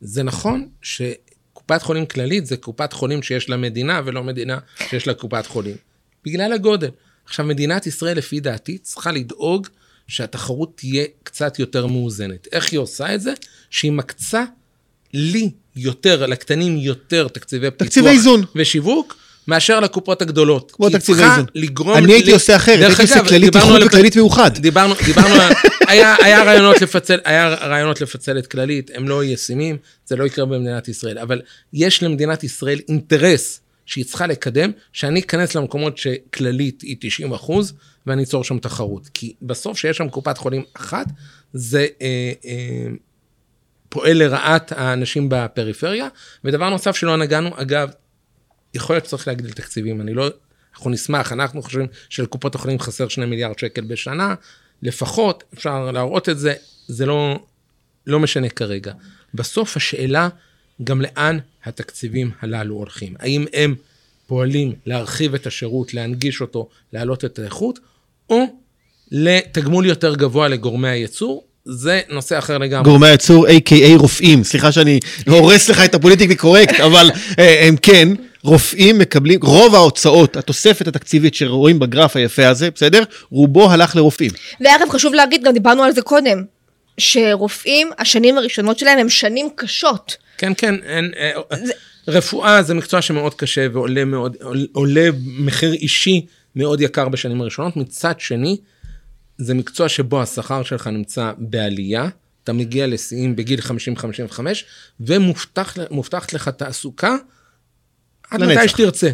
זה 0.00 0.22
נכון 0.22 0.68
שקופת 0.82 1.82
חולים 1.82 2.06
כללית 2.06 2.46
זה 2.46 2.56
קופת 2.56 2.92
חולים 2.92 3.22
שיש 3.22 3.50
לה 3.50 3.56
מדינה 3.56 4.00
ולא 4.04 4.24
מדינה 4.24 4.58
שיש 4.88 5.06
לה 5.06 5.14
קופת 5.14 5.46
חולים. 5.46 5.76
בגלל 6.24 6.52
הגודל. 6.52 6.90
עכשיו, 7.26 7.46
מדינת 7.46 7.86
ישראל, 7.86 8.16
לפי 8.16 8.40
דעתי, 8.40 8.78
צריכה 8.78 9.12
לדאוג 9.12 9.66
שהתחרות 10.08 10.76
תהיה 10.76 11.04
קצת 11.22 11.58
יותר 11.58 11.86
מאוזנת. 11.86 12.48
איך 12.52 12.72
היא 12.72 12.80
עושה 12.80 13.14
את 13.14 13.20
זה? 13.20 13.32
שהיא 13.70 13.92
מקצה 13.92 14.44
לי 15.14 15.50
יותר, 15.76 16.26
לקטנים 16.26 16.76
יותר 16.76 17.28
תקציבי 17.28 17.70
פיתוח. 17.70 17.88
תקציבי 17.88 18.08
איזון. 18.08 18.44
ושיווק, 18.54 19.16
מאשר 19.48 19.80
לקופות 19.80 20.22
הגדולות. 20.22 20.72
כמו 20.72 20.90
תקציבי 20.90 21.22
איזון. 21.22 21.44
לגרום... 21.54 21.96
אני 21.96 22.12
הייתי 22.12 22.32
עושה 22.32 22.56
אחרת, 22.56 22.86
הייתי 22.88 23.02
עושה 23.02 23.24
כללית 23.24 23.52
תיכון 23.52 23.82
וכללית 23.82 24.16
מאוחד. 24.16 24.58
דיברנו, 24.58 24.94
דיברנו, 25.04 25.34
היה, 25.88 26.16
היה, 26.22 26.44
רעיונות 26.44 26.82
לפצל, 26.82 27.18
היה 27.24 27.48
רעיונות 27.48 28.00
לפצל 28.00 28.38
את 28.38 28.46
כללית, 28.46 28.90
הם 28.94 29.08
לא 29.08 29.24
ישימים, 29.24 29.76
זה 30.06 30.16
לא 30.16 30.24
יקרה 30.24 30.46
במדינת 30.46 30.88
ישראל. 30.88 31.18
אבל 31.18 31.42
יש 31.72 32.02
למדינת 32.02 32.44
ישראל 32.44 32.80
אינטרס 32.88 33.60
שהיא 33.86 34.04
צריכה 34.04 34.26
לקדם, 34.26 34.70
שאני 34.92 35.20
אכנס 35.20 35.54
למקומות 35.54 35.98
שכללית 35.98 36.82
היא 36.82 36.96
90 37.00 37.32
אחוז, 37.32 37.72
ואני 38.06 38.22
אצור 38.22 38.44
שם 38.44 38.58
תחרות. 38.58 39.08
כי 39.14 39.34
בסוף 39.42 39.78
שיש 39.78 39.96
שם 39.96 40.08
קופת 40.08 40.38
חולים 40.38 40.62
אחת, 40.74 41.06
זה... 41.52 41.86
אה, 42.02 42.32
אה, 42.46 42.86
פועל 43.94 44.16
לרעת 44.16 44.72
האנשים 44.72 45.28
בפריפריה. 45.28 46.08
ודבר 46.44 46.70
נוסף 46.70 46.96
שלא 46.96 47.16
נגענו, 47.16 47.50
אגב, 47.56 47.90
יכול 48.74 48.96
להיות 48.96 49.04
שצריך 49.04 49.28
להגדיל 49.28 49.52
תקציבים, 49.52 50.00
אני 50.00 50.14
לא, 50.14 50.30
אנחנו 50.74 50.90
נשמח, 50.90 51.32
אנחנו 51.32 51.62
חושבים 51.62 51.86
שלקופות 52.08 52.54
החולים 52.54 52.78
חסר 52.78 53.08
שני 53.08 53.26
מיליארד 53.26 53.58
שקל 53.58 53.84
בשנה, 53.84 54.34
לפחות, 54.82 55.44
אפשר 55.54 55.90
להראות 55.90 56.28
את 56.28 56.38
זה, 56.38 56.54
זה 56.86 57.06
לא, 57.06 57.46
לא 58.06 58.20
משנה 58.20 58.48
כרגע. 58.48 58.92
בסוף 59.34 59.76
השאלה, 59.76 60.28
גם 60.84 61.00
לאן 61.00 61.38
התקציבים 61.64 62.30
הללו 62.40 62.74
הולכים. 62.74 63.14
האם 63.18 63.44
הם 63.52 63.74
פועלים 64.26 64.72
להרחיב 64.86 65.34
את 65.34 65.46
השירות, 65.46 65.94
להנגיש 65.94 66.40
אותו, 66.40 66.68
להעלות 66.92 67.24
את 67.24 67.38
האיכות, 67.38 67.78
או 68.30 68.44
לתגמול 69.10 69.86
יותר 69.86 70.14
גבוה 70.14 70.48
לגורמי 70.48 70.88
הייצור, 70.88 71.44
זה 71.64 72.00
נושא 72.08 72.38
אחר 72.38 72.58
לגמרי. 72.58 72.84
גורמי 72.84 73.06
הייצור, 73.06 73.46
a.k.a 73.46 73.98
רופאים, 73.98 74.44
סליחה 74.44 74.72
שאני 74.72 75.00
הורס 75.26 75.68
לך 75.68 75.84
את 75.84 75.94
הפוליטיקלי 75.94 76.36
קורקט, 76.36 76.80
אבל 76.80 77.10
אה, 77.38 77.66
הם 77.66 77.76
כן, 77.76 78.08
רופאים 78.42 78.98
מקבלים, 78.98 79.40
רוב 79.42 79.74
ההוצאות, 79.74 80.36
התוספת 80.36 80.88
התקציבית 80.88 81.34
שרואים 81.34 81.78
בגרף 81.78 82.16
היפה 82.16 82.48
הזה, 82.48 82.70
בסדר? 82.70 83.02
רובו 83.30 83.70
הלך 83.70 83.96
לרופאים. 83.96 84.30
ואגב, 84.60 84.88
חשוב 84.90 85.14
להגיד, 85.14 85.44
גם 85.44 85.52
דיברנו 85.52 85.82
על 85.82 85.92
זה 85.92 86.02
קודם, 86.02 86.44
שרופאים, 86.98 87.90
השנים 87.98 88.38
הראשונות 88.38 88.78
שלהם 88.78 88.98
הם 88.98 89.08
שנים 89.08 89.48
קשות. 89.54 90.16
כן, 90.38 90.52
כן, 90.56 90.74
אין, 90.86 91.10
אה, 91.18 91.56
זה... 91.64 91.72
רפואה 92.08 92.62
זה 92.62 92.74
מקצוע 92.74 93.02
שמאוד 93.02 93.34
קשה 93.34 93.66
ועולה 93.72 94.04
מאוד, 94.04 94.36
עולה 94.72 95.08
מחיר 95.38 95.72
אישי 95.72 96.26
מאוד 96.56 96.80
יקר 96.80 97.08
בשנים 97.08 97.40
הראשונות. 97.40 97.76
מצד 97.76 98.20
שני, 98.20 98.56
זה 99.38 99.54
מקצוע 99.54 99.88
שבו 99.88 100.22
השכר 100.22 100.62
שלך 100.62 100.86
נמצא 100.86 101.32
בעלייה, 101.38 102.08
אתה 102.44 102.52
מגיע 102.52 102.86
לשיאים 102.86 103.36
בגיל 103.36 103.60
50-55, 103.60 104.40
ומובטחת 105.00 106.32
לך 106.32 106.48
תעסוקה 106.48 107.16
עד 108.30 108.42
מתי 108.42 108.68
שתרצה. 108.68 109.10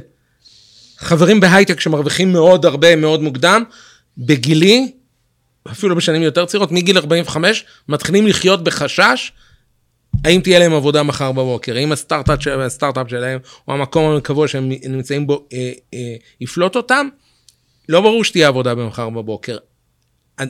חברים 0.99 1.41
בהייטק 1.41 1.81
שמרוויחים 1.81 2.33
מאוד 2.33 2.67
הרבה, 2.67 2.97
מאוד 2.97 3.23
מוקדם, 3.23 3.65
בגילי, 4.19 4.93
אפילו 5.71 5.97
בשנים 5.97 6.23
יותר 6.23 6.47
צעירות, 6.47 6.73
מגיל 6.73 6.99
45, 6.99 7.65
מתחילים 7.89 8.27
לחיות 8.27 8.65
בחשש 8.65 9.33
האם 10.25 10.41
תהיה 10.41 10.59
להם 10.59 10.73
עבודה 10.73 11.03
מחר 11.03 11.33
בבוקר, 11.33 11.77
האם 11.77 11.93
הסטארט-אפ, 11.93 12.43
של, 12.43 12.61
הסטארט-אפ 12.61 13.11
שלהם, 13.11 13.39
או 13.69 13.73
המקום 13.73 14.17
הקבוע 14.17 14.49
שהם 14.49 14.69
נמצאים 14.89 15.27
בו, 15.27 15.47
אה, 15.53 15.73
אה, 15.95 16.15
יפלוט 16.41 16.77
אותם, 16.77 17.09
לא 17.89 18.01
ברור 18.01 18.25
שתהיה 18.25 18.49
עבודה 18.49 18.75
במחר 18.75 19.11
בבוקר. 19.11 19.57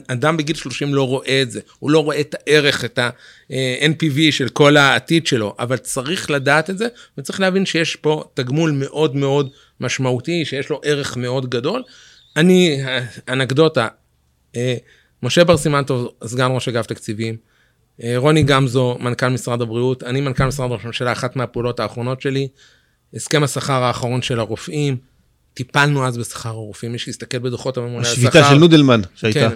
אדם 0.07 0.37
בגיל 0.37 0.55
30 0.55 0.93
לא 0.93 1.07
רואה 1.07 1.41
את 1.41 1.51
זה, 1.51 1.59
הוא 1.79 1.91
לא 1.91 2.03
רואה 2.03 2.19
את 2.19 2.35
הערך, 2.39 2.85
את 2.85 2.99
ה-NPV 2.99 4.31
של 4.31 4.49
כל 4.49 4.77
העתיד 4.77 5.27
שלו, 5.27 5.55
אבל 5.59 5.77
צריך 5.77 6.31
לדעת 6.31 6.69
את 6.69 6.77
זה, 6.77 6.87
וצריך 7.17 7.39
להבין 7.39 7.65
שיש 7.65 7.95
פה 7.95 8.23
תגמול 8.33 8.71
מאוד 8.71 9.15
מאוד 9.15 9.49
משמעותי, 9.79 10.45
שיש 10.45 10.69
לו 10.69 10.81
ערך 10.83 11.17
מאוד 11.17 11.49
גדול. 11.49 11.83
אני, 12.37 12.81
אנקדוטה, 13.29 13.87
אה, 14.55 14.75
משה 15.23 15.43
בר 15.43 15.57
סימנטוב, 15.57 16.11
סגן 16.25 16.51
ראש 16.51 16.67
אגף 16.67 16.85
תקציבים, 16.85 17.37
אה, 18.03 18.13
רוני 18.17 18.43
גמזו, 18.43 18.97
מנכ"ל 18.99 19.29
משרד 19.29 19.61
הבריאות, 19.61 20.03
אני 20.03 20.21
מנכ"ל 20.21 20.45
משרד 20.45 20.71
ראש 20.71 20.83
הממשלה, 20.83 21.11
אחת 21.11 21.35
מהפעולות 21.35 21.79
האחרונות 21.79 22.21
שלי, 22.21 22.47
הסכם 23.13 23.43
השכר 23.43 23.83
האחרון 23.83 24.21
של 24.21 24.39
הרופאים, 24.39 24.97
טיפלנו 25.53 26.07
אז 26.07 26.17
בשכר 26.17 26.49
הרופאים, 26.49 26.91
מי 26.91 26.99
שיסתכל 26.99 27.39
בדוחות 27.39 27.77
הממונה 27.77 27.97
על 27.97 28.01
השכר. 28.01 28.27
השביתה 28.27 28.49
של 28.49 28.55
נודלמן 28.55 29.01
שהייתה. 29.15 29.39
כן, 29.39 29.55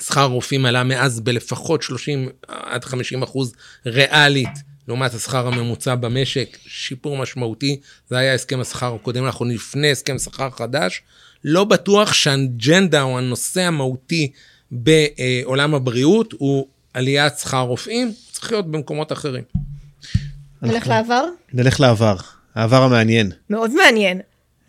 שכר 0.00 0.20
הרופאים 0.20 0.66
עלה 0.66 0.84
מאז 0.84 1.20
בלפחות 1.20 1.82
30 1.82 2.28
עד 2.48 2.84
50 2.84 3.22
אחוז 3.22 3.52
ריאלית, 3.86 4.48
לעומת 4.88 5.14
השכר 5.14 5.46
הממוצע 5.46 5.94
במשק, 5.94 6.58
שיפור 6.66 7.16
משמעותי, 7.16 7.80
זה 8.08 8.18
היה 8.18 8.34
הסכם 8.34 8.60
השכר 8.60 8.94
הקודם, 8.94 9.24
אנחנו 9.24 9.44
לפני 9.44 9.90
הסכם 9.90 10.18
שכר 10.18 10.50
חדש. 10.50 11.02
לא 11.44 11.64
בטוח 11.64 12.12
שהאג'נדה 12.12 13.02
או 13.02 13.18
הנושא 13.18 13.62
המהותי 13.62 14.30
בעולם 14.70 15.74
הבריאות 15.74 16.34
הוא 16.38 16.66
עליית 16.94 17.38
שכר 17.38 17.60
רופאים, 17.60 18.12
צריך 18.32 18.52
להיות 18.52 18.70
במקומות 18.70 19.12
אחרים. 19.12 19.44
נלך 20.62 20.86
לעבר? 20.86 21.24
נלך 21.52 21.80
לעבר, 21.80 22.16
העבר 22.54 22.82
המעניין. 22.82 23.32
מאוד 23.50 23.70
מעניין. 23.74 24.20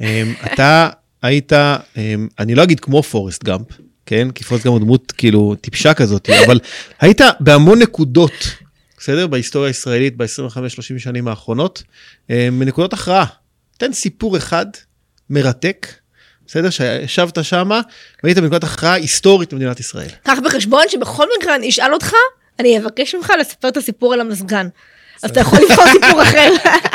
אמ, 0.02 0.34
אתה 0.46 0.90
היית, 1.22 1.54
אמ, 1.54 2.28
אני 2.40 2.56
לא 2.56 2.64
אגיד 2.64 2.80
כמו 2.80 3.04
פורסט 3.04 3.44
גאמפ, 3.44 3.68
כן? 4.06 4.32
כי 4.32 4.44
פורסט 4.44 4.64
גאמפ 4.66 4.74
הוא 4.74 4.80
דמות 4.80 5.12
כאילו 5.12 5.56
טיפשה 5.62 5.94
כזאת, 5.94 6.30
אבל 6.46 6.60
היית 7.00 7.22
בהמון 7.40 7.80
נקודות, 7.80 8.48
בסדר? 8.98 9.28
בהיסטוריה 9.28 9.68
הישראלית 9.68 10.18
ב-25-30 10.18 10.98
שנים 10.98 11.28
האחרונות, 11.28 11.84
אמ, 12.30 12.60
בנקודות 12.60 12.94
הכרעה. 12.94 13.26
תן 13.78 13.94
סיפור 13.94 14.38
אחד 14.38 14.66
מרתק 15.30 15.88
בסדר? 16.48 16.70
שישבת 16.70 17.44
שם 17.44 17.70
והיית 18.24 18.38
בנקודת 18.38 18.64
הכרעה 18.64 18.94
היסטורית 18.94 19.54
במדינת 19.54 19.80
ישראל. 19.80 20.08
קח 20.24 20.38
בחשבון 20.46 20.84
שבכל 20.90 21.28
מקרה 21.40 21.56
אני 21.56 21.70
אשאל 21.70 21.94
אותך, 21.94 22.12
אני 22.60 22.78
אבקש 22.80 23.16
ממך 23.16 23.34
לספר 23.40 23.68
את 23.68 23.78
הסיפור 23.78 24.14
על 24.14 24.22
המזגן. 24.22 24.68
אז 25.24 25.30
אתה 25.30 25.40
יכול 25.40 25.60
לבחור 25.60 25.86
סיפור 25.92 26.22
אחר. 26.22 26.50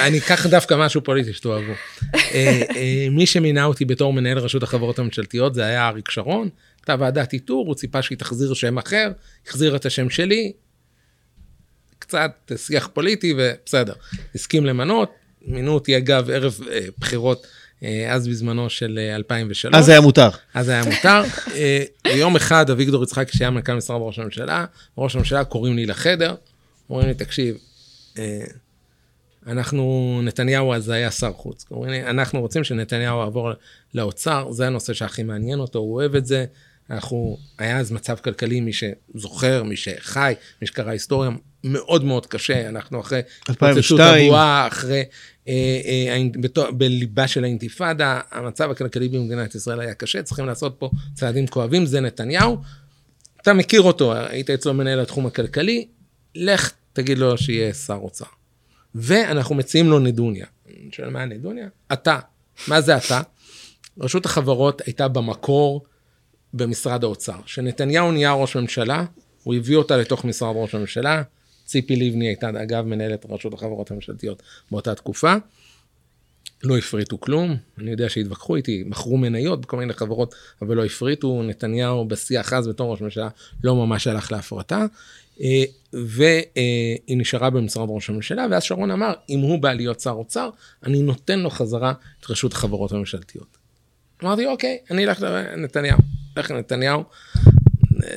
אני 0.00 0.18
אקח 0.18 0.46
דווקא 0.46 0.74
משהו 0.78 1.04
פוליטי 1.04 1.32
שתאהבו. 1.32 1.72
אה, 2.14 2.62
אה, 2.76 3.08
מי 3.10 3.26
שמינה 3.26 3.64
אותי 3.64 3.84
בתור 3.84 4.12
מנהל 4.12 4.38
רשות 4.38 4.62
החברות 4.62 4.98
הממשלתיות 4.98 5.54
זה 5.54 5.64
היה 5.64 5.88
אריק 5.88 6.10
שרון, 6.10 6.48
הייתה 6.80 6.96
ועדת 6.98 7.32
איתור, 7.32 7.66
הוא 7.66 7.74
ציפה 7.74 8.02
שהיא 8.02 8.18
תחזיר 8.18 8.54
שם 8.54 8.78
אחר, 8.78 9.10
החזיר 9.46 9.76
את 9.76 9.86
השם 9.86 10.10
שלי, 10.10 10.52
קצת 11.98 12.52
שיח 12.56 12.88
פוליטי 12.92 13.34
ובסדר. 13.36 13.92
הסכים 14.34 14.66
למנות, 14.66 15.12
מינו 15.42 15.72
אותי 15.72 15.96
אגב 15.96 16.30
ערב 16.30 16.60
אה, 16.70 16.80
בחירות 16.98 17.46
אז 18.08 18.28
בזמנו 18.28 18.70
של 18.70 18.98
2003. 19.16 19.74
אה, 19.74 19.78
אז 19.78 19.88
היה 19.88 20.00
מותר. 20.00 20.28
אז 20.54 20.68
היה 20.68 20.82
מותר. 20.84 21.22
יום 22.06 22.36
אחד 22.36 22.70
אביגדור 22.70 23.02
יצחקי, 23.02 23.38
שהיה 23.38 23.50
מנכ"ל 23.50 23.74
משרד 23.74 24.00
ראש 24.00 24.18
הממשלה, 24.18 24.64
ראש 24.98 25.14
הממשלה 25.14 25.44
קוראים 25.44 25.76
לי 25.76 25.86
לחדר, 25.86 26.34
אומרים 26.90 27.08
לי, 27.08 27.14
תקשיב, 27.14 27.56
אנחנו, 29.46 30.20
נתניהו 30.24 30.74
אז 30.74 30.88
היה 30.88 31.10
שר 31.10 31.32
חוץ. 31.32 31.64
אנחנו 32.06 32.40
רוצים 32.40 32.64
שנתניהו 32.64 33.20
יעבור 33.20 33.50
לאוצר, 33.94 34.52
זה 34.52 34.66
הנושא 34.66 34.92
שהכי 34.92 35.22
מעניין 35.22 35.58
אותו, 35.58 35.78
הוא 35.78 35.94
אוהב 35.94 36.14
את 36.14 36.26
זה. 36.26 36.44
אנחנו, 36.90 37.38
היה 37.58 37.78
אז 37.78 37.92
מצב 37.92 38.16
כלכלי, 38.16 38.60
מי 38.60 38.72
שזוכר, 38.72 39.62
מי 39.62 39.76
שחי, 39.76 40.34
מי 40.62 40.66
שקרא 40.66 40.90
היסטוריה, 40.90 41.30
מאוד 41.64 42.04
מאוד 42.04 42.26
קשה, 42.26 42.68
אנחנו 42.68 43.00
אחרי 43.00 43.20
2002, 43.48 44.32
אחרי 44.66 45.04
אה, 45.48 45.80
אה, 46.58 46.70
בליבה 46.70 47.28
של 47.28 47.44
האינתיפאדה, 47.44 48.20
המצב 48.30 48.70
הכלכלי 48.70 49.08
במדינת 49.08 49.54
ישראל 49.54 49.80
היה 49.80 49.94
קשה, 49.94 50.22
צריכים 50.22 50.46
לעשות 50.46 50.76
פה 50.78 50.90
צעדים 51.14 51.46
כואבים, 51.46 51.86
זה 51.86 52.00
נתניהו. 52.00 52.58
אתה 53.42 53.52
מכיר 53.52 53.82
אותו, 53.82 54.14
היית 54.14 54.50
אצלו 54.50 54.74
מנהל 54.74 55.00
התחום 55.00 55.26
הכלכלי, 55.26 55.86
לך 56.34 56.72
תגיד 56.92 57.18
לו 57.18 57.38
שיהיה 57.38 57.74
שר 57.74 57.98
אוצר. 58.02 58.39
ואנחנו 58.94 59.54
מציעים 59.54 59.90
לו 59.90 59.98
נדוניה. 59.98 60.46
אני 60.66 60.88
שואל 60.92 61.10
מה 61.10 61.22
הנדוניה? 61.22 61.68
אתה. 61.92 62.18
מה 62.68 62.80
זה 62.80 62.96
אתה? 62.96 63.20
רשות 64.00 64.26
החברות 64.26 64.82
הייתה 64.86 65.08
במקור 65.08 65.84
במשרד 66.54 67.04
האוצר. 67.04 67.42
כשנתניהו 67.44 68.12
נהיה 68.12 68.32
ראש 68.32 68.56
ממשלה, 68.56 69.04
הוא 69.42 69.54
הביא 69.54 69.76
אותה 69.76 69.96
לתוך 69.96 70.24
משרד 70.24 70.54
ראש 70.56 70.74
הממשלה, 70.74 71.22
ציפי 71.64 71.96
לבני 71.96 72.26
הייתה, 72.26 72.48
אגב, 72.48 72.84
מנהלת 72.84 73.26
רשות 73.28 73.54
החברות 73.54 73.90
הממשלתיות 73.90 74.42
באותה 74.70 74.94
תקופה. 74.94 75.34
לא 76.62 76.78
הפריטו 76.78 77.20
כלום, 77.20 77.56
אני 77.78 77.90
יודע 77.90 78.08
שהתווכחו 78.08 78.56
איתי, 78.56 78.82
מכרו 78.86 79.16
מניות 79.16 79.60
בכל 79.60 79.76
מיני 79.76 79.92
חברות, 79.92 80.34
אבל 80.62 80.76
לא 80.76 80.84
הפריטו, 80.84 81.42
נתניהו 81.42 82.04
בשיח 82.04 82.52
אז 82.52 82.68
בתור 82.68 82.92
ראש 82.92 83.00
ממשלה 83.00 83.28
לא 83.64 83.76
ממש 83.76 84.06
הלך 84.06 84.32
להפרטה, 84.32 84.86
אה, 85.40 85.64
והיא 85.92 87.16
נשארה 87.16 87.50
במשרד 87.50 87.88
ראש 87.90 88.10
הממשלה, 88.10 88.46
ואז 88.50 88.62
שרון 88.62 88.90
אמר, 88.90 89.12
אם 89.28 89.40
הוא 89.40 89.58
בא 89.58 89.72
להיות 89.72 90.00
שר 90.00 90.10
אוצר, 90.10 90.50
אני 90.86 91.02
נותן 91.02 91.38
לו 91.38 91.50
חזרה 91.50 91.92
את 92.20 92.30
רשות 92.30 92.52
החברות 92.52 92.92
הממשלתיות. 92.92 93.58
אמרתי, 94.24 94.46
אוקיי, 94.46 94.78
אני 94.90 95.04
אלך 95.04 95.22
לנתניהו, 95.22 95.98
אלך 96.38 96.50
לנתניהו, 96.50 97.04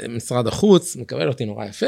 משרד 0.09 0.47
החוץ, 0.47 0.95
מקבל 0.95 1.27
אותי 1.27 1.45
נורא 1.45 1.65
יפה, 1.65 1.85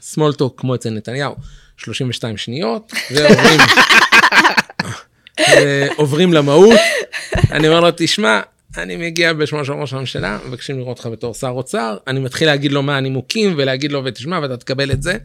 סמולטוק 0.00 0.60
כמו 0.60 0.74
אצל 0.74 0.90
נתניהו, 0.90 1.34
32 1.76 2.36
שניות, 2.36 2.92
ועוברים 3.10 3.60
עוברים 5.96 6.32
למהות. 6.32 6.80
אני 7.50 7.68
אומר 7.68 7.80
לו, 7.80 7.88
תשמע, 7.96 8.40
אני 8.78 8.96
מגיע 8.96 9.32
בשמו 9.32 9.64
של 9.64 9.72
ראש 9.72 9.92
הממשלה, 9.92 10.38
מבקשים 10.46 10.78
לראות 10.78 10.98
אותך 10.98 11.06
בתור 11.12 11.34
שר 11.34 11.48
אוצר, 11.48 11.96
אני 12.06 12.20
מתחיל 12.20 12.48
להגיד 12.48 12.72
לו 12.72 12.82
מה 12.82 12.96
הנימוקים 12.96 13.54
ולהגיד 13.56 13.92
לו, 13.92 14.02
ותשמע, 14.04 14.38
ואתה 14.42 14.56
תקבל 14.56 14.90
את 14.90 15.02
זה. 15.02 15.16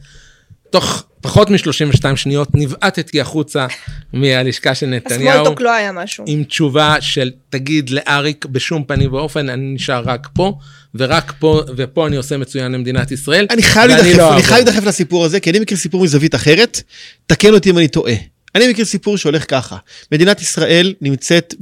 תוך 0.70 1.04
פחות 1.22 1.50
מ-32 1.50 2.16
שניות 2.16 2.48
נבעטתי 2.54 3.22
החוצה 3.22 3.68
מהלשכה 4.14 4.76
של 4.76 4.86
נתניהו. 4.86 5.30
הסמולטוק 5.30 5.62
לא 5.62 5.74
היה 5.74 5.92
משהו. 5.92 6.24
עם 6.28 6.44
תשובה 6.44 6.96
של 7.00 7.32
תגיד 7.50 7.90
לאריק 7.90 8.46
בשום 8.46 8.84
פנים 8.84 9.14
ואופן, 9.14 9.50
אני 9.50 9.74
נשאר 9.74 10.04
רק 10.06 10.28
פה, 10.34 10.54
ורק 10.96 11.34
פה, 11.40 11.62
ופה 11.76 12.08
אני 12.08 12.18
עושה 12.18 12.38
מצוין 12.38 12.72
למדינת 12.72 13.12
ישראל. 13.12 13.46
אני 13.50 13.62
חייב 13.62 13.92
להידחף, 13.92 14.84
לא 14.84 14.88
לסיפור 14.88 15.26
הזה, 15.26 15.40
כי 15.40 15.50
אני 15.50 15.60
מכיר 15.60 15.78
סיפור 15.78 16.04
מזווית 16.04 16.36
אחרת, 16.36 16.82
תקן 17.28 17.54
אותי 17.54 17.70
אם 17.70 17.78
אני 17.78 17.88
טועה. 17.88 18.14
אני 18.56 18.68
מכיר 18.68 18.86
סיפור 18.86 19.18
שהולך 19.18 19.50
ככה, 19.50 19.78
מדינת 20.12 20.42
ישראל 20.42 20.94
נמצאת 21.02 21.56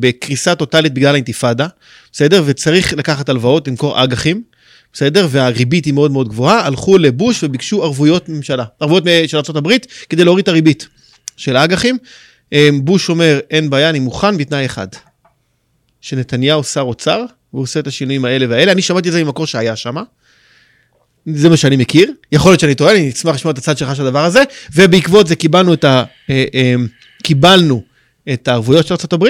בקריסה 0.00 0.54
טוטאלית 0.54 0.94
בגלל 0.94 1.14
האינתיפאדה, 1.14 1.66
בסדר? 2.12 2.42
וצריך 2.46 2.92
לקחת 2.92 3.28
הלוואות, 3.28 3.68
למכור 3.68 4.04
אג"חים. 4.04 4.42
בסדר? 4.92 5.28
והריבית 5.30 5.84
היא 5.84 5.94
מאוד 5.94 6.10
מאוד 6.10 6.28
גבוהה, 6.28 6.66
הלכו 6.66 6.98
לבוש 6.98 7.44
וביקשו 7.44 7.84
ערבויות 7.84 8.28
ממשלה, 8.28 8.64
ערבויות 8.80 9.04
של 9.26 9.36
ארה"ב 9.36 9.72
כדי 10.08 10.24
להוריד 10.24 10.42
את 10.42 10.48
הריבית 10.48 10.88
של 11.36 11.56
האג"חים. 11.56 11.98
אמ, 12.52 12.84
בוש 12.84 13.08
אומר, 13.08 13.40
אין 13.50 13.70
בעיה, 13.70 13.90
אני 13.90 13.98
מוכן 13.98 14.36
בתנאי 14.36 14.66
אחד, 14.66 14.88
שנתניהו 16.00 16.64
שר 16.64 16.80
אוצר, 16.80 17.24
והוא 17.52 17.62
עושה 17.62 17.80
את 17.80 17.86
השינויים 17.86 18.24
האלה 18.24 18.46
והאלה, 18.48 18.72
אני 18.72 18.82
שמעתי 18.82 19.08
את 19.08 19.12
זה 19.12 19.24
ממקור 19.24 19.46
שהיה 19.46 19.76
שם. 19.76 19.96
זה 21.34 21.48
מה 21.48 21.56
שאני 21.56 21.76
מכיר, 21.76 22.12
יכול 22.32 22.50
להיות 22.50 22.60
שאני 22.60 22.74
טועה, 22.74 22.94
אני 22.94 23.10
אשמח 23.10 23.34
לשמוע 23.34 23.52
את 23.52 23.58
הצד 23.58 23.78
שלך 23.78 23.96
של 23.96 24.06
הדבר 24.06 24.24
הזה, 24.24 24.42
ובעקבות 24.74 25.26
זה 25.26 25.36
קיבלנו 25.36 25.74
את, 25.74 25.84
ה, 25.84 26.04
אה, 26.30 26.44
אמ, 26.54 26.86
קיבלנו 27.22 27.82
את 28.32 28.48
הערבויות 28.48 28.86
של 28.86 28.94
ארה"ב, 28.94 29.24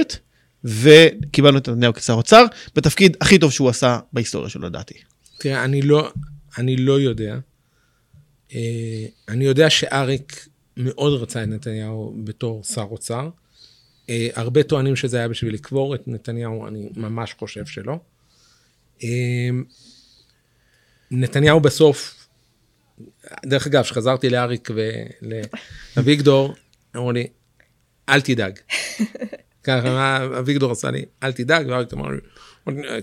וקיבלנו 0.64 1.58
את 1.58 1.68
נתניהו 1.68 1.94
כשר 1.94 2.12
אוצר, 2.12 2.44
בתפקיד 2.74 3.16
הכי 3.20 3.38
טוב 3.38 3.52
שהוא 3.52 3.68
עשה 3.68 3.98
בהיסטוריה 4.12 4.48
שלו, 4.48 4.66
לדעתי. 4.66 4.94
תראה, 5.38 5.64
אני 5.64 5.82
לא, 5.82 6.10
אני 6.58 6.76
לא 6.76 7.00
יודע. 7.00 7.38
אה, 8.54 9.06
אני 9.28 9.44
יודע 9.44 9.70
שאריק 9.70 10.48
מאוד 10.76 11.22
רצה 11.22 11.42
את 11.42 11.48
נתניהו 11.48 12.14
בתור 12.24 12.64
שר 12.64 12.86
אוצר. 12.90 13.28
אה, 14.10 14.28
הרבה 14.34 14.62
טוענים 14.62 14.96
שזה 14.96 15.16
היה 15.16 15.28
בשביל 15.28 15.54
לקבור 15.54 15.94
את 15.94 16.08
נתניהו, 16.08 16.66
אני 16.66 16.88
ממש 16.96 17.34
חושב 17.38 17.66
שלא. 17.66 17.98
אה, 19.04 19.50
נתניהו 21.10 21.60
בסוף, 21.60 22.28
דרך 23.46 23.66
אגב, 23.66 23.82
כשחזרתי 23.82 24.30
לאריק 24.30 24.70
ולאביגדור, 25.96 26.54
אמרו 26.96 27.12
לי, 27.12 27.26
אל 28.08 28.20
תדאג. 28.20 28.58
ככה, 29.64 30.26
אביגדור 30.38 30.72
עשה 30.72 30.90
לי, 30.90 31.04
אל 31.22 31.32
תדאג, 31.32 31.66
ואריק 31.68 31.92
אמר 31.92 32.08
לי, 32.08 32.20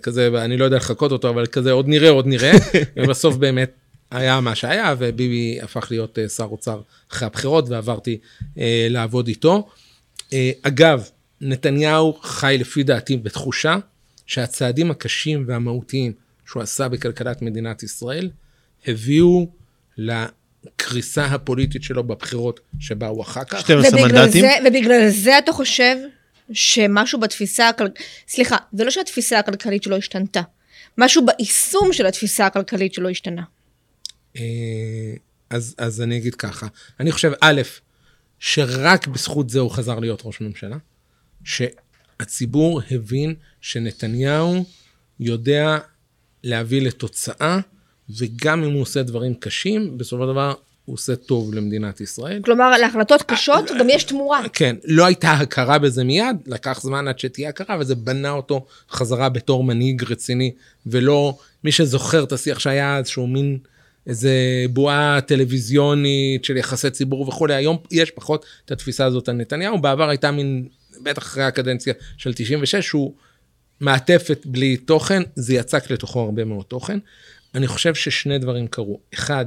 כזה, 0.03 0.30
ואני 0.34 0.58
לא 0.58 0.66
יודע 0.66 0.78
לחקות 0.78 1.12
אותו, 1.12 1.30
אבל 1.30 1.45
כזה, 1.45 1.72
עוד 1.72 1.88
נראה, 1.88 2.10
עוד 2.10 2.28
נראה, 2.28 2.51
ובסוף 2.97 3.36
באמת 3.36 3.72
היה 4.12 4.41
מה 4.41 4.56
שהיה, 4.56 4.95
וביבי 4.97 5.60
הפך 5.62 5.88
להיות 5.91 6.20
אה, 6.20 6.30
שר 6.30 6.43
אוצר 6.43 6.82
אחרי 7.12 7.26
הבחירות, 7.26 7.70
ועברתי 7.70 8.18
אה, 8.58 8.88
לעבוד 8.89 9.28
איתו. 9.28 9.68
אה, 10.34 10.51
אגב, 10.62 11.10
נתניהו 11.41 12.14
חי 12.22 12.58
לפי 12.60 12.84
דעתי 12.84 13.18
בתחושה 13.18 13.78
שהצעדים 14.26 14.91
הקשים 14.91 15.45
והמהותיים 15.47 16.14
שהוא 16.45 16.63
עשה 16.63 16.87
בכלכלת 16.87 17.41
מדינת 17.41 17.83
ישראל, 17.83 18.29
הביאו 18.87 19.49
לקריסה 19.97 21.25
הפוליטית 21.25 21.83
שלו 21.83 22.03
בבחירות 22.03 22.59
שבאו 22.79 23.21
אחר 23.21 23.43
כך. 23.43 23.59
12 23.59 24.01
ובגלל 24.01 24.21
מנדטים. 24.21 24.41
זה, 24.41 24.51
ובגלל 24.67 25.09
זה 25.09 25.37
אתה 25.37 25.51
חושב 25.51 25.95
שמשהו 26.51 27.19
בתפיסה 27.19 27.69
הכלכלית, 27.69 28.07
סליחה, 28.27 28.57
זה 28.73 28.83
לא 28.83 28.91
שהתפיסה 28.91 29.39
הכלכלית 29.39 29.83
שלו 29.83 29.97
השתנתה, 29.97 30.41
משהו 30.97 31.25
ביישום 31.25 31.93
של 31.93 32.05
התפיסה 32.05 32.45
הכלכלית 32.45 32.93
שלו 32.93 33.09
השתנה. 33.09 33.43
אה, 34.37 34.41
אז, 35.49 35.75
אז 35.77 36.01
אני 36.01 36.17
אגיד 36.17 36.35
ככה, 36.35 36.67
אני 36.99 37.11
חושב, 37.11 37.31
א', 37.41 37.61
שרק 38.39 39.07
בזכות 39.07 39.49
זה 39.49 39.59
הוא 39.59 39.71
חזר 39.71 39.99
להיות 39.99 40.21
ראש 40.25 40.41
ממשלה, 40.41 40.77
שהציבור 41.43 42.81
הבין 42.91 43.35
שנתניהו 43.61 44.65
יודע 45.19 45.77
להביא 46.45 46.81
לתוצאה, 46.81 47.59
וגם 48.09 48.63
אם 48.63 48.71
הוא 48.71 48.81
עושה 48.81 49.03
דברים 49.03 49.33
קשים, 49.33 49.97
בסופו 49.97 50.23
של 50.23 50.31
דבר 50.31 50.53
הוא 50.85 50.93
עושה 50.93 51.15
טוב 51.15 51.53
למדינת 51.53 52.01
ישראל. 52.01 52.41
כלומר, 52.41 52.77
להחלטות 52.77 53.21
קשות 53.21 53.71
גם 53.79 53.89
יש 53.89 54.03
תמורה. 54.03 54.41
כן, 54.53 54.75
לא 54.83 55.05
הייתה 55.05 55.31
הכרה 55.31 55.77
בזה 55.77 56.03
מיד, 56.03 56.35
לקח 56.47 56.81
זמן 56.81 57.07
עד 57.07 57.19
שתהיה 57.19 57.49
הכרה, 57.49 57.77
וזה 57.79 57.95
בנה 57.95 58.31
אותו 58.31 58.65
חזרה 58.91 59.29
בתור 59.29 59.63
מנהיג 59.63 60.03
רציני, 60.03 60.51
ולא, 60.85 61.37
מי 61.63 61.71
שזוכר 61.71 62.23
את 62.23 62.31
השיח 62.31 62.59
שהיה 62.59 62.97
אז, 62.97 63.07
שהוא 63.07 63.29
מין 63.29 63.57
איזה 64.07 64.31
בועה 64.69 65.19
טלוויזיונית 65.21 66.45
של 66.45 66.57
יחסי 66.57 66.89
ציבור 66.89 67.27
וכולי, 67.27 67.55
היום 67.55 67.77
יש 67.91 68.11
פחות 68.11 68.45
את 68.65 68.71
התפיסה 68.71 69.05
הזאת 69.05 69.29
על 69.29 69.35
נתניהו, 69.35 69.81
בעבר 69.81 70.09
הייתה 70.09 70.31
מין, 70.31 70.67
בטח 71.03 71.23
אחרי 71.23 71.43
הקדנציה 71.43 71.93
של 72.17 72.33
96, 72.33 72.75
שהוא 72.75 73.13
מעטפת 73.80 74.45
בלי 74.45 74.78
תוכן, 74.78 75.23
זה 75.36 75.55
יצק 75.55 75.91
לתוכו 75.91 76.19
הרבה 76.19 76.45
מאוד 76.45 76.65
תוכן. 76.65 76.99
אני 77.55 77.67
חושב 77.67 77.95
ששני 77.95 78.38
דברים 78.38 78.67
קרו, 78.67 78.99
אחד, 79.13 79.45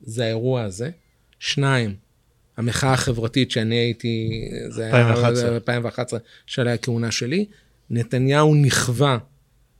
זה 0.00 0.24
האירוע 0.24 0.62
הזה, 0.62 0.90
שניים, 1.38 1.94
המחאה 2.56 2.92
החברתית 2.92 3.50
שאני 3.50 3.74
הייתי, 3.74 4.30
זה 4.68 4.84
היה 4.84 5.08
2011. 5.10 5.54
2011 5.54 6.18
של 6.46 6.68
הכהונה 6.68 7.10
שלי, 7.10 7.46
נתניהו 7.90 8.54
נכווה 8.54 9.18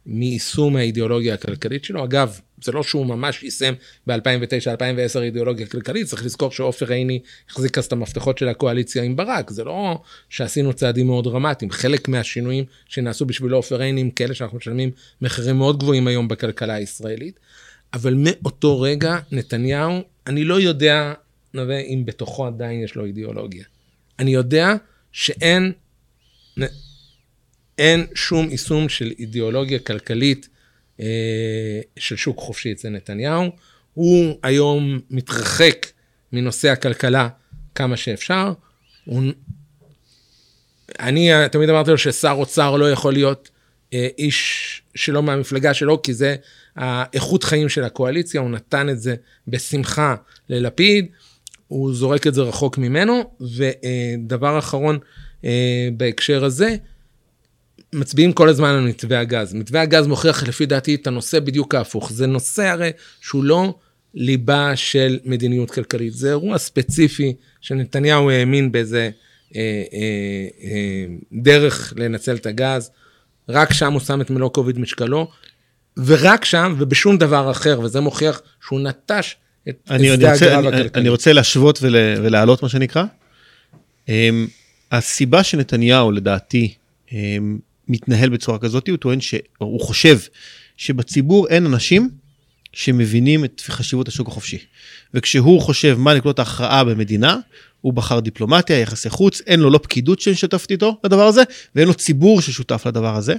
מיישום 0.06 0.76
האידיאולוגיה 0.76 1.34
הכלכלית 1.34 1.84
שלו. 1.84 2.04
אגב, 2.04 2.40
זה 2.62 2.72
לא 2.72 2.82
שהוא 2.82 3.06
ממש 3.06 3.42
יישם 3.42 3.74
ב-2009-2010 4.06 5.18
אידיאולוגיה 5.22 5.66
כלכלית, 5.66 6.06
צריך 6.06 6.24
לזכור 6.24 6.50
שעופר 6.50 6.92
עיני 6.92 7.20
החזיק 7.50 7.78
אז 7.78 7.84
את 7.84 7.92
המפתחות 7.92 8.38
של 8.38 8.48
הקואליציה 8.48 9.02
עם 9.02 9.16
ברק, 9.16 9.50
זה 9.50 9.64
לא 9.64 10.02
שעשינו 10.28 10.72
צעדים 10.72 11.06
מאוד 11.06 11.24
דרמטיים, 11.24 11.70
חלק 11.70 12.08
מהשינויים 12.08 12.64
שנעשו 12.88 13.26
בשביל 13.26 13.52
עופר 13.52 13.80
עיני 13.80 14.00
הם 14.00 14.10
כאלה 14.10 14.34
שאנחנו 14.34 14.58
משלמים 14.58 14.90
מחירים 15.22 15.56
מאוד 15.56 15.78
גבוהים 15.78 16.06
היום 16.06 16.28
בכלכלה 16.28 16.74
הישראלית, 16.74 17.40
אבל 17.94 18.14
מאותו 18.16 18.80
רגע 18.80 19.18
נתניהו, 19.32 20.02
אני 20.26 20.44
לא 20.44 20.60
יודע, 20.60 21.12
נווה, 21.54 21.78
אם 21.78 22.02
בתוכו 22.04 22.46
עדיין 22.46 22.82
יש 22.82 22.94
לו 22.94 23.04
אידיאולוגיה. 23.04 23.64
אני 24.18 24.34
יודע 24.34 24.74
שאין 25.12 25.72
אין 27.78 28.06
שום 28.14 28.50
יישום 28.50 28.88
של 28.88 29.12
אידיאולוגיה 29.18 29.78
כלכלית 29.78 30.48
של 31.98 32.16
שוק 32.16 32.38
חופשי 32.38 32.72
אצל 32.72 32.88
נתניהו. 32.88 33.50
הוא 33.94 34.34
היום 34.42 34.98
מתרחק 35.10 35.86
מנושא 36.32 36.68
הכלכלה 36.68 37.28
כמה 37.74 37.96
שאפשר. 37.96 38.52
הוא... 39.04 39.22
אני 41.00 41.34
אה, 41.34 41.48
תמיד 41.48 41.68
אמרתי 41.68 41.90
לו 41.90 41.98
ששר 41.98 42.34
אוצר 42.38 42.76
לא 42.76 42.90
יכול 42.90 43.12
להיות 43.12 43.50
אה, 43.92 44.08
איש 44.18 44.82
שלא 44.94 45.22
מהמפלגה 45.22 45.74
שלו, 45.74 46.02
כי 46.02 46.14
זה 46.14 46.36
האיכות 46.76 47.44
חיים 47.44 47.68
של 47.68 47.84
הקואליציה, 47.84 48.40
הוא 48.40 48.50
נתן 48.50 48.88
את 48.88 49.00
זה 49.00 49.14
בשמחה 49.48 50.14
ללפיד, 50.48 51.06
הוא 51.68 51.94
זורק 51.94 52.26
את 52.26 52.34
זה 52.34 52.42
רחוק 52.42 52.78
ממנו, 52.78 53.30
ודבר 53.40 54.58
אחרון 54.58 54.98
אה, 55.44 55.88
בהקשר 55.96 56.44
הזה, 56.44 56.76
מצביעים 57.96 58.32
כל 58.32 58.48
הזמן 58.48 58.68
על 58.68 58.88
מתווה 58.88 59.20
הגז. 59.20 59.54
מתווה 59.54 59.82
הגז 59.82 60.06
מוכיח 60.06 60.42
לפי 60.42 60.66
דעתי 60.66 60.94
את 60.94 61.06
הנושא 61.06 61.40
בדיוק 61.40 61.74
ההפוך. 61.74 62.12
זה 62.12 62.26
נושא 62.26 62.62
הרי 62.62 62.90
שהוא 63.20 63.44
לא 63.44 63.74
ליבה 64.14 64.76
של 64.76 65.18
מדיניות 65.24 65.70
כלכלית, 65.70 66.12
זה 66.14 66.28
אירוע 66.28 66.58
ספציפי 66.58 67.34
שנתניהו 67.60 68.30
האמין 68.30 68.72
באיזה 68.72 69.10
אה, 69.56 69.60
אה, 69.92 70.70
אה, 70.70 71.06
דרך 71.32 71.92
לנצל 71.96 72.36
את 72.36 72.46
הגז, 72.46 72.90
רק 73.48 73.72
שם 73.72 73.92
הוא 73.92 74.00
שם 74.00 74.20
את 74.20 74.30
מלוא 74.30 74.50
כובד 74.52 74.78
משקלו, 74.78 75.30
ורק 75.96 76.44
שם 76.44 76.74
ובשום 76.78 77.18
דבר 77.18 77.50
אחר, 77.50 77.80
וזה 77.80 78.00
מוכיח 78.00 78.42
שהוא 78.66 78.80
נטש 78.80 79.36
את 79.68 79.76
אני, 79.90 80.08
שדה 80.08 80.58
אני, 80.58 80.68
הכלכלי. 80.68 81.00
אני 81.00 81.08
רוצה 81.08 81.32
להשוות 81.32 81.78
ול, 81.82 81.96
ולהעלות 81.96 82.62
מה 82.62 82.68
שנקרא. 82.68 83.04
Um, 84.06 84.10
הסיבה 84.92 85.42
שנתניהו 85.42 86.10
לדעתי 86.10 86.74
um, 87.08 87.12
מתנהל 87.88 88.28
בצורה 88.28 88.58
כזאת, 88.58 88.88
הוא 88.88 88.96
טוען 88.96 89.20
שהוא 89.20 89.80
חושב 89.80 90.18
שבציבור 90.76 91.48
אין 91.48 91.66
אנשים 91.66 92.10
שמבינים 92.72 93.44
את 93.44 93.62
חשיבות 93.66 94.08
השוק 94.08 94.28
החופשי. 94.28 94.58
וכשהוא 95.14 95.60
חושב 95.60 95.96
מה 95.98 96.14
נקודות 96.14 96.38
ההכרעה 96.38 96.84
במדינה, 96.84 97.36
הוא 97.80 97.92
בחר 97.92 98.20
דיפלומטיה, 98.20 98.78
יחסי 98.78 99.10
חוץ, 99.10 99.42
אין 99.46 99.60
לו 99.60 99.70
לא 99.70 99.78
פקידות 99.78 100.20
שמשתפת 100.20 100.70
איתו 100.70 100.96
לדבר 101.04 101.26
הזה, 101.26 101.42
ואין 101.74 101.88
לו 101.88 101.94
ציבור 101.94 102.40
ששותף 102.40 102.82
לדבר 102.86 103.16
הזה. 103.16 103.34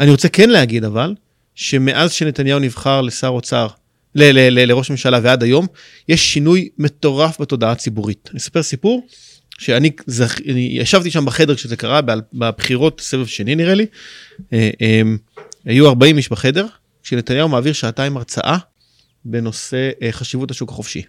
אני 0.00 0.10
רוצה 0.10 0.28
כן 0.28 0.50
להגיד 0.50 0.84
אבל, 0.84 1.14
שמאז 1.54 2.12
שנתניהו 2.12 2.58
נבחר 2.58 3.00
לשר 3.00 3.28
אוצר, 3.28 3.66
ל- 4.14 4.22
ל- 4.22 4.48
ל- 4.50 4.68
לראש 4.68 4.90
ממשלה 4.90 5.20
ועד 5.22 5.42
היום, 5.42 5.66
יש 6.08 6.32
שינוי 6.32 6.68
מטורף 6.78 7.40
בתודעה 7.40 7.72
הציבורית. 7.72 8.28
אני 8.30 8.38
אספר 8.38 8.62
סיפור, 8.62 9.06
שאני 9.58 9.90
זכ... 10.06 10.40
ישבתי 10.56 11.10
שם 11.10 11.24
בחדר 11.24 11.54
כשזה 11.54 11.76
קרה, 11.76 12.00
בבחירות 12.32 13.00
סבב 13.00 13.26
שני 13.26 13.54
נראה 13.54 13.74
לי, 13.74 13.86
אה, 14.52 14.70
אה, 14.82 15.02
היו 15.64 15.88
40 15.88 16.16
איש 16.16 16.28
בחדר, 16.28 16.66
כשנתניהו 17.02 17.48
מעביר 17.48 17.72
שעתיים 17.72 18.16
הרצאה 18.16 18.56
בנושא 19.24 19.90
אה, 20.02 20.12
חשיבות 20.12 20.50
השוק 20.50 20.70
החופשי. 20.70 21.02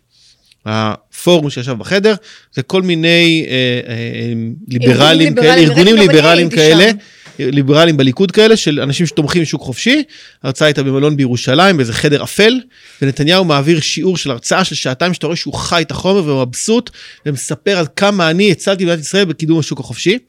הפורום 0.66 1.50
שישב 1.50 1.74
בחדר 1.74 2.16
זה 2.54 2.64
כל 2.64 2.82
מיני 2.82 3.46
אה, 3.50 3.54
אה, 3.88 4.34
ליברלים 4.68 4.90
ליברליים, 4.90 5.36
כאלה, 5.36 5.56
ארגונים 5.56 5.96
ליברליים 5.96 6.48
הייתי 6.48 6.56
כאלה, 6.56 6.90
שם. 6.90 6.98
ליברלים 7.40 7.98
בליכוד 7.98 8.32
כאלה, 8.32 8.58
של 8.58 8.80
אנשים 8.80 9.06
שתומכים 9.06 9.42
בשוק 9.42 9.62
חופשי. 9.62 10.04
ההרצאה 10.44 10.68
הייתה 10.68 10.84
במלון 10.84 11.18
בירושלים, 11.18 11.78
באיזה 11.78 11.94
חדר 11.94 12.24
אפל, 12.24 12.60
ונתניהו 13.02 13.46
מעביר 13.46 13.80
שיעור 13.80 14.18
של 14.18 14.32
הרצאה 14.32 14.64
של 14.64 14.76
שעתיים, 14.76 15.14
שאתה 15.14 15.28
רואה 15.28 15.38
שהוא 15.38 15.54
חי 15.54 15.82
את 15.82 15.92
החומר 15.92 16.24
ומבסוט, 16.26 16.90
ומספר 17.26 17.78
על 17.78 17.86
כמה 17.96 18.30
אני 18.30 18.52
הצלתי 18.52 18.86
במדינת 18.86 19.06
ישראל 19.06 19.26
בקידום 19.26 19.60
השוק 19.60 19.80
החופשי. 19.80 20.20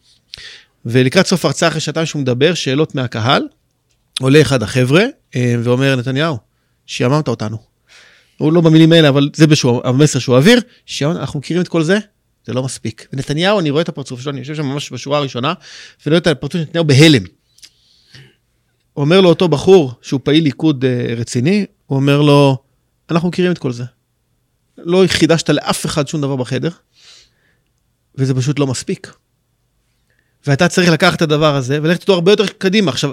ולקראת 0.86 1.26
סוף 1.26 1.44
ההרצאה, 1.44 1.68
אחרי 1.68 1.80
שעתיים 1.80 2.06
שהוא 2.06 2.22
מדבר, 2.22 2.54
שאלות 2.54 2.94
מהקהל, 2.94 3.42
עולה 4.20 4.40
אחד 4.40 4.62
החבר'ה 4.62 5.04
אה, 5.36 5.54
ואומר, 5.62 5.96
נתניהו, 5.96 6.36
שיממת 6.86 7.28
אותנו. 7.28 7.56
הוא 8.38 8.52
לא 8.52 8.60
במילים 8.60 8.92
האלה, 8.92 9.08
אבל 9.08 9.28
זה 9.34 9.46
בשוע, 9.46 9.80
המסר 9.84 10.18
שהוא 10.18 10.36
העביר, 10.36 10.60
שיממת, 10.86 11.16
אנחנו 11.16 11.38
מכירים 11.38 11.62
את 11.62 11.68
כל 11.68 11.82
זה, 11.82 11.98
זה 12.46 12.52
לא 12.52 12.62
מספיק. 12.62 13.08
ונתניהו, 13.12 13.60
אני 13.60 13.70
רואה 13.70 13.82
את 13.82 13.88
הפרצוף 13.88 14.20
שלו, 14.20 14.32
אני 14.32 14.38
יושב 14.38 14.54
שם 14.54 14.66
ממש 14.66 14.92
בשורה 14.92 15.18
הראשונה, 15.18 15.48
ואני 16.06 16.10
רואה 16.10 16.18
את 16.18 16.26
הפרצוף 16.26 16.60
של 16.60 16.66
נתניהו 16.68 16.84
בהלם. 16.84 17.22
אומר 18.96 19.20
לו 19.20 19.28
אותו 19.28 19.48
בחור, 19.48 19.92
שהוא 20.02 20.20
פעיל 20.24 20.44
ליכוד 20.44 20.84
אה, 20.84 21.14
רציני, 21.16 21.66
הוא 21.86 21.96
אומר 21.96 22.22
לו, 22.22 22.58
אנחנו 23.10 23.28
מכירים 23.28 23.52
את 23.52 23.58
כל 23.58 23.72
זה. 23.72 23.84
לא 24.78 25.04
חידשת 25.06 25.50
לאף 25.50 25.86
אחד 25.86 26.08
שום 26.08 26.20
דבר 26.20 26.36
בחדר, 26.36 26.70
וזה 28.14 28.34
פשוט 28.34 28.58
לא 28.58 28.66
מספיק. 28.66 29.12
ואתה 30.46 30.68
צריך 30.68 30.90
לקחת 30.90 31.16
את 31.16 31.22
הדבר 31.22 31.54
הזה 31.54 31.78
וללכת 31.82 32.00
איתו 32.00 32.12
הרבה 32.14 32.32
יותר 32.32 32.46
קדימה. 32.46 32.90
עכשיו, 32.90 33.10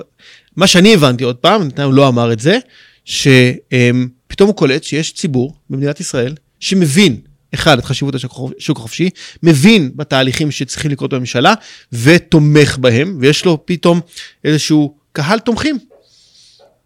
מה 0.56 0.68
שאני 0.68 0.94
הבנתי 0.94 1.24
עוד 1.24 1.36
פעם, 1.36 1.64
נתניהו 1.64 1.92
לא 1.92 2.08
אמר 2.08 2.34
את 2.34 2.40
זה, 2.40 2.58
שפתאום 3.06 4.48
הוא 4.48 4.56
קולט 4.56 4.84
שיש 4.84 5.14
ציבור 5.14 5.58
במדינת 5.70 6.00
ישראל 6.00 6.36
שמבין, 6.60 7.22
אחד, 7.54 7.78
את 7.78 7.86
חשיבות 7.86 8.16
השוק 8.16 8.32
החופ- 8.32 8.54
השוק 8.58 8.78
החופשי, 8.78 9.10
מבין 9.44 9.92
בתהליכים 9.96 10.52
שצריכים 10.52 10.92
לקרות 10.92 11.14
בממשלה 11.14 11.54
ותומך 11.94 12.78
בהם, 12.82 13.18
ויש 13.20 13.46
לו 13.46 13.66
פתאום 13.66 14.02
איזשהו 14.44 14.96
קהל 15.12 15.40
תומכים. 15.40 15.78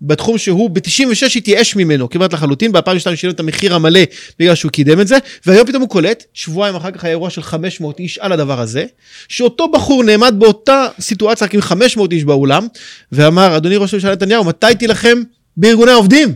בתחום 0.01 0.37
שהוא 0.37 0.69
ב-96 0.69 1.37
התייאש 1.37 1.75
ממנו 1.75 2.09
כמעט 2.09 2.33
לחלוטין, 2.33 2.71
ב-2002 2.71 3.15
שילם 3.15 3.33
את 3.33 3.39
המחיר 3.39 3.75
המלא 3.75 3.99
בגלל 4.39 4.55
שהוא 4.55 4.71
קידם 4.71 5.01
את 5.01 5.07
זה, 5.07 5.17
והיום 5.45 5.67
פתאום 5.67 5.81
הוא 5.81 5.89
קולט, 5.89 6.23
שבועיים 6.33 6.75
אחר 6.75 6.91
כך 6.91 7.03
היה 7.03 7.11
אירוע 7.11 7.29
של 7.29 7.41
500 7.41 7.99
איש 7.99 8.17
על 8.17 8.31
הדבר 8.31 8.59
הזה, 8.61 8.85
שאותו 9.27 9.71
בחור 9.71 10.03
נעמד 10.03 10.35
באותה 10.37 10.87
סיטואציה 10.99 11.47
רק 11.47 11.53
עם 11.53 11.61
500 11.61 12.11
איש 12.11 12.23
באולם, 12.23 12.67
ואמר, 13.11 13.57
אדוני 13.57 13.75
ראש 13.75 13.93
הממשלה 13.93 14.11
נתניהו, 14.11 14.43
מתי 14.43 14.75
תילחם 14.79 15.21
בארגוני 15.57 15.91
העובדים? 15.91 16.33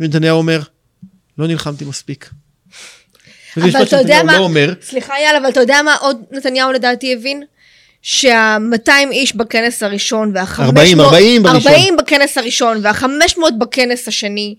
ונתניהו 0.00 0.38
אומר, 0.38 0.60
לא 1.38 1.46
נלחמתי 1.46 1.84
מספיק. 1.84 2.30
אבל 3.56 3.82
אתה 3.82 3.96
יודע 3.96 4.22
מה, 4.22 4.38
לא 4.38 4.44
אומר, 4.44 4.72
סליחה 4.82 5.14
יאללה, 5.24 5.38
אבל 5.38 5.48
אתה 5.48 5.60
יודע 5.60 5.82
מה 5.84 5.94
עוד 5.94 6.22
נתניהו 6.30 6.72
לדעתי 6.72 7.12
הבין? 7.12 7.42
שה-200 8.02 8.90
איש 9.10 9.36
בכנס 9.36 9.82
הראשון 9.82 10.32
וה-500... 10.34 10.62
40, 10.62 11.00
40 11.00 11.42
בראשון. 11.42 11.72
40 11.72 11.96
בכנס 11.96 12.38
הראשון 12.38 12.80
וה-500 12.82 13.40
בכנס 13.58 14.08
השני, 14.08 14.54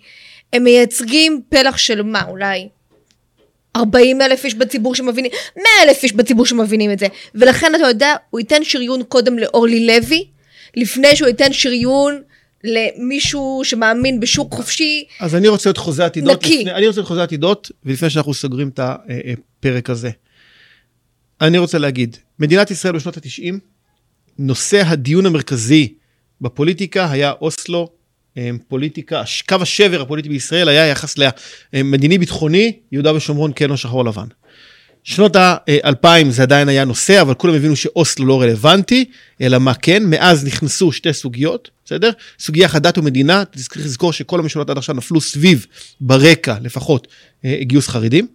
הם 0.54 0.64
מייצגים 0.64 1.42
פלח 1.50 1.78
של 1.78 2.02
מה, 2.02 2.24
אולי 2.28 2.68
40 3.76 4.22
אלף 4.22 4.46
איש 4.46 4.54
בציבור 4.56 4.96
שמבינים, 4.96 5.32
100 5.56 5.66
אלף 5.84 6.04
איש 6.04 6.14
בציבור 6.14 6.46
שמבינים 6.46 6.92
את 6.92 7.00
זה. 7.00 7.08
ולכן 7.36 7.76
אתה 7.76 7.88
יודע, 7.88 8.16
הוא 8.30 8.40
ייתן 8.40 8.64
שריון 8.64 9.04
קודם 9.04 9.40
לאורלי 9.40 9.88
לוי, 9.88 10.28
לפני 10.76 11.16
שהוא 11.16 11.28
ייתן 11.28 11.54
שריון 11.54 12.22
למישהו 12.66 13.62
שמאמין 13.64 14.20
בשוק 14.20 14.54
חופשי. 14.54 15.04
אז 15.20 15.36
אני 15.36 15.48
רוצה 15.48 15.70
להיות 15.70 15.78
חוזה 15.78 16.06
עתידות, 16.06 16.44
נקי. 16.44 16.60
לפני, 16.60 16.72
אני 16.72 16.88
רוצה 16.88 17.00
להיות 17.00 17.08
חוזה 17.08 17.24
עתידות, 17.24 17.72
ולפני 17.86 18.10
שאנחנו 18.10 18.34
סוגרים 18.34 18.70
את 18.70 18.80
הפרק 18.80 19.90
הזה. 19.90 20.10
אני 21.42 21.58
רוצה 21.58 21.78
להגיד, 21.78 22.18
מדינת 22.40 22.72
ישראל 22.72 22.96
בשנות 22.96 23.18
ה-90, 23.18 23.54
נושא 24.40 24.82
הדיון 24.86 25.26
המרכזי 25.26 25.94
בפוליטיקה 26.42 27.12
היה 27.12 27.32
אוסלו, 27.42 27.90
אה, 28.38 28.50
פוליטיקה, 28.68 29.24
קו 29.50 29.56
השבר 29.62 30.02
הפוליטי 30.02 30.30
בישראל 30.30 30.68
היה 30.68 30.88
יחס 30.88 31.16
למדיני-ביטחוני, 31.74 32.80
יהודה 32.92 33.16
ושומרון 33.16 33.52
כן 33.56 33.72
או 33.72 33.78
שחור 33.78 34.06
לבן. 34.06 34.28
שנות 35.06 35.36
ה-2000 35.36 36.30
זה 36.30 36.42
עדיין 36.42 36.70
היה 36.70 36.86
נושא, 36.86 37.22
אבל 37.22 37.34
כולם 37.34 37.54
הבינו 37.54 37.76
שאוסלו 37.76 38.26
לא 38.26 38.42
רלוונטי, 38.42 39.06
אלא 39.42 39.58
מה 39.58 39.74
כן, 39.74 40.04
מאז 40.06 40.46
נכנסו 40.46 40.92
שתי 40.92 41.14
סוגיות, 41.14 41.70
בסדר? 41.86 42.10
סוגיה 42.40 42.66
אחת 42.66 42.82
דת 42.82 42.98
ומדינה, 42.98 43.44
צריך 43.46 43.78
לזכור 43.78 44.14
שכל 44.14 44.40
הממשלות 44.40 44.70
עד 44.70 44.78
עכשיו 44.78 44.96
נפלו 44.96 45.22
סביב, 45.22 45.66
ברקע 46.02 46.56
לפחות, 46.62 47.08
אה, 47.46 47.58
גיוס 47.62 47.88
חרדים. 47.88 48.28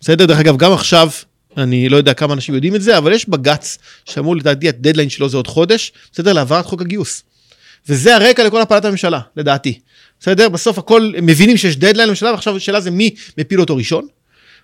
בסדר? 0.00 0.26
דרך 0.26 0.38
אגב, 0.38 0.56
גם 0.56 0.72
עכשיו, 0.72 1.08
אני 1.56 1.88
לא 1.88 1.96
יודע 1.96 2.14
כמה 2.14 2.34
אנשים 2.34 2.54
יודעים 2.54 2.74
את 2.74 2.82
זה, 2.82 2.98
אבל 2.98 3.12
יש 3.12 3.28
בג"ץ 3.28 3.78
שאמור 4.04 4.36
לדעתי 4.36 4.68
הדדליין 4.68 5.08
שלו 5.08 5.28
זה 5.28 5.36
עוד 5.36 5.46
חודש, 5.46 5.92
בסדר? 6.12 6.32
להעברת 6.32 6.66
חוק 6.66 6.80
הגיוס. 6.80 7.22
וזה 7.88 8.16
הרקע 8.16 8.44
לכל 8.44 8.60
הפלת 8.60 8.84
הממשלה, 8.84 9.20
לדעתי. 9.36 9.78
בסדר? 10.20 10.48
בסוף 10.48 10.78
הכל, 10.78 11.12
הם 11.16 11.26
מבינים 11.26 11.56
שיש 11.56 11.76
דדליין 11.76 12.08
לממשלה, 12.08 12.30
ועכשיו 12.30 12.56
השאלה 12.56 12.80
זה 12.80 12.90
מי 12.90 13.14
מפיל 13.38 13.60
אותו 13.60 13.76
ראשון. 13.76 14.06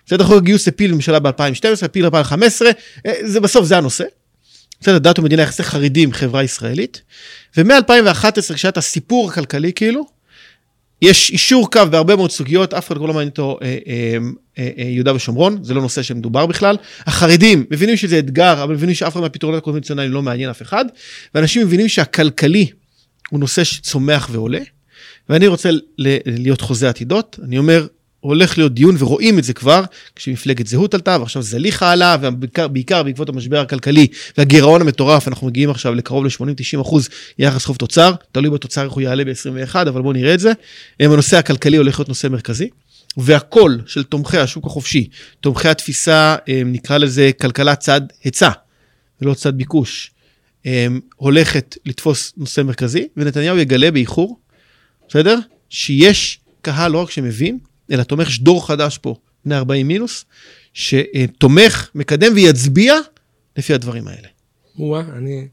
בסדר? 0.05 0.23
חוק 0.23 0.37
הגיוס 0.37 0.67
הפיל 0.67 0.93
ממשלה 0.93 1.19
ב-2012, 1.19 1.85
הפיל 1.85 2.09
ב-2015, 2.09 2.61
זה 3.23 3.39
בסוף 3.39 3.65
זה 3.65 3.77
הנושא. 3.77 4.03
בסדר, 4.81 4.97
דת 4.97 5.19
ומדינה, 5.19 5.41
יחסי 5.41 5.63
חרדים, 5.63 6.13
חברה 6.13 6.43
ישראלית. 6.43 7.01
ומ-2011, 7.57 8.53
כשהיה 8.53 8.69
את 8.69 8.77
הסיפור 8.77 9.29
הכלכלי 9.29 9.73
כאילו, 9.73 10.05
יש 11.01 11.29
אישור 11.29 11.71
קו 11.71 11.81
בהרבה 11.91 12.15
מאוד 12.15 12.31
סוגיות, 12.31 12.73
אף 12.73 12.87
אחד 12.87 12.97
לא 12.97 13.07
מעניין 13.07 13.27
אותו 13.29 13.59
אה, 13.61 13.77
אה, 13.87 14.17
אה, 14.59 14.69
אה, 14.77 14.83
יהודה 14.83 15.15
ושומרון, 15.15 15.63
זה 15.63 15.73
לא 15.73 15.81
נושא 15.81 16.03
שמדובר 16.03 16.45
בכלל. 16.45 16.77
החרדים 16.99 17.65
מבינים 17.71 17.97
שזה 17.97 18.19
אתגר, 18.19 18.63
אבל 18.63 18.73
מבינים 18.73 18.95
שאף 18.95 19.13
אחד 19.13 19.21
מהפתרונות 19.21 19.61
הקונבנציונליים 19.61 20.11
לא 20.11 20.21
מעניין 20.21 20.49
אף 20.49 20.61
אחד, 20.61 20.85
ואנשים 21.35 21.61
מבינים 21.67 21.87
שהכלכלי 21.87 22.67
הוא 23.29 23.39
נושא 23.39 23.63
שצומח 23.63 24.29
ועולה, 24.31 24.59
ואני 25.29 25.47
רוצה 25.47 25.69
להיות 26.25 26.61
חוזה 26.61 26.89
עתידות, 26.89 27.39
אני 27.43 27.57
אומר, 27.57 27.87
הולך 28.21 28.57
להיות 28.57 28.73
דיון 28.73 28.95
ורואים 28.99 29.39
את 29.39 29.43
זה 29.43 29.53
כבר, 29.53 29.83
כשמפלגת 30.15 30.67
זהות 30.67 30.93
עלתה 30.93 31.17
ועכשיו 31.19 31.41
זליכה 31.41 31.91
עלה, 31.91 32.17
ובעיקר 32.21 32.67
בעיקר 32.67 33.03
בעקבות 33.03 33.29
המשבר 33.29 33.59
הכלכלי 33.59 34.07
והגירעון 34.37 34.81
המטורף, 34.81 35.27
אנחנו 35.27 35.47
מגיעים 35.47 35.69
עכשיו 35.69 35.95
לקרוב 35.95 36.25
ל-80-90 36.25 36.81
אחוז 36.81 37.09
יחס 37.39 37.65
חוב 37.65 37.75
תוצר, 37.75 38.13
תלוי 38.31 38.49
בתוצר 38.49 38.83
איך 38.83 38.91
הוא 38.91 39.01
יעלה 39.01 39.23
ב-21, 39.25 39.75
אבל 39.75 40.01
בואו 40.01 40.13
נראה 40.13 40.33
את 40.33 40.39
זה. 40.39 40.51
הנושא 40.99 41.37
הכלכלי 41.37 41.77
הולך 41.77 41.99
להיות 41.99 42.09
נושא 42.09 42.27
מרכזי, 42.27 42.69
והקול 43.17 43.81
של 43.85 44.03
תומכי 44.03 44.37
השוק 44.37 44.65
החופשי, 44.65 45.07
תומכי 45.39 45.67
התפיסה, 45.67 46.35
נקרא 46.65 46.97
לזה 46.97 47.31
כלכלת 47.41 47.79
צד 47.79 48.01
היצע, 48.23 48.49
ולא 49.21 49.33
צד 49.33 49.57
ביקוש, 49.57 50.11
הולכת 51.15 51.77
לתפוס 51.85 52.33
נושא 52.37 52.61
מרכזי, 52.61 53.07
ונתניהו 53.17 53.57
יגלה 53.57 53.91
באיחור, 53.91 54.39
בסדר? 55.09 55.39
שיש 55.69 56.39
קהל 56.61 56.91
לא 56.91 57.01
רק 57.01 57.11
שמבין, 57.11 57.59
אלא 57.91 58.03
תומך, 58.03 58.27
יש 58.27 58.39
דור 58.39 58.67
חדש 58.67 58.97
פה, 58.97 59.15
בני 59.45 59.55
40 59.55 59.87
מינוס, 59.87 60.25
שתומך, 60.73 61.89
מקדם 61.95 62.31
ויצביע 62.35 62.95
לפי 63.57 63.73
הדברים 63.73 64.07
האלה. 64.07 64.27
וואה, 64.75 65.03
אני, 65.17 65.47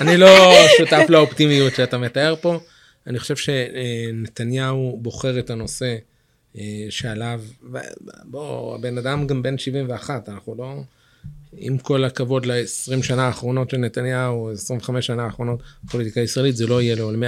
אני 0.00 0.16
לא 0.16 0.52
שותף 0.78 1.04
לאופטימיות 1.12 1.74
שאתה 1.74 1.98
מתאר 1.98 2.34
פה. 2.40 2.60
אני 3.06 3.18
חושב 3.18 3.36
שנתניהו 3.36 4.98
בוחר 5.02 5.38
את 5.38 5.50
הנושא 5.50 5.96
אה, 6.58 6.86
שעליו, 6.90 7.40
בוא, 8.24 8.74
הבן 8.74 8.98
אדם 8.98 9.26
גם 9.26 9.42
בן 9.42 9.58
71, 9.58 10.28
אנחנו 10.28 10.54
לא, 10.58 10.82
עם 11.56 11.78
כל 11.78 12.04
הכבוד 12.04 12.46
ל-20 12.46 13.02
שנה 13.02 13.26
האחרונות 13.26 13.70
של 13.70 13.76
נתניהו, 13.76 14.50
25 14.50 15.06
שנה 15.06 15.24
האחרונות 15.24 15.62
בפוליטיקה 15.84 16.20
הישראלית, 16.20 16.56
זה 16.56 16.66
לא 16.66 16.82
יהיה 16.82 16.96
לעולמי 16.96 17.26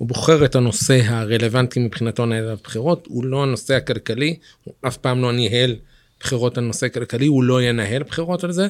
הוא 0.00 0.08
בוחר 0.08 0.44
את 0.44 0.54
הנושא 0.54 1.00
הרלוונטי 1.04 1.80
מבחינתו 1.80 2.26
לנהל 2.26 2.42
עליו 2.44 2.56
בחירות, 2.64 3.06
הוא 3.08 3.24
לא 3.24 3.42
הנושא 3.42 3.74
הכלכלי, 3.74 4.36
הוא 4.64 4.74
אף 4.86 4.96
פעם 4.96 5.22
לא 5.22 5.32
ניהל 5.32 5.76
בחירות 6.20 6.58
על 6.58 6.64
נושא 6.64 6.88
כלכלי, 6.88 7.26
הוא 7.26 7.44
לא 7.44 7.62
ינהל 7.62 8.02
בחירות 8.02 8.44
על 8.44 8.52
זה, 8.52 8.66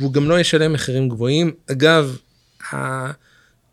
והוא 0.00 0.12
גם 0.12 0.28
לא 0.28 0.40
ישלם 0.40 0.72
מחירים 0.72 1.08
גבוהים. 1.08 1.52
אגב, 1.70 2.16
ה... 2.72 2.76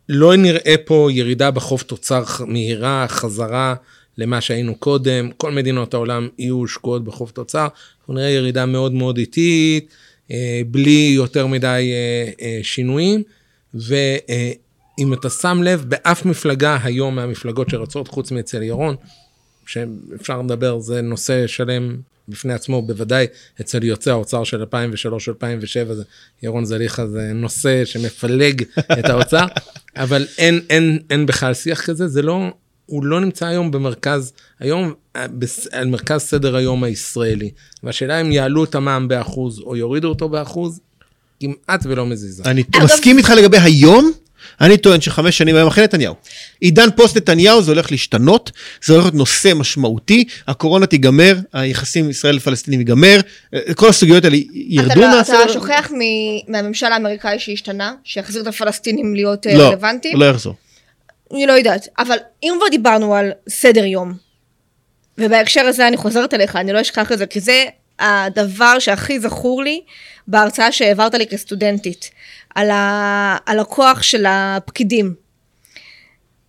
לא 0.09 0.35
נראה 0.35 0.75
פה 0.85 1.07
ירידה 1.11 1.51
בחוב 1.51 1.81
תוצר 1.81 2.23
מהירה, 2.47 3.05
חזרה 3.07 3.75
למה 4.17 4.41
שהיינו 4.41 4.75
קודם, 4.75 5.31
כל 5.37 5.51
מדינות 5.51 5.93
העולם 5.93 6.27
יהיו 6.39 6.67
שקועות 6.67 7.03
בחוב 7.03 7.29
תוצר, 7.29 7.67
אנחנו 7.99 8.13
נראה 8.13 8.29
ירידה 8.29 8.65
מאוד 8.65 8.93
מאוד 8.93 9.17
איטית, 9.17 9.89
אה, 10.31 10.61
בלי 10.67 11.11
יותר 11.15 11.47
מדי 11.47 11.91
אה, 11.93 12.31
אה, 14.29 14.51
ואם 14.99 15.13
אתה 15.13 15.29
שם 15.29 15.61
לב, 15.63 15.85
באף 15.87 16.25
מפלגה 16.25 16.77
היום 16.83 17.15
מהמפלגות 17.15 17.69
שרצות, 17.69 18.07
חוץ 18.07 18.31
מאצל 18.31 18.63
ירון, 18.63 18.95
שאפשר 19.65 20.41
לדבר, 20.41 20.79
זה 20.79 21.01
נושא 21.01 21.47
שלם 21.47 21.97
בפני 22.27 22.53
עצמו, 22.53 22.81
בוודאי 22.81 23.25
אצל 23.61 23.83
יוצאי 23.83 24.11
האוצר 24.11 24.43
של 24.43 24.63
2003-2007, 24.63 25.93
זה 25.93 26.03
ירון 26.43 26.65
זליכה 26.65 27.07
זה 27.07 27.31
נושא 27.33 27.85
שמפלג 27.85 28.63
את 28.99 29.05
האוצר, 29.05 29.45
אבל 29.95 30.27
אין, 30.37 30.59
אין, 30.69 30.99
אין 31.09 31.25
בכלל 31.25 31.53
שיח 31.53 31.81
כזה, 31.81 32.07
זה 32.07 32.21
לא, 32.21 32.49
הוא 32.85 33.05
לא 33.05 33.21
נמצא 33.21 33.45
היום 33.45 33.71
במרכז, 33.71 34.33
היום, 34.59 34.93
בס- 35.17 35.67
על 35.71 35.87
מרכז 35.87 36.21
סדר 36.21 36.55
היום 36.55 36.83
הישראלי. 36.83 37.51
והשאלה 37.83 38.21
אם 38.21 38.31
יעלו 38.31 38.63
את 38.63 38.75
המע"מ 38.75 39.07
באחוז 39.07 39.59
או 39.59 39.75
יורידו 39.75 40.07
אותו 40.07 40.29
באחוז, 40.29 40.79
כמעט 41.39 41.81
ולא 41.85 42.05
מזיזה. 42.05 42.43
אני 42.45 42.63
מסכים 42.83 43.17
איתך 43.17 43.29
לגבי 43.29 43.57
היום, 43.57 44.11
אני 44.61 44.77
טוען 44.77 45.01
שחמש 45.01 45.37
שנים 45.37 45.55
היום 45.55 45.67
אחרי 45.67 45.83
נתניהו. 45.83 46.15
עידן 46.59 46.89
פוסט 46.95 47.17
נתניהו 47.17 47.61
זה 47.61 47.71
הולך 47.71 47.91
להשתנות, 47.91 48.51
זה 48.83 48.93
הולך 48.93 49.05
להיות 49.05 49.15
נושא 49.15 49.53
משמעותי, 49.55 50.23
הקורונה 50.47 50.85
תיגמר, 50.85 51.35
היחסים 51.53 52.09
ישראל 52.09 52.39
פלסטינים 52.39 52.79
ייגמר, 52.79 53.19
אה, 53.53 53.73
כל 53.73 53.89
הסוגיות 53.89 54.25
האלה 54.25 54.37
אתה, 54.37 54.45
ירדו 54.53 55.01
לא, 55.01 55.17
מהסדר. 55.17 55.43
אתה 55.43 55.53
שוכח 55.53 55.91
מ- 55.93 56.51
מהממשל 56.51 56.85
האמריקאי 56.85 57.39
שהשתנה, 57.39 57.93
שיחזיר 58.03 58.41
את 58.41 58.47
הפלסטינים 58.47 59.15
להיות 59.15 59.47
אה, 59.47 59.57
לא, 59.57 59.67
רלוונטיים? 59.67 60.19
לא 60.19 60.25
יחזור. 60.25 60.55
אני 61.33 61.45
לא 61.45 61.53
יודעת, 61.53 61.87
אבל 61.99 62.17
אם 62.43 62.53
כבר 62.57 62.67
דיברנו 62.71 63.15
על 63.15 63.31
סדר 63.49 63.85
יום, 63.85 64.13
ובהקשר 65.17 65.61
הזה 65.61 65.87
אני 65.87 65.97
חוזרת 65.97 66.33
אליך, 66.33 66.55
אני 66.55 66.73
לא 66.73 66.81
אשכח 66.81 67.11
את 67.11 67.17
זה, 67.17 67.25
כי 67.25 67.39
זה 67.39 67.65
הדבר 67.99 68.79
שהכי 68.79 69.19
זכור 69.19 69.63
לי 69.63 69.81
בהרצאה 70.27 70.71
שהעברת 70.71 71.13
לי 71.13 71.27
כסטודנטית, 71.27 72.11
על, 72.55 72.69
ה... 72.69 73.37
על 73.45 73.59
הכוח 73.59 74.01
של 74.01 74.25
הפקידים. 74.27 75.13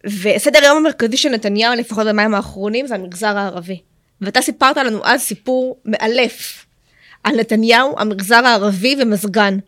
וסדר 0.05 0.59
היום 0.63 0.77
המרכזי 0.77 1.17
של 1.17 1.29
נתניהו, 1.29 1.75
לפחות 1.75 2.07
במים 2.07 2.35
האחרונים, 2.35 2.87
זה 2.87 2.95
המגזר 2.95 3.39
הערבי. 3.39 3.81
ואתה 4.21 4.43
סיפרת 4.43 4.77
לנו 4.77 5.01
אז 5.05 5.21
סיפור 5.21 5.81
מאלף 5.85 6.67
על 7.25 7.37
נתניהו, 7.37 7.95
המגזר 7.99 8.47
הערבי 8.47 8.97
ומזגן. 9.03 9.59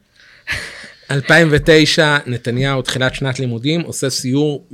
2009, 1.11 2.18
נתניהו, 2.26 2.83
תחילת 2.83 3.14
שנת 3.14 3.41
לימודים, 3.41 3.80
עושה 3.80 4.11
סיור 4.11 4.66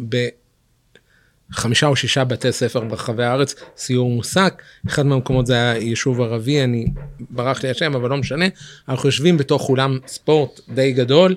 בחמישה 1.51 1.87
או 1.87 1.97
שישה 1.97 2.25
בתי 2.25 2.53
ספר 2.53 2.81
ברחבי 2.81 3.25
הארץ, 3.25 3.55
סיור 3.77 4.11
מוסק. 4.11 4.63
אחד 4.89 5.07
מהמקומות 5.07 5.47
זה 5.47 5.55
היה 5.55 5.77
יישוב 5.77 6.21
ערבי, 6.21 6.65
אני, 6.65 6.87
ברח 7.31 7.63
לי 7.63 7.71
השם, 7.71 7.95
אבל 7.95 8.11
לא 8.11 8.17
משנה. 8.17 8.47
אנחנו 8.89 9.09
יושבים 9.09 9.37
בתוך 9.37 9.69
אולם 9.69 9.99
ספורט 10.07 10.61
די 10.69 10.93
גדול, 10.93 11.35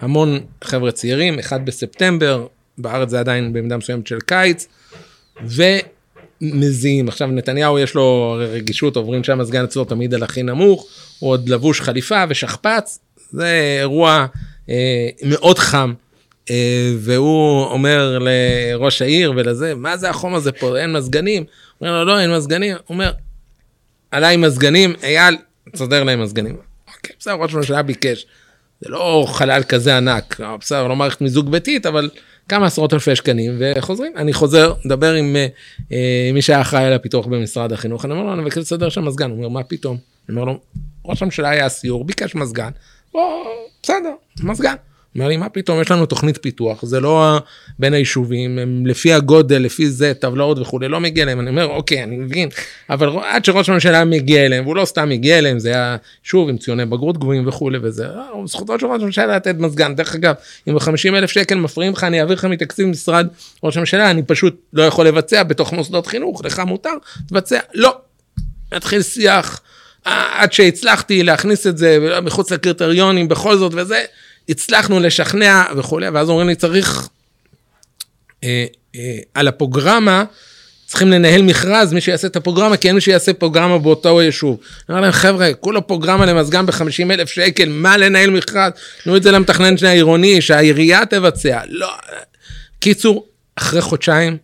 המון 0.00 0.40
חבר'ה 0.64 0.92
צעירים, 0.92 1.38
אחד 1.38 1.66
בספטמבר, 1.66 2.46
בארץ 2.78 3.10
זה 3.10 3.20
עדיין 3.20 3.52
במידה 3.52 3.76
מסוימת 3.76 4.06
של 4.06 4.20
קיץ, 4.20 4.68
ומזיעים. 5.42 7.08
עכשיו 7.08 7.28
נתניהו 7.28 7.78
יש 7.78 7.94
לו 7.94 8.36
רגישות, 8.38 8.96
עוברים 8.96 9.24
שם 9.24 9.40
הסגן 9.40 9.64
אצלו 9.64 9.84
תמיד 9.84 10.14
על 10.14 10.22
הכי 10.22 10.42
נמוך, 10.42 10.86
הוא 11.18 11.30
עוד 11.30 11.48
לבוש 11.48 11.80
חליפה 11.80 12.24
ושכפ"ץ, 12.28 12.98
זה 13.30 13.78
אירוע 13.80 14.26
אה, 14.68 15.08
מאוד 15.22 15.58
חם. 15.58 15.94
אה, 16.50 16.92
והוא 16.98 17.64
אומר 17.64 18.18
לראש 18.20 19.02
העיר 19.02 19.32
ולזה, 19.36 19.74
מה 19.74 19.96
זה 19.96 20.10
החום 20.10 20.34
הזה 20.34 20.52
פה, 20.52 20.78
אין 20.78 20.92
מזגנים? 20.92 21.44
אומר 21.80 21.92
לו, 21.92 22.04
לא, 22.04 22.20
אין 22.20 22.32
מזגנים. 22.36 22.76
הוא 22.76 22.94
אומר, 22.94 23.12
עליי 24.10 24.36
מזגנים, 24.36 24.94
אייל, 25.02 25.36
תסדר 25.72 26.04
להם 26.04 26.22
מזגנים. 26.22 26.56
אוקיי, 26.96 27.16
בסדר, 27.18 27.34
ראש 27.34 27.54
הממשלה 27.54 27.82
ביקש. 27.82 28.26
זה 28.80 28.90
לא 28.90 29.26
חלל 29.28 29.62
כזה 29.62 29.96
ענק, 29.96 30.40
בסדר, 30.60 30.88
לא 30.88 30.96
מערכת 30.96 31.20
מיזוג 31.20 31.50
ביתית, 31.50 31.86
אבל 31.86 32.10
כמה 32.48 32.66
עשרות 32.66 32.92
אלפי 32.92 33.16
שקלים, 33.16 33.52
וחוזרים. 33.58 34.12
אני 34.16 34.32
חוזר, 34.32 34.72
מדבר 34.84 35.12
עם 35.12 35.36
אה, 35.36 35.46
אה, 35.92 36.30
מי 36.34 36.42
שהיה 36.42 36.60
אחראי 36.60 36.84
על 36.84 36.92
הפיתוח 36.92 37.26
במשרד 37.26 37.72
החינוך, 37.72 38.04
אני 38.04 38.12
אומר 38.12 38.24
לו, 38.24 38.32
אני 38.32 38.42
מבקש 38.42 38.58
לסדר 38.58 38.88
שם 38.88 39.04
מזגן. 39.04 39.30
הוא 39.30 39.36
אומר, 39.36 39.48
מה 39.48 39.62
פתאום? 39.62 39.96
אני 40.28 40.36
אומר 40.36 40.44
לו, 40.52 40.60
ראש 41.04 41.22
הממשלה 41.22 41.50
היה 41.50 41.68
סיור, 41.68 42.04
ביקש 42.04 42.34
מזגן, 42.34 42.70
בוא, 43.12 43.44
בסדר, 43.82 44.12
מזגן. 44.42 44.74
אומר 45.18 45.28
לי, 45.28 45.36
מה 45.36 45.48
פתאום, 45.48 45.80
יש 45.80 45.90
לנו 45.90 46.06
תוכנית 46.06 46.38
פיתוח, 46.42 46.84
זה 46.84 47.00
לא 47.00 47.38
בין 47.78 47.94
היישובים, 47.94 48.58
הם 48.58 48.86
לפי 48.86 49.12
הגודל, 49.12 49.58
לפי 49.58 49.90
זה, 49.90 50.12
טבלאות 50.14 50.58
וכולי, 50.58 50.88
לא 50.88 51.00
מגיע 51.00 51.24
להם. 51.24 51.40
אני 51.40 51.50
אומר, 51.50 51.66
אוקיי, 51.66 52.02
אני 52.02 52.16
מבין, 52.16 52.48
אבל 52.90 53.08
עד 53.24 53.44
שראש 53.44 53.68
הממשלה 53.68 54.04
מגיע 54.04 54.46
אליהם, 54.46 54.64
והוא 54.64 54.76
לא 54.76 54.84
סתם 54.84 55.08
מגיע 55.08 55.38
אליהם, 55.38 55.58
זה 55.58 55.68
היה, 55.68 55.96
שוב, 56.22 56.48
עם 56.48 56.58
ציוני 56.58 56.86
בגרות 56.86 57.18
גבוהים 57.18 57.48
וכולי 57.48 57.78
וזה, 57.82 58.06
אה, 58.06 58.46
זכותו 58.46 58.78
של 58.78 58.86
ראש 58.86 59.02
הממשלה 59.02 59.36
לתת 59.36 59.54
מזגן. 59.58 59.94
דרך 59.94 60.14
אגב, 60.14 60.34
אם 60.68 60.74
ב-50 60.74 61.14
אלף 61.14 61.30
שקל 61.30 61.54
מפריעים 61.54 61.92
לך, 61.92 62.04
אני 62.04 62.20
אעביר 62.20 62.34
לך 62.34 62.44
מתקציב 62.44 62.86
משרד 62.86 63.26
ראש 63.62 63.76
הממשלה, 63.76 64.10
אני 64.10 64.22
פשוט 64.22 64.60
לא 64.72 64.82
יכול 64.82 65.06
לבצע 65.06 65.42
בתוך 65.42 65.72
מוסדות 65.72 66.06
חינוך, 66.06 66.44
לך 66.44 66.58
מותר, 66.58 66.94
תבצע. 67.28 67.58
לא. 67.74 67.96
נתחיל 68.72 69.02
שיח. 69.02 69.60
עד 70.04 70.52
שהצלחתי 70.52 71.22
להכניס 71.22 71.66
את 71.66 71.78
זה 71.78 71.98
מחוץ 72.22 72.50
לקריטריונים 72.50 73.28
בכל 73.28 73.56
זאת 73.56 73.72
וזה, 73.74 74.04
הצלחנו 74.48 75.00
לשכנע 75.00 75.64
וכולי, 75.76 76.08
ואז 76.08 76.28
אומרים 76.28 76.48
לי, 76.48 76.54
צריך 76.54 77.08
אה, 78.44 78.66
אה, 78.94 79.18
על 79.34 79.48
הפרוגרמה, 79.48 80.24
צריכים 80.86 81.10
לנהל 81.10 81.42
מכרז, 81.42 81.92
מי 81.92 82.00
שיעשה 82.00 82.26
את 82.26 82.36
הפרוגרמה, 82.36 82.76
כי 82.76 82.88
אין 82.88 82.94
מי 82.94 83.00
שיעשה 83.00 83.32
פרוגרמה 83.32 83.78
באותו 83.78 84.22
יישוב. 84.22 84.58
אני 84.60 84.84
אומר 84.88 85.00
להם, 85.00 85.12
חבר'ה, 85.12 85.54
כולו 85.60 85.86
פרוגרמה 85.86 86.26
למזגן 86.26 86.66
ב-50 86.66 87.10
אלף 87.10 87.28
שקל, 87.28 87.68
מה 87.68 87.96
לנהל 87.96 88.30
מכרז? 88.30 88.72
תנו 89.04 89.16
את 89.16 89.22
זה 89.22 89.30
למתכנן 89.30 89.74
העירוני, 89.86 90.40
שהעירייה 90.40 91.06
תבצע. 91.06 91.60
לא. 91.68 91.92
קיצור, 92.80 93.26
אחרי 93.56 93.80
חודשיים, 93.80 94.36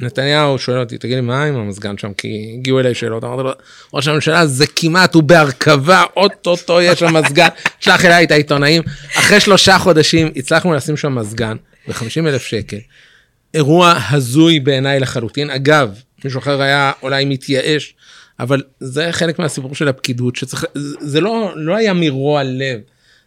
נתניהו 0.00 0.58
שואל 0.58 0.80
אותי, 0.80 0.98
תגיד 0.98 1.14
לי, 1.14 1.20
מה 1.20 1.44
עם 1.44 1.56
המזגן 1.56 1.98
שם? 1.98 2.12
כי 2.12 2.54
הגיעו 2.58 2.80
אליי 2.80 2.94
שאלות, 2.94 3.24
אמרתי 3.24 3.42
לו, 3.42 3.52
ראש 3.94 4.08
הממשלה 4.08 4.46
זה 4.46 4.66
כמעט, 4.76 5.14
הוא 5.14 5.22
בהרכבה, 5.22 6.04
אוטוטו 6.16 6.80
יש 6.80 6.98
שם 6.98 7.16
מזגן, 7.16 7.48
שלח 7.80 8.04
אליי 8.04 8.24
את 8.24 8.30
העיתונאים. 8.30 8.82
אחרי 9.14 9.40
שלושה 9.40 9.78
חודשים 9.78 10.30
הצלחנו 10.36 10.74
לשים 10.74 10.96
שם 10.96 11.14
מזגן 11.14 11.56
ב-50 11.88 12.26
אלף 12.26 12.46
שקל. 12.46 12.78
אירוע 13.54 13.98
הזוי 14.10 14.60
בעיניי 14.60 15.00
לחלוטין. 15.00 15.50
אגב, 15.50 15.90
מישהו 16.24 16.38
אחר 16.38 16.62
היה 16.62 16.92
אולי 17.02 17.24
מתייאש, 17.24 17.94
אבל 18.40 18.62
זה 18.80 19.08
חלק 19.12 19.38
מהסיפור 19.38 19.74
של 19.74 19.88
הפקידות, 19.88 20.36
שצריך, 20.36 20.64
זה 21.00 21.20
לא, 21.20 21.52
לא 21.56 21.76
היה 21.76 21.92
מרוע 21.92 22.42
לב. 22.44 22.80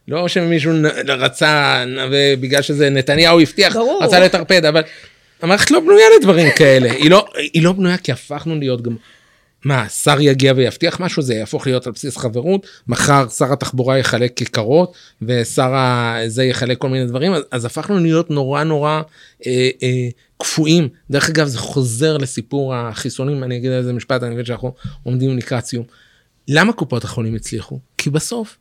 לא 0.07 0.28
שמישהו 0.28 0.72
רצה, 1.07 1.84
ובגלל 2.11 2.61
שזה 2.61 2.89
נתניהו 2.89 3.39
הבטיח, 3.39 3.76
ברור. 3.76 4.03
רצה 4.03 4.20
לטרפד, 4.20 4.65
אבל 4.65 4.82
המערכת 5.42 5.72
לא 5.72 5.80
בנויה 5.80 6.06
לדברים 6.20 6.48
כאלה, 6.58 6.92
היא 6.92 7.10
לא, 7.10 7.28
היא 7.54 7.64
לא 7.64 7.74
בנויה 7.74 7.98
כי 7.98 8.12
הפכנו 8.12 8.56
להיות 8.56 8.82
גם... 8.82 8.96
מה, 9.66 9.90
שר 9.90 10.22
יגיע 10.22 10.54
ויבטיח 10.56 11.00
משהו, 11.00 11.22
זה 11.22 11.34
יהפוך 11.34 11.68
להיות 11.68 11.88
על 11.88 11.94
בסיס 11.94 12.18
חברות, 12.18 12.68
מחר 12.88 13.30
שר 13.30 13.54
התחבורה 13.54 13.98
יחלק 13.98 14.34
כיכרות, 14.36 14.94
ושר 15.22 15.76
הזה 15.76 16.44
יחלק 16.44 16.78
כל 16.78 16.90
מיני 16.90 17.06
דברים, 17.06 17.34
אז, 17.34 17.44
אז 17.52 17.66
הפכנו 17.66 18.00
להיות 18.00 18.30
נורא 18.30 18.64
נורא 18.64 19.02
אה, 19.46 19.70
אה, 19.84 20.10
קפואים. 20.38 20.88
דרך 21.10 21.30
אגב, 21.30 21.48
זה 21.48 21.58
חוזר 21.58 22.18
לסיפור 22.18 22.76
החיסונים, 22.76 23.44
אני 23.44 23.58
אגיד 23.58 23.72
על 23.72 23.84
זה 23.84 23.94
משפט, 23.94 24.24
אני 24.24 24.34
מבין 24.34 24.46
שאנחנו 24.46 24.74
עומדים 25.04 25.38
לקראת 25.38 25.66
סיום. 25.66 25.86
למה 26.48 26.74
קופות 26.74 27.04
החולים 27.04 27.36
הצליחו? 27.36 27.80
כי 27.98 28.10
בסוף, 28.10 28.58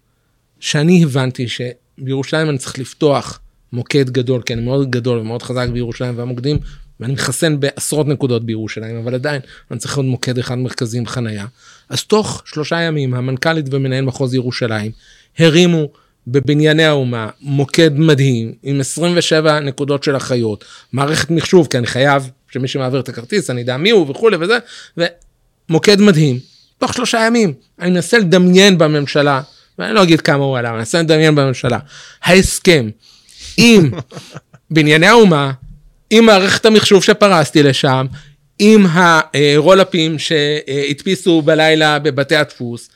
שאני 0.60 1.04
הבנתי 1.04 1.46
שבירושלים 1.48 2.50
אני 2.50 2.58
צריך 2.58 2.78
לפתוח 2.78 3.40
מוקד 3.72 4.10
גדול, 4.10 4.42
אני 4.50 4.60
מאוד 4.60 4.90
גדול 4.90 5.18
ומאוד 5.18 5.42
חזק 5.42 5.68
בירושלים 5.68 6.18
והמוקדים, 6.18 6.58
ואני 7.00 7.12
מחסן 7.12 7.60
בעשרות 7.60 8.06
נקודות 8.06 8.44
בירושלים, 8.44 8.96
אבל 8.96 9.14
עדיין 9.14 9.40
אני 9.70 9.78
צריך 9.78 9.96
עוד 9.96 10.06
מוקד 10.06 10.38
אחד 10.38 10.58
מרכזי 10.58 10.98
עם 10.98 11.06
חנייה. 11.06 11.46
אז 11.88 12.04
תוך 12.04 12.42
שלושה 12.44 12.80
ימים 12.80 13.14
המנכ"לית 13.14 13.66
ומנהל 13.70 14.04
מחוז 14.04 14.34
ירושלים 14.34 14.92
הרימו 15.38 15.88
בבנייני 16.26 16.84
האומה 16.84 17.28
מוקד 17.40 17.90
מדהים 17.94 18.52
עם 18.62 18.80
27 18.80 19.60
נקודות 19.60 20.04
של 20.04 20.16
אחיות, 20.16 20.64
מערכת 20.92 21.30
מחשוב, 21.30 21.66
כי 21.70 21.78
אני 21.78 21.86
חייב 21.86 22.30
שמי 22.50 22.68
שמעביר 22.68 23.00
את 23.00 23.08
הכרטיס 23.08 23.50
אני 23.50 23.62
אדע 23.62 23.76
מי 23.76 23.90
הוא 23.90 24.10
וכולי 24.10 24.36
וזה, 24.40 24.58
ומוקד 24.96 26.00
מדהים. 26.00 26.38
תוך 26.78 26.94
שלושה 26.94 27.24
ימים 27.26 27.52
אני 27.80 27.90
מנסה 27.90 28.18
לדמיין 28.18 28.78
בממשלה, 28.78 29.40
ואני 29.78 29.94
לא 29.94 30.02
אגיד 30.02 30.20
כמה 30.20 30.44
הוא 30.44 30.58
עלה, 30.58 30.70
אני 30.70 30.78
מנסה 30.78 31.02
לדמיין 31.02 31.34
בממשלה. 31.34 31.78
ההסכם 32.22 32.88
עם 33.58 33.90
בנייני 34.70 35.06
האומה, 35.06 35.52
עם 36.10 36.26
מערכת 36.26 36.66
המחשוב 36.66 37.04
שפרסתי 37.04 37.62
לשם, 37.62 38.06
עם 38.58 38.86
הרולאפים 38.86 40.18
שהדפיסו 40.18 41.42
בלילה 41.42 41.98
בבתי 41.98 42.36
הדפוס, 42.36 42.90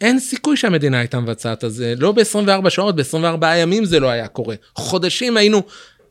אין 0.00 0.20
סיכוי 0.20 0.56
שהמדינה 0.56 0.98
הייתה 0.98 1.20
מבצעת 1.20 1.64
את 1.64 1.72
זה, 1.72 1.94
לא 1.98 2.12
ב-24 2.12 2.70
שעות, 2.70 2.96
ב-24 2.96 3.46
ימים 3.56 3.84
זה 3.84 4.00
לא 4.00 4.08
היה 4.08 4.28
קורה. 4.28 4.54
חודשים 4.74 5.36
היינו 5.36 5.62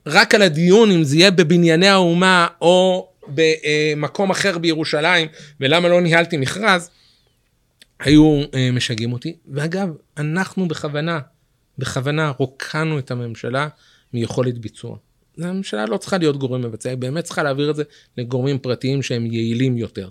רק 0.06 0.36
על 0.36 0.42
הדיון 0.42 0.92
אם 0.92 1.04
זה 1.04 1.16
יהיה 1.16 1.32
בבנייני 1.32 1.88
האומה 1.88 2.48
או 2.62 3.10
במקום 3.28 4.30
אחר 4.30 4.58
בירושלים, 4.58 5.28
ולמה 5.60 5.90
לא 5.90 6.02
ניהלתי 6.02 6.38
מכרז, 6.38 6.90
היו 8.00 8.42
אה, 8.54 8.70
משגעים 8.74 9.14
אותי. 9.14 9.36
ואגב, 9.52 9.90
אנחנו 10.18 10.68
בכוונה, 10.68 11.20
בכוונה 11.78 12.32
רוקנו 12.38 13.00
את 13.00 13.12
הממשלה 13.12 13.68
מיכולת 14.14 14.58
ביצוע. 14.58 14.98
הממשלה 15.38 15.86
לא 15.86 15.98
צריכה 15.98 16.18
להיות 16.18 16.38
גורם 16.38 16.62
מבצע, 16.62 16.90
היא 16.90 16.98
באמת 16.98 17.24
צריכה 17.24 17.44
להעביר 17.44 17.72
את 17.72 17.76
זה 17.76 17.84
לגורמים 18.18 18.60
פרטיים 18.60 19.02
שהם 19.02 19.26
יעילים 19.26 19.78
יותר. 19.78 20.10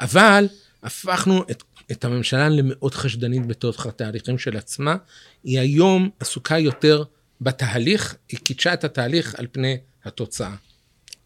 אבל 0.00 0.48
הפכנו 0.82 1.42
את, 1.50 1.62
את 1.90 2.04
הממשלה 2.04 2.48
למאוד 2.48 2.94
חשדנית 2.94 3.46
בתוך 3.46 3.86
התהליכים 3.86 4.38
של 4.38 4.56
עצמה. 4.56 4.96
היא 5.44 5.60
היום 5.60 6.10
עסוקה 6.20 6.58
יותר 6.58 7.04
בתהליך, 7.40 8.16
היא 8.28 8.40
קידשה 8.40 8.74
את 8.74 8.84
התהליך 8.84 9.34
על 9.38 9.46
פני 9.52 9.76
התוצאה. 10.04 10.54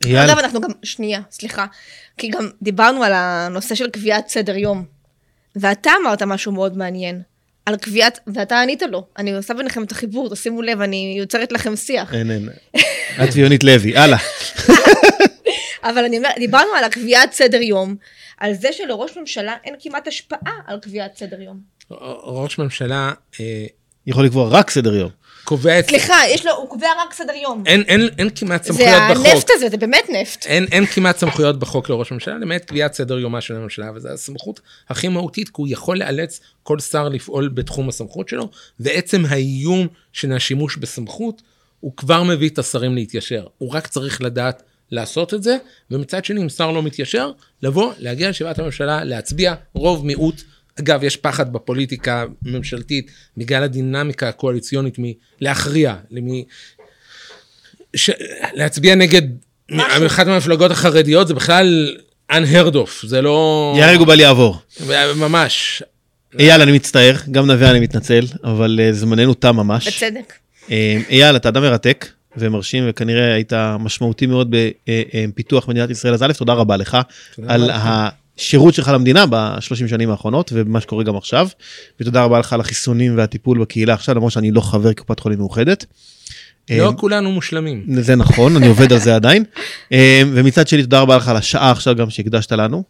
אייל. 0.04 0.30
אגב, 0.30 0.38
אנחנו 0.38 0.60
גם, 0.60 0.70
שנייה, 0.82 1.20
סליחה, 1.30 1.66
כי 2.16 2.28
גם 2.28 2.48
דיברנו 2.62 3.02
על 3.02 3.12
הנושא 3.12 3.74
של 3.74 3.90
קביעת 3.90 4.28
סדר 4.28 4.56
יום, 4.56 4.84
ואתה 5.56 5.90
אמרת 6.02 6.22
משהו 6.22 6.52
מאוד 6.52 6.76
מעניין. 6.76 7.22
על 7.66 7.76
קביעת, 7.76 8.20
ואתה 8.26 8.60
ענית 8.60 8.82
לו, 8.82 9.06
אני 9.18 9.36
עושה 9.36 9.54
ביניכם 9.54 9.82
את 9.82 9.92
החיבור, 9.92 10.30
תשימו 10.30 10.62
לב, 10.62 10.80
אני 10.80 11.14
יוצרת 11.18 11.52
לכם 11.52 11.76
שיח. 11.76 12.14
אין, 12.14 12.30
אין. 12.30 12.48
את 13.24 13.28
ויונית 13.34 13.64
לוי, 13.64 13.96
הלאה. 13.96 14.18
אבל 15.88 16.04
אני 16.04 16.18
אומרת, 16.18 16.34
דיברנו 16.38 16.70
על 16.78 16.84
הקביעת 16.84 17.32
סדר 17.32 17.62
יום, 17.62 17.96
על 18.38 18.54
זה 18.54 18.72
שלראש 18.72 19.16
ממשלה 19.16 19.56
אין 19.64 19.74
כמעט 19.80 20.08
השפעה 20.08 20.52
על 20.66 20.78
קביעת 20.80 21.16
סדר 21.16 21.40
יום. 21.40 21.60
ראש 22.24 22.58
ממשלה... 22.58 23.12
אה, 23.40 23.66
יכול 24.06 24.24
לקבוע 24.24 24.48
רק 24.50 24.70
סדר 24.70 24.94
יום. 24.94 25.10
קובע 25.44 25.78
את... 25.78 25.88
סליחה, 25.88 26.14
יש 26.28 26.46
לו, 26.46 26.52
הוא 26.52 26.68
קובע 26.68 26.86
רק 27.04 27.14
סדר 27.14 27.32
יום. 27.34 27.62
אין, 27.66 27.82
אין, 27.82 28.08
אין 28.18 28.30
כמעט 28.34 28.64
סמכויות 28.64 28.90
בחוק. 29.10 29.24
זה 29.26 29.32
הנפט 29.32 29.50
הזה, 29.54 29.68
זה 29.68 29.76
באמת 29.76 30.04
נפט. 30.08 30.46
אין, 30.46 30.66
אין 30.72 30.86
כמעט 30.86 31.18
סמכויות 31.18 31.58
בחוק 31.58 31.88
לראש 31.88 32.10
הממשלה, 32.10 32.38
למעט 32.38 32.64
קביעת 32.64 32.94
סדר 32.94 33.18
יומה 33.18 33.40
של 33.40 33.56
הממשלה, 33.56 33.90
וזו 33.94 34.08
הסמכות 34.08 34.60
הכי 34.88 35.08
מהותית, 35.08 35.48
כי 35.48 35.54
הוא 35.56 35.68
יכול 35.70 35.98
לאלץ 35.98 36.40
כל 36.62 36.78
שר 36.78 37.08
לפעול 37.08 37.48
בתחום 37.48 37.88
הסמכות 37.88 38.28
שלו, 38.28 38.50
ועצם 38.80 39.22
האיום 39.28 39.86
של 40.12 40.32
השימוש 40.32 40.76
בסמכות, 40.76 41.42
הוא 41.80 41.96
כבר 41.96 42.22
מביא 42.22 42.48
את 42.48 42.58
השרים 42.58 42.94
להתיישר. 42.94 43.46
הוא 43.58 43.72
רק 43.72 43.86
צריך 43.86 44.22
לדעת 44.22 44.62
לעשות 44.90 45.34
את 45.34 45.42
זה, 45.42 45.56
ומצד 45.90 46.24
שני, 46.24 46.42
אם 46.42 46.48
שר 46.48 46.70
לא 46.70 46.82
מתיישר, 46.82 47.30
לבוא, 47.62 47.92
להגיע 47.98 48.26
לישיבת 48.26 48.58
הממשלה, 48.58 49.04
להצביע 49.04 49.54
רוב 49.74 50.06
מיעוט 50.06 50.42
אגב, 50.80 51.04
יש 51.04 51.16
פחד 51.16 51.52
בפוליטיקה 51.52 52.24
ממשלתית 52.42 53.10
בגלל 53.36 53.62
הדינמיקה 53.62 54.28
הקואליציונית 54.28 54.96
מלהכריע, 54.98 55.94
למי... 56.10 56.44
ש... 57.96 58.10
להצביע 58.54 58.94
נגד 58.94 59.22
אחת 60.06 60.26
מהמפלגות 60.26 60.70
החרדיות 60.70 61.28
זה 61.28 61.34
בכלל 61.34 61.96
unheard 62.32 62.74
of, 62.74 63.06
זה 63.06 63.22
לא... 63.22 63.74
יהרג 63.78 64.00
ובל 64.00 64.20
יעבור. 64.20 64.58
ממש. 65.16 65.82
אייל, 66.38 66.60
אני 66.60 66.72
מצטער, 66.72 67.16
גם 67.30 67.46
נווה 67.46 67.70
אני 67.70 67.80
מתנצל, 67.80 68.24
אבל 68.44 68.80
uh, 68.80 68.94
זמננו 68.94 69.34
תם 69.34 69.56
ממש. 69.56 69.88
בצדק. 69.88 70.32
Uh, 70.66 70.70
אייל, 71.10 71.36
אתה 71.36 71.48
אדם 71.48 71.62
מרתק. 71.62 72.06
ומרשים, 72.36 72.84
וכנראה 72.88 73.34
היית 73.34 73.52
משמעותי 73.80 74.26
מאוד 74.26 74.54
בפיתוח 75.34 75.68
מדינת 75.68 75.90
ישראל. 75.90 76.14
אז 76.14 76.22
א', 76.22 76.32
תודה 76.32 76.52
רבה 76.52 76.76
לך 76.76 76.96
תודה 77.36 77.54
על 77.54 77.70
רבה. 77.70 78.08
השירות 78.38 78.74
שלך 78.74 78.88
למדינה 78.88 79.24
בשלושים 79.30 79.88
שנים 79.88 80.10
האחרונות, 80.10 80.52
ומה 80.54 80.80
שקורה 80.80 81.04
גם 81.04 81.16
עכשיו. 81.16 81.48
ותודה 82.00 82.24
רבה 82.24 82.38
לך 82.38 82.52
על 82.52 82.60
החיסונים 82.60 83.16
והטיפול 83.16 83.60
בקהילה 83.60 83.94
עכשיו, 83.94 84.14
למרות 84.14 84.32
שאני 84.32 84.50
לא 84.50 84.60
חבר 84.60 84.92
קופת 84.92 85.20
חולים 85.20 85.38
מאוחדת. 85.38 85.86
לא 86.70 86.88
אה, 86.88 86.92
כולנו 86.92 87.32
מושלמים. 87.32 87.84
זה 88.00 88.16
נכון, 88.16 88.56
אני 88.56 88.66
עובד 88.68 88.92
על 88.92 88.98
זה 88.98 89.14
עדיין. 89.14 89.44
אה, 89.92 90.22
ומצד 90.32 90.68
שני, 90.68 90.82
תודה 90.82 91.00
רבה 91.00 91.16
לך 91.16 91.28
על 91.28 91.36
השעה 91.36 91.70
עכשיו 91.70 91.96
גם 91.96 92.10
שהקדשת 92.10 92.52
לנו. 92.52 92.82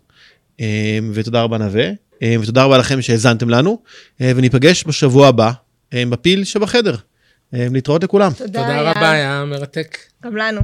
אה, 0.61 0.99
ותודה 1.12 1.43
רבה 1.43 1.59
נווה. 1.59 1.90
ותודה 2.43 2.64
רבה 2.64 2.78
לכם 2.78 3.03
שהאזנתם 3.03 3.51
לנו. 3.51 3.78
וניפגש 4.20 4.84
בשבוע 4.86 5.28
הבא 5.28 5.53
בפיל 5.95 6.45
שבחדר. 6.45 6.97
להתראות 7.53 8.05
לכולם. 8.05 8.32
תודה, 8.32 8.47
תודה. 8.47 8.90
רבה, 8.90 9.11
היה 9.11 9.45
מרתק. 9.45 9.99
גם 10.24 10.36
לנו. 10.36 10.61